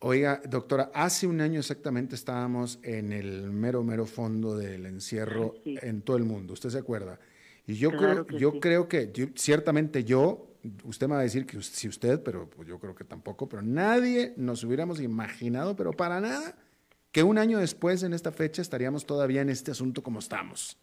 Oiga, 0.00 0.42
doctora, 0.48 0.90
hace 0.94 1.26
un 1.26 1.40
año 1.40 1.60
exactamente 1.60 2.14
estábamos 2.14 2.78
en 2.82 3.12
el 3.12 3.50
mero, 3.50 3.82
mero 3.82 4.04
fondo 4.04 4.56
del 4.56 4.84
encierro 4.86 5.54
en 5.64 6.02
todo 6.02 6.16
el 6.16 6.24
mundo. 6.24 6.52
¿Usted 6.52 6.68
se 6.68 6.78
acuerda? 6.78 7.18
Y 7.66 7.74
yo 7.74 7.90
creo, 7.90 8.26
que 8.26 8.38
yo 8.38 8.60
creo 8.60 8.88
que 8.88 9.32
ciertamente 9.36 10.04
yo, 10.04 10.54
usted 10.84 11.06
me 11.06 11.14
va 11.14 11.20
a 11.20 11.24
decir 11.24 11.46
que 11.46 11.62
si 11.62 11.88
usted, 11.88 12.22
pero 12.22 12.48
pues 12.50 12.68
yo 12.68 12.78
creo 12.78 12.94
que 12.94 13.04
tampoco, 13.04 13.48
pero 13.48 13.62
nadie 13.62 14.34
nos 14.36 14.64
hubiéramos 14.64 15.00
imaginado, 15.00 15.76
pero 15.76 15.92
para 15.92 16.20
nada, 16.20 16.56
que 17.10 17.22
un 17.22 17.38
año 17.38 17.58
después 17.58 18.02
en 18.02 18.12
esta 18.12 18.32
fecha 18.32 18.60
estaríamos 18.60 19.06
todavía 19.06 19.40
en 19.40 19.48
este 19.48 19.70
asunto 19.70 20.02
como 20.02 20.18
estamos. 20.18 20.76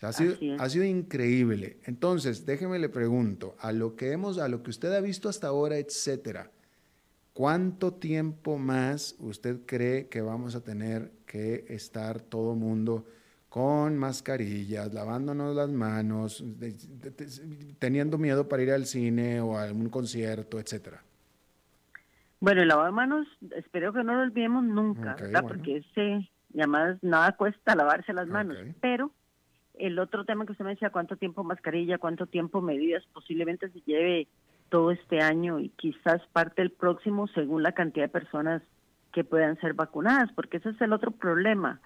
ha, 0.00 0.12
sido, 0.12 0.36
ha 0.58 0.68
sido 0.70 0.84
increíble. 0.84 1.80
Entonces, 1.84 2.46
déjeme 2.46 2.78
le 2.78 2.88
pregunto, 2.88 3.56
a 3.58 3.72
lo 3.72 3.94
que 3.94 4.12
hemos, 4.12 4.38
a 4.38 4.48
lo 4.48 4.62
que 4.62 4.70
usted 4.70 4.92
ha 4.92 5.00
visto 5.00 5.28
hasta 5.28 5.48
ahora, 5.48 5.76
etcétera, 5.76 6.50
¿cuánto 7.36 7.92
tiempo 7.92 8.56
más 8.56 9.14
usted 9.20 9.60
cree 9.66 10.08
que 10.08 10.22
vamos 10.22 10.54
a 10.56 10.64
tener 10.64 11.12
que 11.26 11.66
estar 11.68 12.22
todo 12.22 12.54
mundo 12.54 13.04
con 13.50 13.98
mascarillas, 13.98 14.94
lavándonos 14.94 15.54
las 15.54 15.70
manos, 15.70 16.42
teniendo 17.78 18.16
miedo 18.16 18.48
para 18.48 18.62
ir 18.62 18.72
al 18.72 18.86
cine 18.86 19.42
o 19.42 19.58
a 19.58 19.64
algún 19.64 19.90
concierto, 19.90 20.58
etcétera? 20.58 21.02
Bueno, 22.40 22.62
el 22.62 22.68
lavado 22.68 22.86
de 22.86 22.92
manos, 22.92 23.26
espero 23.54 23.92
que 23.92 24.02
no 24.02 24.14
lo 24.14 24.22
olvidemos 24.22 24.64
nunca, 24.64 25.16
¿verdad? 25.16 25.42
Porque 25.42 25.76
ese, 25.76 26.30
además, 26.54 26.96
nada 27.02 27.32
cuesta 27.36 27.76
lavarse 27.76 28.14
las 28.14 28.28
manos. 28.28 28.56
Pero 28.80 29.10
el 29.74 29.98
otro 29.98 30.24
tema 30.24 30.46
que 30.46 30.52
usted 30.52 30.64
me 30.64 30.70
decía, 30.70 30.88
cuánto 30.88 31.16
tiempo 31.16 31.44
mascarilla, 31.44 31.98
cuánto 31.98 32.26
tiempo 32.26 32.62
medidas, 32.62 33.04
posiblemente 33.12 33.68
se 33.68 33.80
lleve 33.82 34.26
todo 34.68 34.90
este 34.90 35.20
año 35.20 35.58
y 35.60 35.70
quizás 35.70 36.20
parte 36.32 36.62
del 36.62 36.70
próximo 36.70 37.28
según 37.28 37.62
la 37.62 37.72
cantidad 37.72 38.06
de 38.06 38.12
personas 38.12 38.62
que 39.12 39.24
puedan 39.24 39.58
ser 39.60 39.74
vacunadas, 39.74 40.30
porque 40.34 40.58
ese 40.58 40.70
es 40.70 40.80
el 40.80 40.92
otro 40.92 41.10
problema 41.10 41.80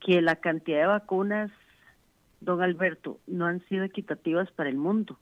que 0.00 0.20
la 0.20 0.36
cantidad 0.36 0.80
de 0.80 0.86
vacunas, 0.86 1.50
don 2.40 2.62
Alberto, 2.62 3.18
no 3.26 3.46
han 3.46 3.60
sido 3.68 3.84
equitativas 3.84 4.50
para 4.52 4.70
el 4.70 4.76
mundo. 4.76 5.18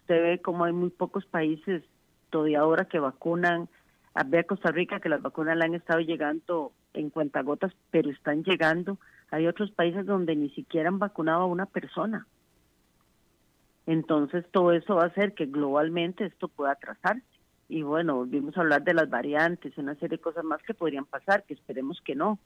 Usted 0.00 0.22
ve 0.22 0.40
como 0.40 0.64
hay 0.64 0.72
muy 0.72 0.90
pocos 0.90 1.24
países 1.24 1.82
todavía 2.30 2.60
ahora 2.60 2.84
que 2.84 2.98
vacunan. 2.98 3.68
Ah, 4.14 4.24
ve 4.26 4.40
a 4.40 4.44
Costa 4.44 4.70
Rica 4.70 5.00
que 5.00 5.08
las 5.08 5.22
vacunas 5.22 5.56
le 5.56 5.64
han 5.64 5.74
estado 5.74 6.00
llegando 6.00 6.72
en 6.92 7.10
cuentagotas, 7.10 7.72
pero 7.90 8.10
están 8.10 8.44
llegando. 8.44 8.98
Hay 9.30 9.46
otros 9.46 9.70
países 9.70 10.04
donde 10.04 10.36
ni 10.36 10.50
siquiera 10.50 10.88
han 10.88 10.98
vacunado 10.98 11.42
a 11.42 11.46
una 11.46 11.66
persona. 11.66 12.26
Entonces 13.86 14.44
todo 14.50 14.72
eso 14.72 14.96
va 14.96 15.04
a 15.04 15.06
hacer 15.08 15.34
que 15.34 15.46
globalmente 15.46 16.24
esto 16.24 16.48
pueda 16.48 16.72
atrasarse. 16.72 17.22
Y 17.68 17.82
bueno, 17.82 18.16
volvimos 18.16 18.56
a 18.56 18.60
hablar 18.60 18.84
de 18.84 18.94
las 18.94 19.08
variantes, 19.08 19.76
una 19.78 19.94
serie 19.94 20.18
de 20.18 20.22
cosas 20.22 20.44
más 20.44 20.62
que 20.62 20.74
podrían 20.74 21.06
pasar, 21.06 21.44
que 21.44 21.54
esperemos 21.54 22.00
que 22.04 22.14
no 22.14 22.38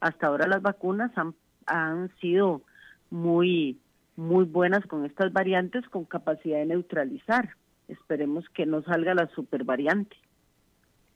hasta 0.00 0.26
ahora 0.26 0.46
las 0.46 0.60
vacunas 0.60 1.10
han, 1.16 1.34
han 1.66 2.14
sido 2.20 2.62
muy, 3.10 3.78
muy 4.16 4.44
buenas 4.44 4.84
con 4.86 5.06
estas 5.06 5.32
variantes 5.32 5.88
con 5.88 6.04
capacidad 6.04 6.58
de 6.58 6.66
neutralizar. 6.66 7.56
Esperemos 7.88 8.44
que 8.50 8.66
no 8.66 8.82
salga 8.82 9.14
la 9.14 9.28
super 9.28 9.64
variante. 9.64 10.16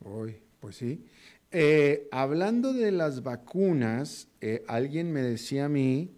Uy, 0.00 0.36
pues 0.60 0.76
sí. 0.76 1.04
Eh, 1.50 2.08
hablando 2.10 2.72
de 2.72 2.92
las 2.92 3.22
vacunas, 3.22 4.28
eh, 4.40 4.64
alguien 4.68 5.12
me 5.12 5.20
decía 5.20 5.66
a 5.66 5.68
mí, 5.68 6.10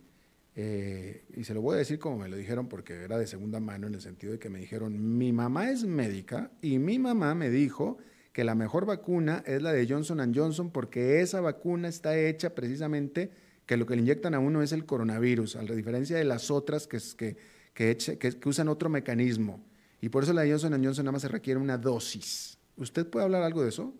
eh, 0.62 1.24
y 1.36 1.44
se 1.44 1.54
lo 1.54 1.62
voy 1.62 1.76
a 1.76 1.78
decir 1.78 1.98
como 1.98 2.18
me 2.18 2.28
lo 2.28 2.36
dijeron 2.36 2.68
porque 2.68 2.92
era 2.92 3.16
de 3.16 3.26
segunda 3.26 3.60
mano 3.60 3.86
en 3.86 3.94
el 3.94 4.00
sentido 4.02 4.32
de 4.32 4.38
que 4.38 4.50
me 4.50 4.58
dijeron, 4.58 5.16
mi 5.16 5.32
mamá 5.32 5.70
es 5.70 5.84
médica 5.84 6.50
y 6.60 6.78
mi 6.78 6.98
mamá 6.98 7.34
me 7.34 7.48
dijo 7.48 7.96
que 8.32 8.44
la 8.44 8.54
mejor 8.54 8.84
vacuna 8.84 9.42
es 9.46 9.62
la 9.62 9.72
de 9.72 9.88
Johnson 9.88 10.34
Johnson 10.34 10.70
porque 10.70 11.20
esa 11.20 11.40
vacuna 11.40 11.88
está 11.88 12.18
hecha 12.18 12.54
precisamente 12.54 13.30
que 13.64 13.76
lo 13.78 13.86
que 13.86 13.94
le 13.96 14.02
inyectan 14.02 14.34
a 14.34 14.38
uno 14.38 14.62
es 14.62 14.72
el 14.72 14.84
coronavirus, 14.84 15.56
a 15.56 15.62
la 15.62 15.74
diferencia 15.74 16.18
de 16.18 16.24
las 16.24 16.50
otras 16.50 16.86
que, 16.86 16.98
que, 17.16 17.96
que, 17.96 18.16
que 18.16 18.48
usan 18.48 18.68
otro 18.68 18.90
mecanismo. 18.90 19.64
Y 20.02 20.10
por 20.10 20.24
eso 20.24 20.32
la 20.32 20.42
de 20.42 20.50
Johnson 20.50 20.72
Johnson 20.84 21.04
nada 21.04 21.12
más 21.12 21.22
se 21.22 21.28
requiere 21.28 21.58
una 21.58 21.78
dosis. 21.78 22.58
¿Usted 22.76 23.06
puede 23.06 23.24
hablar 23.24 23.42
algo 23.42 23.62
de 23.62 23.70
eso? 23.70 23.94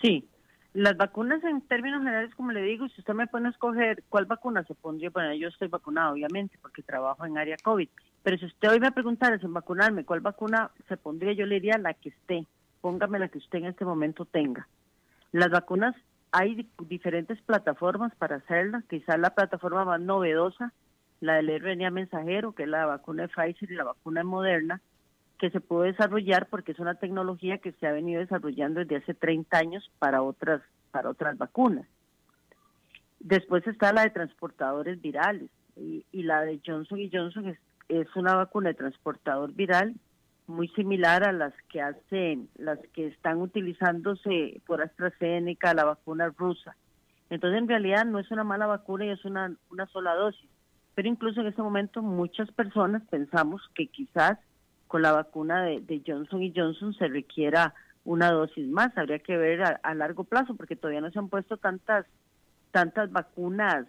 Sí. 0.00 0.28
Las 0.74 0.96
vacunas 0.96 1.44
en 1.44 1.60
términos 1.62 2.00
generales, 2.02 2.34
como 2.34 2.52
le 2.52 2.62
digo, 2.62 2.88
si 2.88 3.00
usted 3.00 3.14
me 3.14 3.26
pone 3.26 3.48
a 3.48 3.50
escoger 3.50 4.02
cuál 4.08 4.24
vacuna 4.24 4.64
se 4.64 4.74
pondría, 4.74 5.10
bueno, 5.10 5.34
yo 5.34 5.48
estoy 5.48 5.68
vacunado, 5.68 6.14
obviamente, 6.14 6.58
porque 6.62 6.82
trabajo 6.82 7.26
en 7.26 7.36
área 7.36 7.56
COVID. 7.62 7.88
Pero 8.22 8.38
si 8.38 8.46
usted 8.46 8.70
hoy 8.70 8.80
me 8.80 8.92
preguntara 8.92 9.38
sin 9.38 9.52
vacunarme 9.52 10.04
cuál 10.04 10.20
vacuna 10.20 10.70
se 10.88 10.96
pondría, 10.96 11.32
yo 11.32 11.44
le 11.44 11.56
diría 11.56 11.76
la 11.76 11.92
que 11.92 12.08
esté 12.08 12.46
póngame 12.82 13.18
la 13.18 13.28
que 13.28 13.38
usted 13.38 13.60
en 13.60 13.66
este 13.66 13.86
momento 13.86 14.26
tenga. 14.26 14.68
Las 15.30 15.48
vacunas, 15.50 15.94
hay 16.32 16.68
diferentes 16.88 17.40
plataformas 17.42 18.14
para 18.16 18.36
hacerlas, 18.36 18.84
quizás 18.84 19.18
la 19.18 19.30
plataforma 19.30 19.84
más 19.86 20.00
novedosa, 20.00 20.72
la 21.20 21.36
del 21.36 21.60
RNA 21.60 21.90
mensajero, 21.90 22.52
que 22.52 22.64
es 22.64 22.68
la 22.68 22.84
vacuna 22.84 23.22
de 23.22 23.28
Pfizer 23.28 23.70
y 23.70 23.76
la 23.76 23.84
vacuna 23.84 24.20
de 24.20 24.24
Moderna, 24.24 24.80
que 25.42 25.50
se 25.50 25.60
puede 25.60 25.90
desarrollar 25.90 26.46
porque 26.46 26.70
es 26.70 26.78
una 26.78 26.94
tecnología 26.94 27.58
que 27.58 27.72
se 27.72 27.88
ha 27.88 27.90
venido 27.90 28.20
desarrollando 28.20 28.78
desde 28.78 28.98
hace 28.98 29.12
30 29.12 29.58
años 29.58 29.90
para 29.98 30.22
otras, 30.22 30.62
para 30.92 31.10
otras 31.10 31.36
vacunas. 31.36 31.84
Después 33.18 33.66
está 33.66 33.92
la 33.92 34.02
de 34.02 34.10
transportadores 34.10 35.02
virales 35.02 35.50
y, 35.74 36.04
la 36.12 36.42
de 36.42 36.60
Johnson 36.64 37.00
Johnson 37.12 37.56
es, 37.88 38.16
una 38.16 38.36
vacuna 38.36 38.68
de 38.68 38.76
transportador 38.76 39.52
viral 39.52 39.96
muy 40.46 40.68
similar 40.68 41.26
a 41.26 41.32
las 41.32 41.54
que 41.70 41.82
hacen, 41.82 42.48
las 42.56 42.78
que 42.92 43.08
están 43.08 43.38
utilizándose 43.38 44.60
por 44.64 44.80
AstraZeneca, 44.80 45.74
la 45.74 45.86
vacuna 45.86 46.28
rusa. 46.38 46.76
Entonces, 47.30 47.58
en 47.58 47.66
realidad 47.66 48.04
no 48.04 48.20
es 48.20 48.30
una 48.30 48.44
mala 48.44 48.68
vacuna 48.68 49.06
y 49.06 49.10
es 49.10 49.24
una, 49.24 49.52
una 49.72 49.86
sola 49.86 50.14
dosis. 50.14 50.48
Pero 50.94 51.08
incluso 51.08 51.40
en 51.40 51.48
ese 51.48 51.62
momento 51.62 52.00
muchas 52.00 52.48
personas 52.52 53.02
pensamos 53.10 53.60
que 53.74 53.88
quizás 53.88 54.38
con 54.92 55.00
la 55.00 55.12
vacuna 55.12 55.62
de, 55.62 56.02
Johnson 56.06 56.42
y 56.42 56.52
Johnson 56.54 56.92
se 56.92 57.08
requiera 57.08 57.72
una 58.04 58.30
dosis 58.30 58.68
más. 58.68 58.94
Habría 58.98 59.20
que 59.20 59.38
ver 59.38 59.62
a, 59.62 59.94
largo 59.94 60.24
plazo 60.24 60.54
porque 60.54 60.76
todavía 60.76 61.00
no 61.00 61.10
se 61.10 61.18
han 61.18 61.30
puesto 61.30 61.56
tantas 61.56 62.04
tantas 62.72 63.10
vacunas 63.10 63.86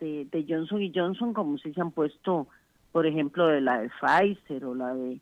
de, 0.00 0.26
de 0.32 0.46
Johnson 0.48 0.80
y 0.80 0.90
Johnson 0.94 1.34
como 1.34 1.58
si 1.58 1.74
se 1.74 1.80
han 1.82 1.90
puesto, 1.90 2.48
por 2.90 3.06
ejemplo, 3.06 3.48
de 3.48 3.60
la 3.60 3.82
de 3.82 3.90
Pfizer 4.00 4.64
o 4.64 4.74
la 4.74 4.94
de 4.94 5.20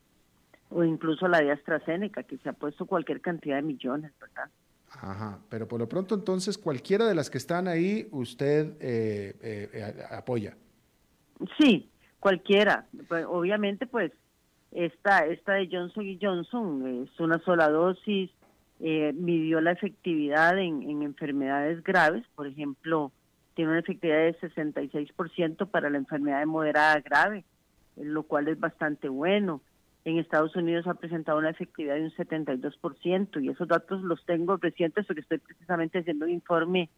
o 0.71 0.85
incluso 0.85 1.27
la 1.27 1.41
de 1.41 1.51
AstraZeneca, 1.51 2.23
que 2.23 2.39
se 2.39 2.51
ha 2.51 2.53
puesto 2.53 2.87
cualquier 2.87 3.21
cantidad 3.21 3.57
de 3.57 3.63
millones, 3.63 4.13
¿verdad? 4.21 4.49
Ajá, 4.89 5.41
pero 5.49 5.67
por 5.67 5.81
lo 5.81 5.89
pronto 5.89 6.15
entonces 6.15 6.57
cualquiera 6.57 7.09
de 7.09 7.17
las 7.17 7.29
que 7.29 7.39
están 7.39 7.67
ahí 7.67 8.07
usted 8.13 8.77
eh, 8.79 9.35
eh, 9.43 10.05
apoya. 10.13 10.57
Sí, 11.59 11.91
cualquiera. 12.21 12.87
Pues, 13.09 13.27
obviamente 13.29 13.89
pues 13.89 14.13
esta, 14.75 15.27
esta 15.27 15.55
de 15.55 15.69
Johnson 15.71 16.05
y 16.05 16.19
Johnson 16.21 17.05
es 17.05 17.21
una 17.21 17.39
sola 17.39 17.71
dosis, 17.71 18.31
eh, 18.81 19.13
midió 19.15 19.61
la 19.61 19.71
efectividad 19.71 20.59
en, 20.59 20.83
en 20.83 21.03
enfermedades 21.03 21.83
graves, 21.85 22.25
por 22.35 22.49
ejemplo, 22.49 23.13
tiene 23.55 23.71
una 23.71 23.81
efectividad 23.81 24.19
de 24.19 24.39
66% 24.41 25.71
para 25.71 25.91
la 25.91 25.99
enfermedad 25.99 26.41
de 26.41 26.47
moderada 26.47 27.01
grave, 27.01 27.45
lo 27.97 28.25
cual 28.25 28.49
es 28.49 28.59
bastante 28.59 29.09
bueno. 29.09 29.61
En 30.05 30.19
Estados 30.19 30.55
Unidos 30.57 30.87
ha 30.89 30.95
presentado 30.95 31.39
una 31.39 31.51
efectividad 31.51 31.95
de 31.95 32.03
un 32.03 32.11
72% 32.11 33.43
y 33.43 33.49
esos 33.49 33.69
datos 33.69 34.03
los 34.03 34.25
tengo 34.27 34.57
recientes 34.57 35.07
porque 35.07 35.23
estoy 35.23 35.39
precisamente 35.39 36.01
haciendo 36.01 36.27
un 36.27 36.33
informe 36.33 36.91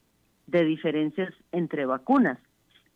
de 0.47 0.65
diferencias 0.65 1.33
entre 1.53 1.85
vacunas. 1.85 2.39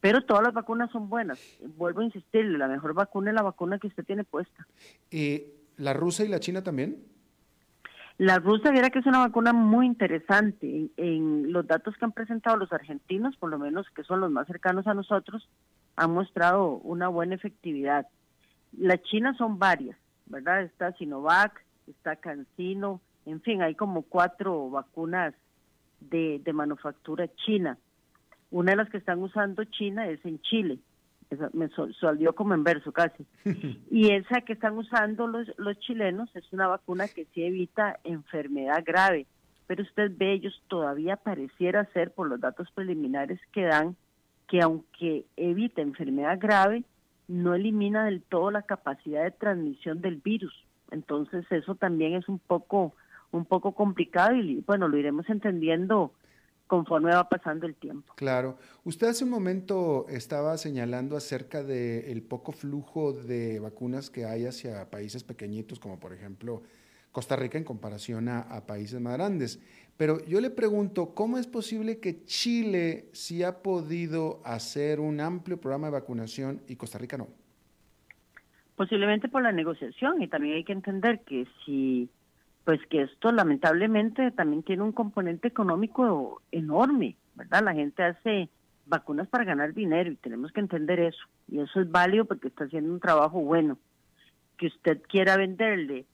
Pero 0.01 0.23
todas 0.23 0.43
las 0.43 0.55
vacunas 0.55 0.91
son 0.91 1.09
buenas. 1.09 1.39
Vuelvo 1.77 2.01
a 2.01 2.05
insistirle, 2.05 2.59
la 2.59 2.69
mejor 2.69 2.95
vacuna 2.95 3.31
es 3.31 3.35
la 3.35 3.43
vacuna 3.43 3.79
que 3.79 3.89
usted 3.89 4.05
tiene 4.05 4.25
puesta. 4.25 4.67
¿Y 5.11 5.45
la 5.77 5.93
rusa 5.93 6.25
y 6.25 6.29
la 6.29 6.41
china 6.41 6.63
también? 6.63 7.05
La 8.21 8.39
rusa, 8.39 8.71
viera 8.71 8.91
que 8.91 8.99
es 8.99 9.07
una 9.07 9.21
vacuna 9.21 9.55
muy 9.55 9.87
interesante. 9.87 10.91
En, 10.99 11.53
los 11.53 11.67
datos 11.67 11.97
que 11.97 12.05
han 12.05 12.13
presentado 12.13 12.57
los 12.57 12.73
argentinos, 12.73 13.35
por 13.37 13.49
lo 13.49 13.59
menos 13.59 13.87
que 13.95 14.05
son 14.05 14.21
los 14.21 14.31
más 14.31 14.47
cercanos 14.47 14.87
a 14.87 14.93
nosotros, 14.95 15.49
han 15.97 16.13
mostrado 16.13 16.77
una 16.79 17.09
buena 17.09 17.35
efectividad. 17.35 18.07
La 18.77 19.01
China 19.01 19.35
son 19.39 19.59
varias, 19.59 19.97
¿verdad? 20.27 20.63
Está 20.63 20.93
Sinovac, 20.93 21.65
está 21.87 22.17
CanSino, 22.17 23.01
en 23.27 23.41
fin, 23.41 23.63
hay 23.63 23.75
como 23.75 24.03
cuatro 24.03 24.69
vacunas 24.71 25.35
de, 26.01 26.41
de 26.45 26.53
manufactura 26.53 27.29
china. 27.47 27.79
Una 28.51 28.73
de 28.73 28.77
las 28.77 28.91
que 28.91 28.99
están 28.99 29.23
usando 29.23 29.65
China 29.65 30.09
es 30.09 30.25
en 30.25 30.41
Chile 30.43 30.81
me 31.53 31.69
salió 32.01 32.35
como 32.35 32.55
en 32.55 32.65
verso 32.65 32.93
casi. 32.93 33.25
y 33.91 34.13
esa 34.13 34.41
que 34.43 34.53
están 34.53 34.77
usando 34.77 35.27
los, 35.27 35.47
los 35.59 35.79
chilenos 35.81 36.35
es 36.35 36.53
una 36.53 36.67
vacuna 36.67 37.09
que 37.09 37.27
sí 37.27 37.45
evita 37.45 37.99
enfermedad 38.05 38.83
grave, 38.85 39.27
pero 39.67 39.83
usted 39.83 40.13
ve, 40.17 40.33
ellos 40.33 40.61
todavía 40.69 41.17
pareciera 41.17 41.85
ser, 41.93 42.13
por 42.13 42.29
los 42.29 42.41
datos 42.41 42.71
preliminares 42.73 43.41
que 43.53 43.63
dan, 43.63 43.97
que 44.49 44.61
aunque 44.61 45.27
evita 45.37 45.81
enfermedad 45.81 46.39
grave, 46.41 46.83
no 47.29 47.55
elimina 47.55 48.05
del 48.05 48.23
todo 48.23 48.51
la 48.51 48.63
capacidad 48.63 49.23
de 49.23 49.31
transmisión 49.31 50.01
del 50.01 50.17
virus. 50.17 50.53
Entonces 50.91 51.45
eso 51.51 51.77
también 51.77 52.15
es 52.15 52.29
un 52.29 52.41
poco 52.41 52.95
un 53.33 53.45
poco 53.45 53.77
complicado 53.77 54.35
y 54.35 54.65
bueno, 54.67 54.89
lo 54.89 54.97
iremos 54.97 55.31
entendiendo 55.31 56.13
conforme 56.71 57.11
va 57.13 57.29
pasando 57.29 57.67
el 57.67 57.75
tiempo. 57.75 58.15
Claro. 58.15 58.57
Usted 58.85 59.09
hace 59.09 59.25
un 59.25 59.31
momento 59.31 60.07
estaba 60.09 60.57
señalando 60.57 61.17
acerca 61.17 61.65
del 61.65 62.23
poco 62.23 62.53
flujo 62.53 63.13
de 63.13 63.59
vacunas 63.59 64.09
que 64.09 64.25
hay 64.25 64.47
hacia 64.47 64.89
países 64.89 65.25
pequeñitos, 65.25 65.81
como 65.81 65.99
por 65.99 66.13
ejemplo 66.13 66.63
Costa 67.11 67.35
Rica 67.35 67.59
en 67.59 67.65
comparación 67.65 68.29
a, 68.29 68.65
países 68.69 69.01
más 69.01 69.15
grandes. 69.15 69.61
Pero 69.97 70.25
yo 70.27 70.41
le 70.41 70.51
pregunto, 70.51 71.13
¿cómo 71.13 71.39
es 71.39 71.49
posible 71.49 71.99
que 71.99 72.25
Chile 72.25 73.09
sí 73.11 73.43
ha 73.43 73.63
podido 73.63 74.41
hacer 74.45 75.01
un 75.01 75.19
amplio 75.19 75.61
programa 75.61 75.89
de 75.89 75.95
vacunación 75.95 76.63
y 76.69 76.77
Costa 76.77 76.99
Rica 76.99 77.19
no? 77.19 77.27
Posiblemente 78.77 79.29
por 79.29 79.43
la 79.43 79.51
negociación 79.51 80.23
y 80.23 80.29
también 80.29 80.55
hay 80.55 80.63
que 80.63 80.73
entender 80.73 81.23
que 81.25 81.49
si 81.65 82.09
pues 82.65 82.81
que 82.89 83.03
esto 83.03 83.33
lamentablemente 83.33 84.31
también 84.33 84.63
tiene 84.63 84.83
un 84.83 84.93
componente 84.93 85.49
económico 85.49 86.43
enorme, 86.53 87.17
¿verdad? 87.35 87.65
La 87.65 87.75
gente 87.75 88.03
hace 88.03 88.49
vacunas 88.87 89.29
para 89.29 89.45
ganar 89.45 89.73
dinero 89.73 90.11
y 90.11 90.17
tenemos 90.17 90.53
que 90.53 90.61
entender 90.61 91.01
eso. 91.01 91.23
Y 91.49 91.61
eso 91.61 91.81
es 91.81 91.91
válido 91.91 92.27
porque 92.27 92.49
está 92.49 92.65
haciendo 92.65 92.93
un 92.93 93.01
trabajo 93.01 93.41
bueno. 93.41 93.79
Que 94.59 94.67
usted 94.67 95.01
quiera 95.09 95.37
venderle 95.37 96.05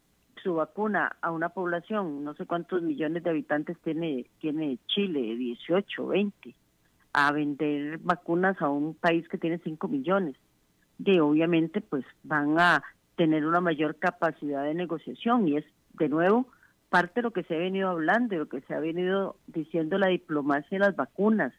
su 0.42 0.54
vacuna 0.54 1.16
a 1.20 1.32
una 1.32 1.48
población, 1.48 2.22
no 2.22 2.34
sé 2.34 2.46
cuántos 2.46 2.82
millones 2.82 3.24
de 3.24 3.30
habitantes 3.30 3.76
tiene, 3.82 4.26
tiene 4.38 4.78
Chile, 4.86 5.34
18, 5.36 6.06
20, 6.06 6.54
a 7.14 7.32
vender 7.32 7.98
vacunas 7.98 8.60
a 8.62 8.68
un 8.68 8.94
país 8.94 9.28
que 9.28 9.38
tiene 9.38 9.58
5 9.58 9.88
millones. 9.88 10.36
De 10.98 11.20
obviamente 11.20 11.80
pues 11.80 12.04
van 12.22 12.60
a 12.60 12.82
tener 13.16 13.44
una 13.46 13.60
mayor 13.60 13.96
capacidad 13.96 14.62
de 14.62 14.74
negociación 14.74 15.48
y 15.48 15.56
es 15.56 15.64
de 15.98 16.08
nuevo, 16.08 16.48
parte 16.88 17.14
de 17.16 17.22
lo 17.22 17.30
que 17.32 17.42
se 17.44 17.54
ha 17.54 17.58
venido 17.58 17.88
hablando, 17.88 18.34
de 18.34 18.38
lo 18.38 18.48
que 18.48 18.60
se 18.62 18.74
ha 18.74 18.80
venido 18.80 19.36
diciendo 19.46 19.98
la 19.98 20.08
diplomacia 20.08 20.78
de 20.78 20.84
las 20.84 20.96
vacunas 20.96 21.52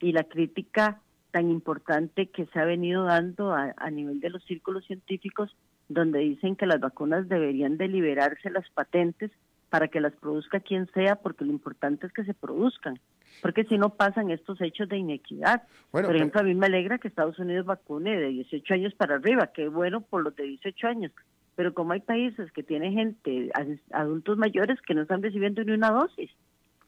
y 0.00 0.12
la 0.12 0.24
crítica 0.24 1.00
tan 1.30 1.50
importante 1.50 2.28
que 2.28 2.46
se 2.46 2.60
ha 2.60 2.64
venido 2.64 3.04
dando 3.04 3.52
a, 3.52 3.90
nivel 3.90 4.20
de 4.20 4.30
los 4.30 4.44
círculos 4.44 4.84
científicos, 4.86 5.56
donde 5.88 6.20
dicen 6.20 6.54
que 6.54 6.64
las 6.64 6.78
vacunas 6.78 7.28
deberían 7.28 7.76
de 7.76 7.88
liberarse 7.88 8.50
las 8.50 8.68
patentes 8.70 9.32
para 9.68 9.88
que 9.88 10.00
las 10.00 10.12
produzca 10.12 10.60
quien 10.60 10.86
sea, 10.92 11.16
porque 11.16 11.44
lo 11.44 11.50
importante 11.50 12.06
es 12.06 12.12
que 12.12 12.24
se 12.24 12.34
produzcan, 12.34 13.00
porque 13.42 13.64
si 13.64 13.78
no 13.78 13.90
pasan 13.90 14.30
estos 14.30 14.60
hechos 14.60 14.88
de 14.88 14.98
inequidad. 14.98 15.64
por 15.90 16.14
ejemplo, 16.14 16.40
a 16.40 16.44
mí 16.44 16.54
me 16.54 16.66
alegra 16.66 16.98
que 16.98 17.08
Estados 17.08 17.40
Unidos 17.40 17.66
vacune 17.66 18.16
de 18.16 18.28
18 18.28 18.74
años 18.74 18.94
para 18.94 19.16
arriba, 19.16 19.50
qué 19.52 19.66
bueno 19.66 20.02
por 20.02 20.22
los 20.22 20.36
de 20.36 20.44
18 20.44 20.86
años, 20.86 21.10
pero 21.56 21.74
como 21.74 21.92
hay 21.92 22.00
países 22.00 22.50
que 22.52 22.62
tienen 22.62 22.92
gente, 22.92 23.50
adultos 23.90 24.38
mayores 24.38 24.80
que 24.82 24.94
no 24.94 25.02
están 25.02 25.22
recibiendo 25.22 25.64
ni 25.64 25.72
una 25.72 25.90
dosis. 25.90 26.30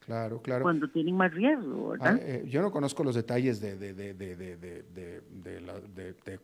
Claro, 0.06 0.40
claro. 0.40 0.62
Cuando 0.62 0.88
tienen 0.88 1.16
más 1.16 1.34
riesgo, 1.34 1.88
¿verdad? 1.88 2.14
Ah, 2.14 2.18
eh, 2.22 2.44
yo 2.48 2.62
no 2.62 2.70
conozco 2.70 3.02
los 3.02 3.16
detalles 3.16 3.60
de, 3.60 3.76
de, 3.76 3.92
de, 3.92 4.14
de 4.14 5.60
la, 5.60 5.74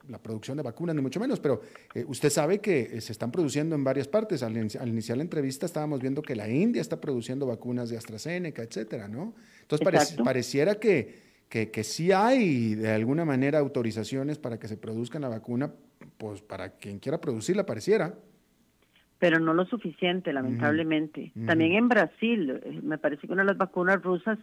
la, 0.08 0.18
producción 0.18 0.56
de 0.56 0.64
vacunas, 0.64 0.96
ni 0.96 1.00
mucho 1.00 1.20
menos, 1.20 1.38
pero 1.38 1.62
eh, 1.94 2.04
usted 2.08 2.28
sabe 2.28 2.58
que 2.58 2.80
eh, 2.80 3.00
se 3.00 3.12
están 3.12 3.30
produciendo 3.30 3.76
en 3.76 3.84
varias 3.84 4.08
partes. 4.08 4.42
Al, 4.42 4.56
iniciar 4.56 5.16
la 5.16 5.22
entrevista 5.22 5.64
estábamos 5.64 6.00
viendo 6.00 6.22
que 6.22 6.34
la 6.34 6.48
India 6.48 6.82
está 6.82 7.00
produciendo 7.00 7.46
vacunas 7.46 7.88
de 7.88 7.98
AstraZeneca, 7.98 8.62
etcétera, 8.62 9.06
¿no? 9.06 9.32
Entonces 9.60 10.16
pareciera 10.24 10.74
que, 10.80 11.22
que, 11.48 11.70
que 11.70 11.84
sí 11.84 12.10
hay 12.10 12.74
de 12.74 12.90
alguna 12.90 13.24
manera 13.24 13.60
autorizaciones 13.60 14.38
para 14.38 14.58
que 14.58 14.66
se 14.66 14.76
produzca 14.76 15.20
la 15.20 15.28
vacuna 15.28 15.72
pues 16.18 16.42
para 16.42 16.70
quien 16.76 16.98
quiera 16.98 17.20
producirla 17.20 17.66
pareciera. 17.66 18.18
Pero 19.18 19.38
no 19.38 19.54
lo 19.54 19.64
suficiente, 19.66 20.32
lamentablemente. 20.32 21.32
También 21.46 21.74
en 21.74 21.88
Brasil, 21.88 22.60
eh, 22.64 22.80
me 22.82 22.98
parece 22.98 23.26
que 23.26 23.32
una 23.32 23.42
de 23.42 23.48
las 23.48 23.58
vacunas 23.58 24.02
rusas 24.02 24.38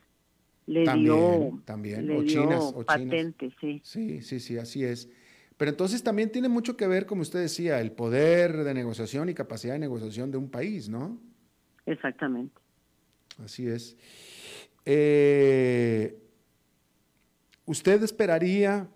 le 0.67 0.81
dio, 0.93 1.59
también. 1.65 2.09
o 2.11 2.23
chinas, 2.23 2.73
patente, 2.85 3.51
sí. 3.59 3.81
Sí, 3.83 4.21
sí, 4.21 4.39
sí, 4.39 4.57
así 4.57 4.85
es. 4.85 5.09
Pero 5.57 5.71
entonces 5.71 6.01
también 6.03 6.31
tiene 6.31 6.47
mucho 6.47 6.77
que 6.77 6.87
ver, 6.87 7.05
como 7.05 7.23
usted 7.23 7.39
decía, 7.39 7.81
el 7.81 7.91
poder 7.91 8.63
de 8.63 8.73
negociación 8.73 9.27
y 9.27 9.33
capacidad 9.33 9.73
de 9.73 9.79
negociación 9.79 10.31
de 10.31 10.37
un 10.37 10.49
país, 10.49 10.87
¿no? 10.87 11.19
Exactamente. 11.85 12.55
Así 13.43 13.67
es. 13.67 13.97
Eh, 14.85 16.17
¿Usted 17.65 18.01
esperaría 18.03 18.87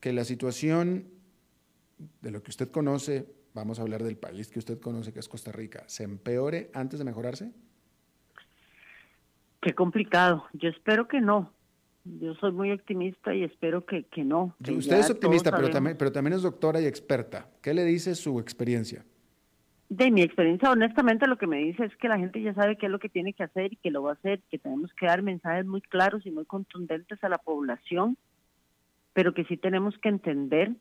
que 0.00 0.12
la 0.12 0.24
situación 0.24 1.06
de 2.20 2.30
lo 2.30 2.42
que 2.42 2.50
usted 2.50 2.70
conoce, 2.70 3.26
vamos 3.54 3.78
a 3.78 3.82
hablar 3.82 4.02
del 4.02 4.16
país 4.16 4.50
que 4.50 4.58
usted 4.58 4.78
conoce, 4.80 5.12
que 5.12 5.20
es 5.20 5.28
Costa 5.28 5.52
Rica, 5.52 5.84
se 5.86 6.04
empeore 6.04 6.70
antes 6.74 6.98
de 6.98 7.04
mejorarse? 7.04 7.52
Qué 9.60 9.74
complicado. 9.74 10.44
Yo 10.52 10.68
espero 10.68 11.08
que 11.08 11.20
no. 11.20 11.52
Yo 12.04 12.34
soy 12.36 12.52
muy 12.52 12.72
optimista 12.72 13.34
y 13.34 13.42
espero 13.42 13.84
que, 13.84 14.04
que 14.04 14.24
no. 14.24 14.54
usted 14.60 14.98
es 14.98 15.10
optimista, 15.10 15.54
pero 15.54 15.68
también, 15.70 15.96
pero 15.98 16.12
también 16.12 16.34
es 16.34 16.42
doctora 16.42 16.80
y 16.80 16.86
experta. 16.86 17.48
¿Qué 17.60 17.74
le 17.74 17.84
dice 17.84 18.14
su 18.14 18.38
experiencia? 18.40 19.04
De 19.90 20.10
mi 20.10 20.22
experiencia, 20.22 20.70
honestamente, 20.70 21.26
lo 21.26 21.38
que 21.38 21.46
me 21.46 21.58
dice 21.58 21.84
es 21.84 21.96
que 21.96 22.08
la 22.08 22.18
gente 22.18 22.40
ya 22.42 22.54
sabe 22.54 22.76
qué 22.76 22.86
es 22.86 22.92
lo 22.92 22.98
que 22.98 23.08
tiene 23.08 23.32
que 23.32 23.42
hacer 23.42 23.72
y 23.72 23.76
que 23.76 23.90
lo 23.90 24.02
va 24.02 24.10
a 24.10 24.14
hacer, 24.14 24.40
que 24.50 24.58
tenemos 24.58 24.92
que 24.94 25.06
dar 25.06 25.22
mensajes 25.22 25.66
muy 25.66 25.80
claros 25.80 26.24
y 26.24 26.30
muy 26.30 26.44
contundentes 26.44 27.22
a 27.24 27.28
la 27.28 27.38
población, 27.38 28.16
pero 29.14 29.34
que 29.34 29.44
sí 29.44 29.56
tenemos 29.56 29.96
que 29.98 30.10
entender 30.10 30.72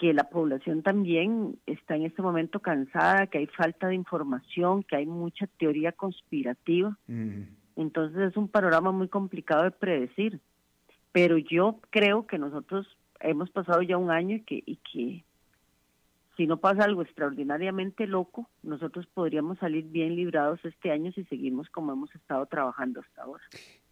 que 0.00 0.14
la 0.14 0.24
población 0.24 0.82
también 0.82 1.58
está 1.66 1.94
en 1.94 2.06
este 2.06 2.22
momento 2.22 2.60
cansada, 2.60 3.26
que 3.26 3.36
hay 3.36 3.46
falta 3.48 3.88
de 3.88 3.94
información, 3.94 4.82
que 4.82 4.96
hay 4.96 5.04
mucha 5.04 5.46
teoría 5.58 5.92
conspirativa. 5.92 6.96
Entonces 7.76 8.30
es 8.30 8.36
un 8.38 8.48
panorama 8.48 8.92
muy 8.92 9.08
complicado 9.08 9.64
de 9.64 9.72
predecir. 9.72 10.40
Pero 11.12 11.36
yo 11.36 11.80
creo 11.90 12.26
que 12.26 12.38
nosotros 12.38 12.86
hemos 13.20 13.50
pasado 13.50 13.82
ya 13.82 13.98
un 13.98 14.10
año 14.10 14.36
y 14.36 14.40
que, 14.40 14.62
y 14.64 14.76
que 14.76 15.24
si 16.38 16.46
no 16.46 16.56
pasa 16.56 16.84
algo 16.84 17.02
extraordinariamente 17.02 18.06
loco, 18.06 18.48
nosotros 18.62 19.06
podríamos 19.12 19.58
salir 19.58 19.84
bien 19.84 20.16
librados 20.16 20.64
este 20.64 20.92
año 20.92 21.12
si 21.12 21.24
seguimos 21.24 21.68
como 21.68 21.92
hemos 21.92 22.14
estado 22.14 22.46
trabajando 22.46 23.00
hasta 23.00 23.22
ahora. 23.22 23.44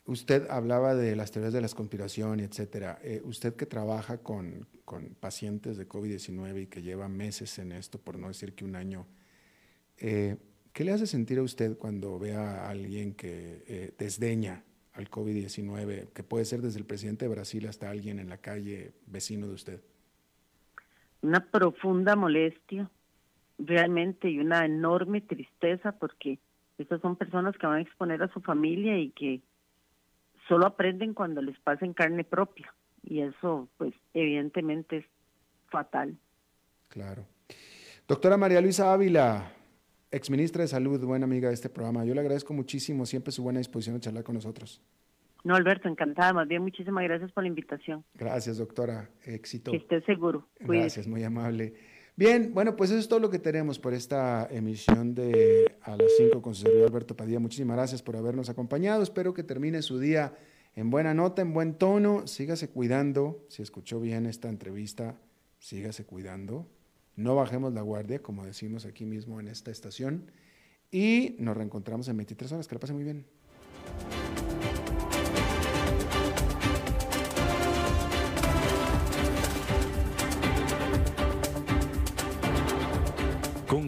Usted 0.09 0.46
hablaba 0.48 0.94
de 0.94 1.14
las 1.16 1.32
teorías 1.32 1.52
de 1.52 1.61
la 1.61 1.68
conspiración, 1.68 2.40
etcétera. 2.40 2.98
Eh, 3.02 3.20
usted 3.24 3.54
que 3.54 3.66
trabaja 3.66 4.18
con, 4.18 4.66
pacientes 5.20 5.76
de 5.76 5.86
COVID-19 5.86 6.62
y 6.62 6.66
que 6.66 6.80
lleva 6.80 7.09
meses 7.09 7.59
en 7.59 7.72
esto, 7.72 7.98
por 7.98 8.18
no 8.18 8.28
decir 8.28 8.54
que 8.54 8.64
un 8.64 8.74
año, 8.74 9.06
eh, 9.98 10.36
¿Qué 10.72 10.84
le 10.84 10.92
hace 10.92 11.06
sentir 11.06 11.38
a 11.38 11.42
usted 11.42 11.76
cuando 11.76 12.18
ve 12.18 12.36
a 12.36 12.70
alguien 12.70 13.12
que 13.12 13.64
eh, 13.66 13.92
desdeña 13.98 14.62
al 14.94 15.11
COVID-19, 15.11 16.12
que 16.12 16.22
puede 16.22 16.44
ser 16.44 16.62
desde 16.62 16.78
el 16.78 16.86
presidente 16.86 17.24
de 17.24 17.34
Brasil 17.34 17.66
hasta 17.66 17.90
alguien 17.90 18.18
en 18.18 18.28
la 18.28 18.38
calle 18.38 18.92
vecino 19.06 19.46
de 19.48 19.54
usted? 19.54 19.80
Una 21.20 21.44
profunda 21.44 22.16
molestia, 22.16 22.88
realmente, 23.59 24.30
y 24.30 24.38
una 24.38 24.64
enorme 24.64 25.20
tristeza 25.20 25.92
porque 25.92 26.38
estas 26.78 27.00
son 27.00 27.16
personas 27.16 27.59
que 27.59 27.66
van 27.66 27.78
a 27.78 27.82
exponer 27.82 28.22
a 28.22 28.32
su 28.32 28.40
familia 28.40 28.98
y 28.98 29.11
que 29.11 29.42
solo 30.49 30.66
aprenden 30.66 31.14
cuando 31.14 31.42
les 31.42 31.59
pasa 31.61 31.84
en 31.84 31.92
carne 31.92 32.24
propia. 32.24 32.74
Y 33.05 33.20
eso, 33.20 33.68
pues, 33.76 33.94
evidentemente 34.14 34.99
es 34.99 35.05
fatal. 35.68 36.16
Claro. 36.88 37.24
Doctora 38.07 38.36
María 38.36 38.61
Luisa 38.61 38.92
Ávila, 38.92 39.53
exministra 40.11 40.62
de 40.62 40.68
Salud, 40.68 40.99
buena 41.05 41.24
amiga 41.24 41.49
de 41.49 41.55
este 41.55 41.68
programa. 41.68 42.05
Yo 42.05 42.14
le 42.14 42.20
agradezco 42.20 42.55
muchísimo 42.55 43.07
siempre 43.07 43.32
su 43.32 43.42
buena 43.42 43.59
disposición 43.59 43.96
de 43.96 44.01
charlar 44.01 44.24
con 44.24 44.34
nosotros. 44.34 44.80
No, 45.44 45.55
Alberto, 45.55 45.88
encantada. 45.88 46.32
Más 46.32 46.49
bien, 46.49 46.62
muchísimas 46.62 47.05
gracias 47.05 47.30
por 47.32 47.44
la 47.44 47.49
invitación. 47.49 48.05
Gracias, 48.14 48.59
doctora. 48.59 49.09
Éxito. 49.24 49.70
Que 49.70 49.76
esté 49.76 50.01
seguro. 50.03 50.49
Gracias, 50.61 51.07
muy 51.07 51.22
amable. 51.22 51.74
Bien, 52.19 52.53
bueno, 52.53 52.75
pues 52.75 52.91
eso 52.91 52.99
es 52.99 53.07
todo 53.07 53.21
lo 53.21 53.31
que 53.31 53.39
tenemos 53.39 53.79
por 53.79 53.95
esta 53.95 54.49
emisión 54.51 55.14
de 55.14 55.77
A 55.83 55.97
las 55.97 56.11
5 56.16 56.43
con 56.43 56.53
su 56.53 56.62
servidor 56.62 56.89
Alberto 56.89 57.16
Padilla. 57.16 57.39
Muchísimas 57.39 57.77
gracias 57.77 58.03
por 58.03 58.16
habernos 58.16 58.49
acompañado. 58.49 59.05
Espero 59.05 59.33
que 59.35 59.45
termine 59.45 59.83
su 59.83 60.01
día 60.01 60.37
en 60.75 60.91
buena 60.91 61.14
nota, 61.14 61.43
en 61.43 61.55
buen 61.55 61.75
tono. 61.75 62.27
Sígase 62.27 62.71
cuidando. 62.71 63.47
Si 63.49 63.62
escuchó 63.62 64.01
bien 64.01 64.27
esta 64.27 64.49
entrevista, 64.49 65.16
sígase 65.61 66.07
cuidando. 66.07 66.66
No 67.14 67.37
bajemos 67.37 67.73
la 67.73 67.83
guardia, 67.83 68.21
como 68.21 68.45
decimos 68.45 68.85
aquí 68.85 69.05
mismo 69.05 69.39
en 69.39 69.47
esta 69.47 69.71
estación. 69.71 70.33
Y 70.91 71.37
nos 71.39 71.57
reencontramos 71.57 72.09
en 72.09 72.16
23 72.16 72.51
horas. 72.51 72.66
Que 72.66 72.75
la 72.75 72.81
pase 72.81 72.95
muy 72.95 73.05
bien. 73.05 73.27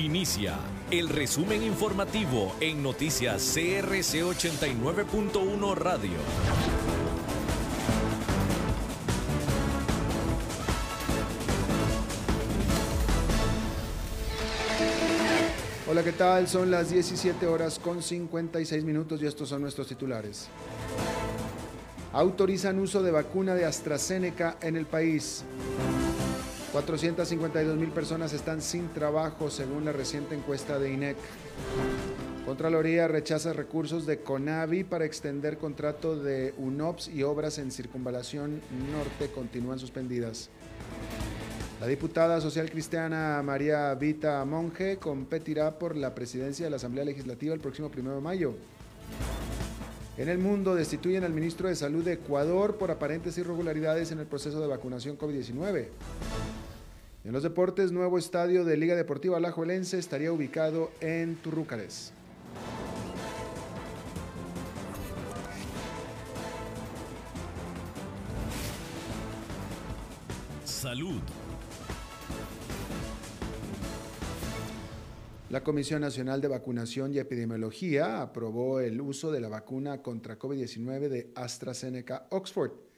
Inicia 0.00 0.56
el 0.90 1.10
resumen 1.10 1.62
informativo 1.62 2.56
en 2.60 2.82
noticias 2.82 3.52
CRC 3.52 4.22
89.1 4.22 5.74
Radio. 5.74 6.12
Hola, 15.86 16.02
¿qué 16.02 16.12
tal? 16.12 16.48
Son 16.48 16.70
las 16.70 16.88
17 16.88 17.46
horas 17.46 17.78
con 17.78 18.02
56 18.02 18.82
minutos 18.84 19.20
y 19.20 19.26
estos 19.26 19.50
son 19.50 19.60
nuestros 19.60 19.86
titulares. 19.86 20.48
Autorizan 22.14 22.78
uso 22.78 23.02
de 23.02 23.10
vacuna 23.10 23.54
de 23.54 23.66
AstraZeneca 23.66 24.56
en 24.62 24.76
el 24.76 24.86
país. 24.86 25.44
452 26.72 27.76
mil 27.76 27.90
personas 27.90 28.32
están 28.32 28.62
sin 28.62 28.88
trabajo 28.92 29.50
según 29.50 29.84
la 29.84 29.92
reciente 29.92 30.36
encuesta 30.36 30.78
de 30.78 30.92
INEC. 30.92 31.16
Contraloría 32.46 33.08
rechaza 33.08 33.52
recursos 33.52 34.06
de 34.06 34.20
CONAVI 34.20 34.84
para 34.84 35.04
extender 35.04 35.58
contrato 35.58 36.16
de 36.16 36.54
UNOPS 36.58 37.08
y 37.08 37.24
obras 37.24 37.58
en 37.58 37.72
Circunvalación 37.72 38.60
Norte 38.92 39.32
continúan 39.34 39.80
suspendidas. 39.80 40.48
La 41.80 41.86
diputada 41.86 42.40
social 42.40 42.70
cristiana 42.70 43.42
María 43.42 43.92
Vita 43.94 44.44
Monge 44.44 44.98
competirá 44.98 45.78
por 45.78 45.96
la 45.96 46.14
presidencia 46.14 46.66
de 46.66 46.70
la 46.70 46.76
Asamblea 46.76 47.04
Legislativa 47.04 47.52
el 47.52 47.60
próximo 47.60 47.90
1 47.96 48.14
de 48.14 48.20
mayo. 48.20 48.54
En 50.18 50.28
el 50.28 50.38
mundo 50.38 50.74
destituyen 50.74 51.24
al 51.24 51.32
ministro 51.32 51.68
de 51.68 51.74
Salud 51.74 52.04
de 52.04 52.12
Ecuador 52.12 52.76
por 52.76 52.90
aparentes 52.90 53.38
irregularidades 53.38 54.12
en 54.12 54.18
el 54.18 54.26
proceso 54.26 54.60
de 54.60 54.66
vacunación 54.66 55.16
COVID-19. 55.16 55.86
En 57.22 57.32
los 57.32 57.42
deportes, 57.42 57.92
nuevo 57.92 58.16
estadio 58.16 58.64
de 58.64 58.78
Liga 58.78 58.96
Deportiva 58.96 59.36
Alajuelense 59.36 59.98
estaría 59.98 60.32
ubicado 60.32 60.90
en 61.02 61.36
Turrúcares. 61.36 62.14
Salud. 70.64 71.20
La 75.50 75.62
Comisión 75.62 76.00
Nacional 76.00 76.40
de 76.40 76.48
Vacunación 76.48 77.12
y 77.12 77.18
Epidemiología 77.18 78.22
aprobó 78.22 78.80
el 78.80 78.98
uso 78.98 79.30
de 79.30 79.40
la 79.40 79.48
vacuna 79.48 80.00
contra 80.00 80.38
COVID-19 80.38 81.08
de 81.08 81.32
AstraZeneca 81.34 82.28
Oxford. 82.30 82.89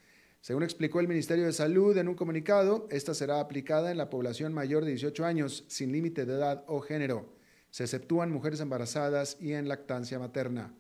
Según 0.43 0.65
explicó 0.65 0.99
el 0.99 1.07
Ministerio 1.07 1.47
de 1.47 1.53
Salud 1.53 1.97
en 1.97 2.09
un 2.09 2.17
comunicado, 2.17 2.89
esta 2.91 3.15
será 3.15 3.39
aplicada 3.39 3.93
en 3.93 3.97
la 3.97 4.11
población 4.11 4.53
mayor 4.53 4.85
de 4.85 4.91
18 4.91 5.25
años, 5.25 5.65
sin 5.69 5.93
límite 5.93 6.27
de 6.27 6.35
edad 6.35 6.65
o 6.67 6.81
género. 6.81 7.33
Se 7.71 7.85
exceptúan 7.85 8.33
mujeres 8.33 8.59
embarazadas 8.59 9.37
y 9.39 9.53
en 9.53 9.69
lactancia 9.69 10.19
materna. 10.19 10.75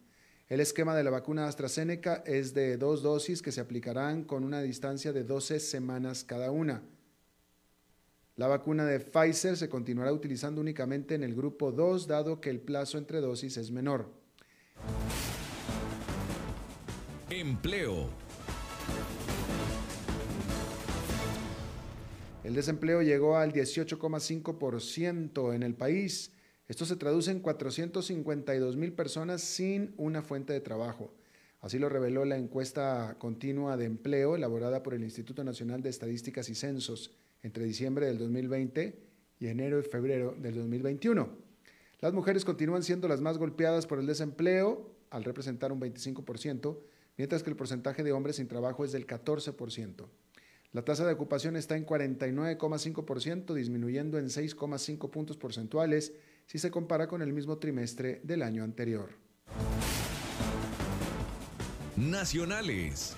El 0.48 0.58
esquema 0.58 0.96
de 0.96 1.04
la 1.04 1.10
vacuna 1.10 1.46
AstraZeneca 1.46 2.24
es 2.26 2.54
de 2.54 2.76
dos 2.76 3.04
dosis 3.04 3.40
que 3.40 3.52
se 3.52 3.60
aplicarán 3.60 4.24
con 4.24 4.42
una 4.42 4.60
distancia 4.62 5.12
de 5.12 5.22
12 5.22 5.60
semanas 5.60 6.24
cada 6.24 6.50
una. 6.50 6.82
La 8.34 8.48
vacuna 8.48 8.84
de 8.84 8.98
Pfizer 8.98 9.56
se 9.56 9.68
continuará 9.68 10.12
utilizando 10.12 10.60
únicamente 10.60 11.14
en 11.14 11.22
el 11.22 11.36
grupo 11.36 11.70
2, 11.70 12.08
dado 12.08 12.40
que 12.40 12.50
el 12.50 12.58
plazo 12.58 12.98
entre 12.98 13.20
dosis 13.20 13.56
es 13.58 13.70
menor. 13.70 14.10
Empleo. 17.30 18.08
El 22.45 22.55
desempleo 22.55 23.03
llegó 23.03 23.36
al 23.36 23.53
18,5% 23.53 25.55
en 25.55 25.62
el 25.62 25.76
país. 25.76 26.32
Esto 26.66 26.84
se 26.84 26.97
traduce 26.97 27.30
en 27.30 27.38
452 27.38 28.76
mil 28.76 28.93
personas 28.95 29.43
sin 29.43 29.95
una 29.97 30.22
fuente 30.22 30.53
de 30.53 30.61
trabajo. 30.61 31.14
Así 31.61 31.78
lo 31.78 31.88
reveló 31.88 32.24
la 32.24 32.36
encuesta 32.36 33.14
continua 33.20 33.76
de 33.76 33.84
empleo 33.84 34.34
elaborada 34.34 34.82
por 34.82 34.95
el 34.95 35.05
Instituto 35.05 35.45
Nacional 35.45 35.82
de 35.82 35.90
Estadísticas 35.90 36.49
y 36.49 36.57
Censos 36.57 37.12
entre 37.45 37.64
diciembre 37.64 38.07
del 38.07 38.18
2020 38.18 38.99
y 39.38 39.47
enero 39.47 39.78
y 39.78 39.84
febrero 39.84 40.34
del 40.36 40.57
2021. 40.57 41.28
Las 42.01 42.12
mujeres 42.12 42.45
continúan 42.45 42.82
siendo 42.82 43.07
las 43.07 43.20
más 43.20 43.38
golpeadas 43.38 43.86
por 43.86 44.01
el 44.01 44.07
desempleo, 44.07 44.90
al 45.11 45.22
representar 45.22 45.70
un 45.70 45.80
25%, 45.80 46.76
mientras 47.16 47.45
que 47.45 47.51
el 47.51 47.57
porcentaje 47.57 48.03
de 48.03 48.11
hombres 48.11 48.34
sin 48.36 48.49
trabajo 48.49 48.84
es 48.84 48.90
del 48.90 49.07
14%. 49.07 50.09
La 50.75 50.83
tasa 50.83 51.05
de 51.05 51.12
ocupación 51.12 51.57
está 51.57 51.77
en 51.77 51.85
49,5%, 51.85 53.53
disminuyendo 53.53 54.18
en 54.18 54.31
6,5 54.31 55.11
puntos 55.11 55.37
porcentuales 55.37 56.14
si 56.47 56.59
se 56.59 56.70
compara 56.70 57.09
con 57.09 57.20
el 57.20 57.35
mismo 57.35 57.59
trimestre 57.59 58.23
del 58.25 58.43
año 58.43 58.64
anterior. 58.64 59.11
Nacionales. 61.95 63.14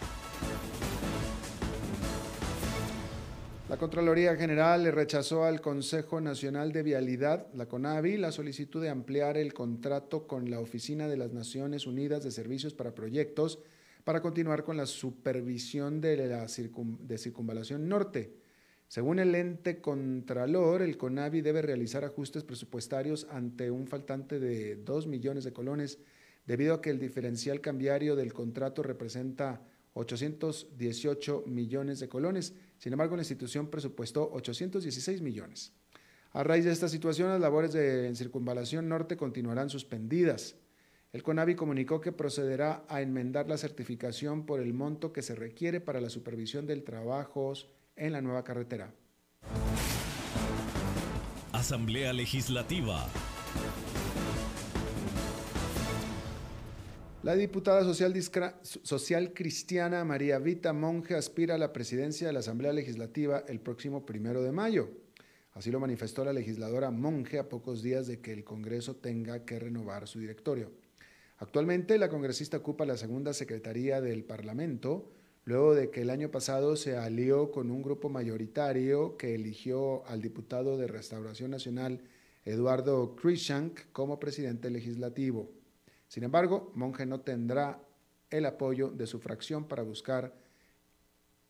La 3.69 3.77
Contraloría 3.77 4.35
General 4.35 4.83
le 4.83 4.91
rechazó 4.91 5.45
al 5.45 5.61
Consejo 5.61 6.21
Nacional 6.21 6.73
de 6.73 6.83
Vialidad, 6.83 7.47
la 7.55 7.67
CONAVI, 7.67 8.17
la 8.17 8.33
solicitud 8.33 8.83
de 8.83 8.89
ampliar 8.89 9.37
el 9.37 9.55
contrato 9.55 10.27
con 10.27 10.51
la 10.51 10.59
Oficina 10.59 11.07
de 11.07 11.17
las 11.17 11.33
Naciones 11.33 11.87
Unidas 11.87 12.25
de 12.25 12.33
Servicios 12.33 12.75
para 12.75 12.97
Proyectos 12.97 13.61
para 14.05 14.21
continuar 14.21 14.65
con 14.65 14.77
la 14.77 14.87
supervisión 14.87 16.01
de 16.01 16.29
la 16.29 16.47
circunvalación 16.49 17.89
norte. 17.89 18.37
Según 18.87 19.19
el 19.19 19.35
ente 19.35 19.81
contralor, 19.81 20.83
el 20.83 20.97
CONAVI 20.97 21.41
debe 21.41 21.63
realizar 21.63 22.05
ajustes 22.05 22.45
presupuestarios 22.45 23.27
ante 23.31 23.71
un 23.71 23.87
faltante 23.87 24.39
de 24.39 24.77
2 24.77 25.07
millones 25.07 25.45
de 25.45 25.53
colones 25.53 25.99
debido 26.47 26.75
a 26.75 26.83
que 26.83 26.91
el 26.91 26.99
diferencial 26.99 27.61
cambiario 27.61 28.15
del 28.15 28.35
contrato 28.35 28.83
representa 28.83 29.63
818 29.95 31.45
millones 31.47 32.01
de 32.01 32.09
colones, 32.09 32.55
Sin 32.79 32.93
embargo, 32.93 33.17
la 33.17 33.23
institución 33.23 33.71
presupuestó 33.71 34.31
816 34.33 35.23
millones. 35.23 35.73
A 36.33 36.43
raíz 36.43 36.65
de 36.65 36.73
esta 36.73 36.89
situación, 36.89 37.31
las 37.31 37.41
labores 37.41 37.73
de 37.73 38.15
circunvalación 38.15 38.89
norte 38.89 39.17
continuarán 39.17 39.71
suspendidas. 39.71 40.57
El 41.15 41.23
CONAVI 41.23 41.55
comunicó 41.55 42.01
que 42.01 42.11
procederá 42.11 42.85
a 42.89 43.01
enmendar 43.01 43.49
la 43.49 43.57
certificación 43.57 44.45
por 44.45 44.59
el 44.59 44.75
monto 44.75 45.12
que 45.12 45.23
se 45.23 45.37
requiere 45.37 45.81
para 45.81 46.01
la 46.01 46.11
supervisión 46.11 46.67
del 46.67 46.83
trabajo 46.83 47.53
en 47.95 48.12
la 48.12 48.21
nueva 48.21 48.43
carretera. 48.43 48.93
Asamblea 51.53 52.12
Legislativa. 52.12 53.09
La 57.23 57.37
diputada 57.37 57.85
social, 57.85 58.12
social, 58.83 59.33
cristiana 59.33 60.05
María 60.05 60.41
Vita 60.41 60.73
Monge 60.73 61.15
aspira 61.15 61.55
a 61.55 61.59
la 61.59 61.73
presidencia 61.73 62.27
de 62.27 62.33
la 62.33 62.41
Asamblea 62.41 62.73
Legislativa 62.73 63.45
el 63.47 63.61
próximo 63.61 64.05
primero 64.05 64.43
de 64.43 64.51
mayo. 64.51 64.91
Así 65.53 65.71
lo 65.71 65.79
manifestó 65.79 66.25
la 66.25 66.33
legisladora 66.33 66.91
Monge 66.91 67.39
a 67.39 67.49
pocos 67.49 67.85
días 67.85 68.09
de 68.09 68.21
que 68.21 68.33
el 68.33 68.43
Congreso 68.43 68.97
tenga 68.97 69.45
que 69.45 69.61
renovar 69.61 70.09
su 70.09 70.19
directorio. 70.19 70.83
Actualmente 71.39 71.99
la 71.99 72.09
congresista 72.09 72.59
ocupa 72.59 72.87
la 72.87 72.97
segunda 72.97 73.32
secretaría 73.32 74.01
del 74.01 74.24
Parlamento, 74.24 75.11
luego 75.45 75.74
de 75.74 75.91
que 75.91 76.03
el 76.03 76.11
año 76.11 76.30
pasado 76.30 76.76
se 76.76 76.97
alió 76.97 77.51
con 77.51 77.70
un 77.70 77.82
grupo 77.82 78.09
mayoritario 78.09 79.16
que 79.16 79.35
eligió 79.35 80.07
al 80.07 80.22
diputado 80.22 80.78
de 80.78 80.87
Restauración 80.87 81.51
Nacional 81.51 82.01
Eduardo 82.45 83.16
Krishank 83.16 83.80
como 83.93 84.20
presidente 84.20 84.70
legislativo. 84.70 85.51
Sin 86.09 86.24
embargo, 86.24 86.70
Monge 86.74 87.07
no 87.07 87.20
tendrá 87.20 87.80
el 88.30 88.47
apoyo 88.47 88.91
de 88.91 89.07
su 89.07 89.18
fracción 89.18 89.66
para 89.66 89.82
buscar 89.82 90.35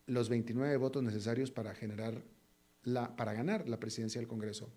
los 0.07 0.29
29 0.29 0.77
votos 0.77 1.03
necesarios 1.03 1.51
para 1.51 1.73
generar 1.73 2.23
la, 2.83 3.15
para 3.15 3.33
ganar 3.33 3.67
la 3.67 3.79
presidencia 3.79 4.19
del 4.19 4.27
Congreso. 4.27 4.71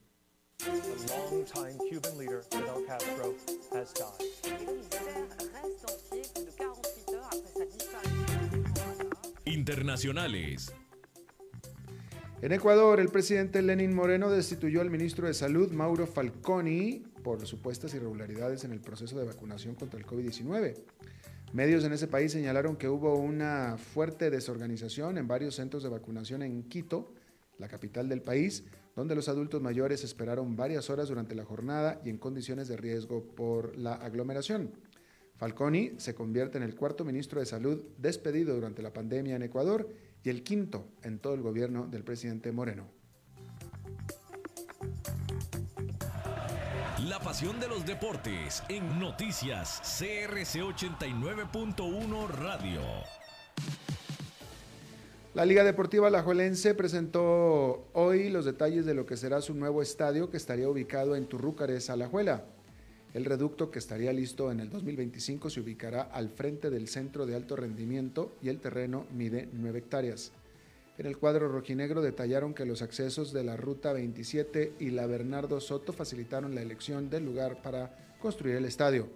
Internacionales. 9.44 10.72
En 12.42 12.52
Ecuador, 12.52 13.00
el 13.00 13.09
presidente 13.09 13.62
Lenin 13.62 13.94
Moreno 13.94 14.30
destituyó 14.30 14.80
al 14.80 14.90
ministro 14.90 15.26
de 15.26 15.34
Salud, 15.34 15.72
Mauro 15.72 16.06
Falconi, 16.06 17.04
por 17.22 17.44
supuestas 17.46 17.94
irregularidades 17.94 18.64
en 18.64 18.72
el 18.72 18.80
proceso 18.80 19.18
de 19.18 19.24
vacunación 19.24 19.74
contra 19.74 19.98
el 19.98 20.06
COVID-19. 20.06 20.74
Medios 21.52 21.84
en 21.84 21.92
ese 21.92 22.06
país 22.09 22.30
señalaron 22.30 22.76
que 22.76 22.88
hubo 22.88 23.16
una 23.16 23.76
fuerte 23.78 24.30
desorganización 24.30 25.18
en 25.18 25.26
varios 25.26 25.54
centros 25.54 25.82
de 25.82 25.88
vacunación 25.88 26.42
en 26.42 26.62
Quito, 26.64 27.14
la 27.59 27.68
capital 27.68 28.09
del 28.09 28.22
país, 28.22 28.64
donde 28.99 29.14
los 29.14 29.28
adultos 29.28 29.62
mayores 29.62 30.03
esperaron 30.03 30.57
varias 30.57 30.90
horas 30.90 31.09
durante 31.09 31.36
la 31.36 31.44
jornada 31.44 32.01
y 32.05 32.11
en 32.11 32.18
condiciones 32.18 32.66
de 32.66 32.76
riesgo 32.76 33.22
por 33.22 33.76
la 33.76 33.94
aglomeración. 33.94 34.72
Falconi 35.36 35.92
se 35.99 36.16
convierte 36.16 36.59
en 36.59 36.64
el 36.64 36.74
cuarto 36.74 37.05
ministro 37.05 37.38
de 37.38 37.46
Salud 37.46 37.80
despedido 37.96 38.57
durante 38.57 38.82
la 38.82 38.92
pandemia 38.92 39.36
en 39.36 39.44
Ecuador 39.44 39.88
y 40.24 40.30
el 40.30 40.42
quinto 40.42 40.88
en 41.05 41.20
todo 41.20 41.34
el 41.34 41.42
gobierno 41.42 41.86
del 41.86 42.03
presidente 42.03 42.51
Moreno. 42.51 42.88
La 47.07 47.20
pasión 47.20 47.61
de 47.61 47.68
los 47.68 47.86
deportes 47.86 48.64
en 48.68 48.99
noticias 48.99 49.80
CRC 49.80 50.61
89.1 50.61 52.28
Radio. 52.30 53.17
La 55.35 55.45
Liga 55.45 55.62
Deportiva 55.62 56.07
Alajuelense 56.07 56.74
presentó 56.74 57.87
hoy 57.93 58.31
los 58.31 58.47
detalles 58.47 58.87
de 58.87 58.95
lo 58.95 59.05
que 59.05 59.18
será 59.18 59.43
su 59.43 59.55
nuevo 59.55 59.83
estadio 59.83 60.31
que 60.31 60.39
estaría 60.39 60.70
ubicado 60.70 61.16
en 61.16 61.26
Turrúcares, 61.26 61.91
Alajuela. 61.91 62.45
El 63.12 63.26
reducto 63.26 63.70
que 63.70 63.79
estaría 63.79 64.11
listo 64.14 64.51
en 64.51 64.61
el 64.61 64.70
2025 64.70 65.51
se 65.51 65.61
ubicará 65.61 66.01
al 66.01 66.31
frente 66.31 66.70
del 66.70 66.89
centro 66.89 67.26
de 67.26 67.37
alto 67.37 67.57
rendimiento 67.57 68.33
y 68.43 68.49
el 68.49 68.59
terreno 68.59 69.05
mide 69.14 69.51
9 69.53 69.81
hectáreas. 69.81 70.33
En 70.97 71.05
el 71.05 71.18
cuadro 71.18 71.49
rojinegro 71.49 72.01
detallaron 72.01 72.55
que 72.55 72.64
los 72.64 72.81
accesos 72.81 73.31
de 73.35 73.45
la 73.45 73.57
Ruta 73.59 73.93
27 73.93 74.72
y 74.81 74.91
la 74.91 75.07
Bernardo 75.07 75.61
Soto 75.61 75.93
facilitaron 75.93 76.55
la 76.55 76.62
elección 76.62 77.11
del 77.11 77.26
lugar 77.26 77.61
para 77.61 78.16
construir 78.18 78.57
el 78.57 78.64
estadio. 78.64 79.09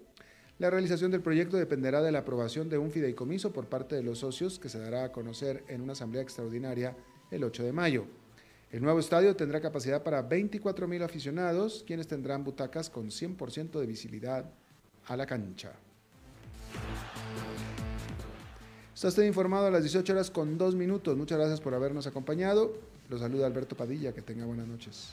La 0.63 0.71
realización 0.71 1.11
del 1.11 1.23
proyecto 1.23 1.57
dependerá 1.57 2.03
de 2.03 2.13
la 2.13 2.21
aprobación 2.21 2.69
de 2.69 2.79
un 2.79 2.93
fideicomiso 2.93 3.53
por 3.53 3.67
parte 3.67 3.97
de 3.97 4.05
los 4.05 4.21
socios 4.21 4.61
que 4.61 4.69
se 4.69 4.79
dará 4.79 5.03
a 5.03 5.11
conocer 5.11 5.65
en 5.67 5.81
una 5.81 5.95
asamblea 5.95 6.23
extraordinaria 6.23 6.97
el 7.33 7.43
8 7.43 7.65
de 7.65 7.73
mayo. 7.73 8.07
El 8.71 8.81
nuevo 8.81 9.01
estadio 9.01 9.35
tendrá 9.35 9.61
capacidad 9.61 10.05
para 10.05 10.23
24 10.23 10.87
mil 10.87 11.03
aficionados, 11.03 11.83
quienes 11.85 12.07
tendrán 12.07 12.45
butacas 12.45 12.91
con 12.91 13.09
100% 13.11 13.81
de 13.81 13.87
visibilidad 13.87 14.53
a 15.09 15.17
la 15.17 15.27
cancha. 15.27 15.73
Está 18.95 19.09
usted 19.09 19.25
informado 19.25 19.67
a 19.67 19.71
las 19.73 19.83
18 19.83 20.13
horas 20.13 20.31
con 20.31 20.59
2 20.59 20.77
minutos. 20.77 21.17
Muchas 21.17 21.39
gracias 21.39 21.61
por 21.61 21.75
habernos 21.75 22.07
acompañado. 22.07 22.73
Los 23.09 23.21
saluda 23.21 23.49
Alberto 23.49 23.77
Padilla. 23.77 24.15
Que 24.15 24.23
tenga 24.23 24.45
buenas 24.45 24.69
noches. 24.69 25.13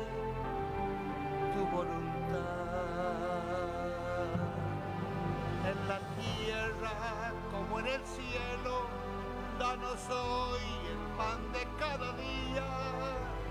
Hoy 9.91 10.61
el 10.89 11.17
pan 11.17 11.51
de 11.51 11.67
cada 11.77 12.13
día, 12.13 12.63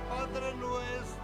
Padre 0.09 0.55
nuestro. 0.55 1.19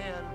El 0.00 0.31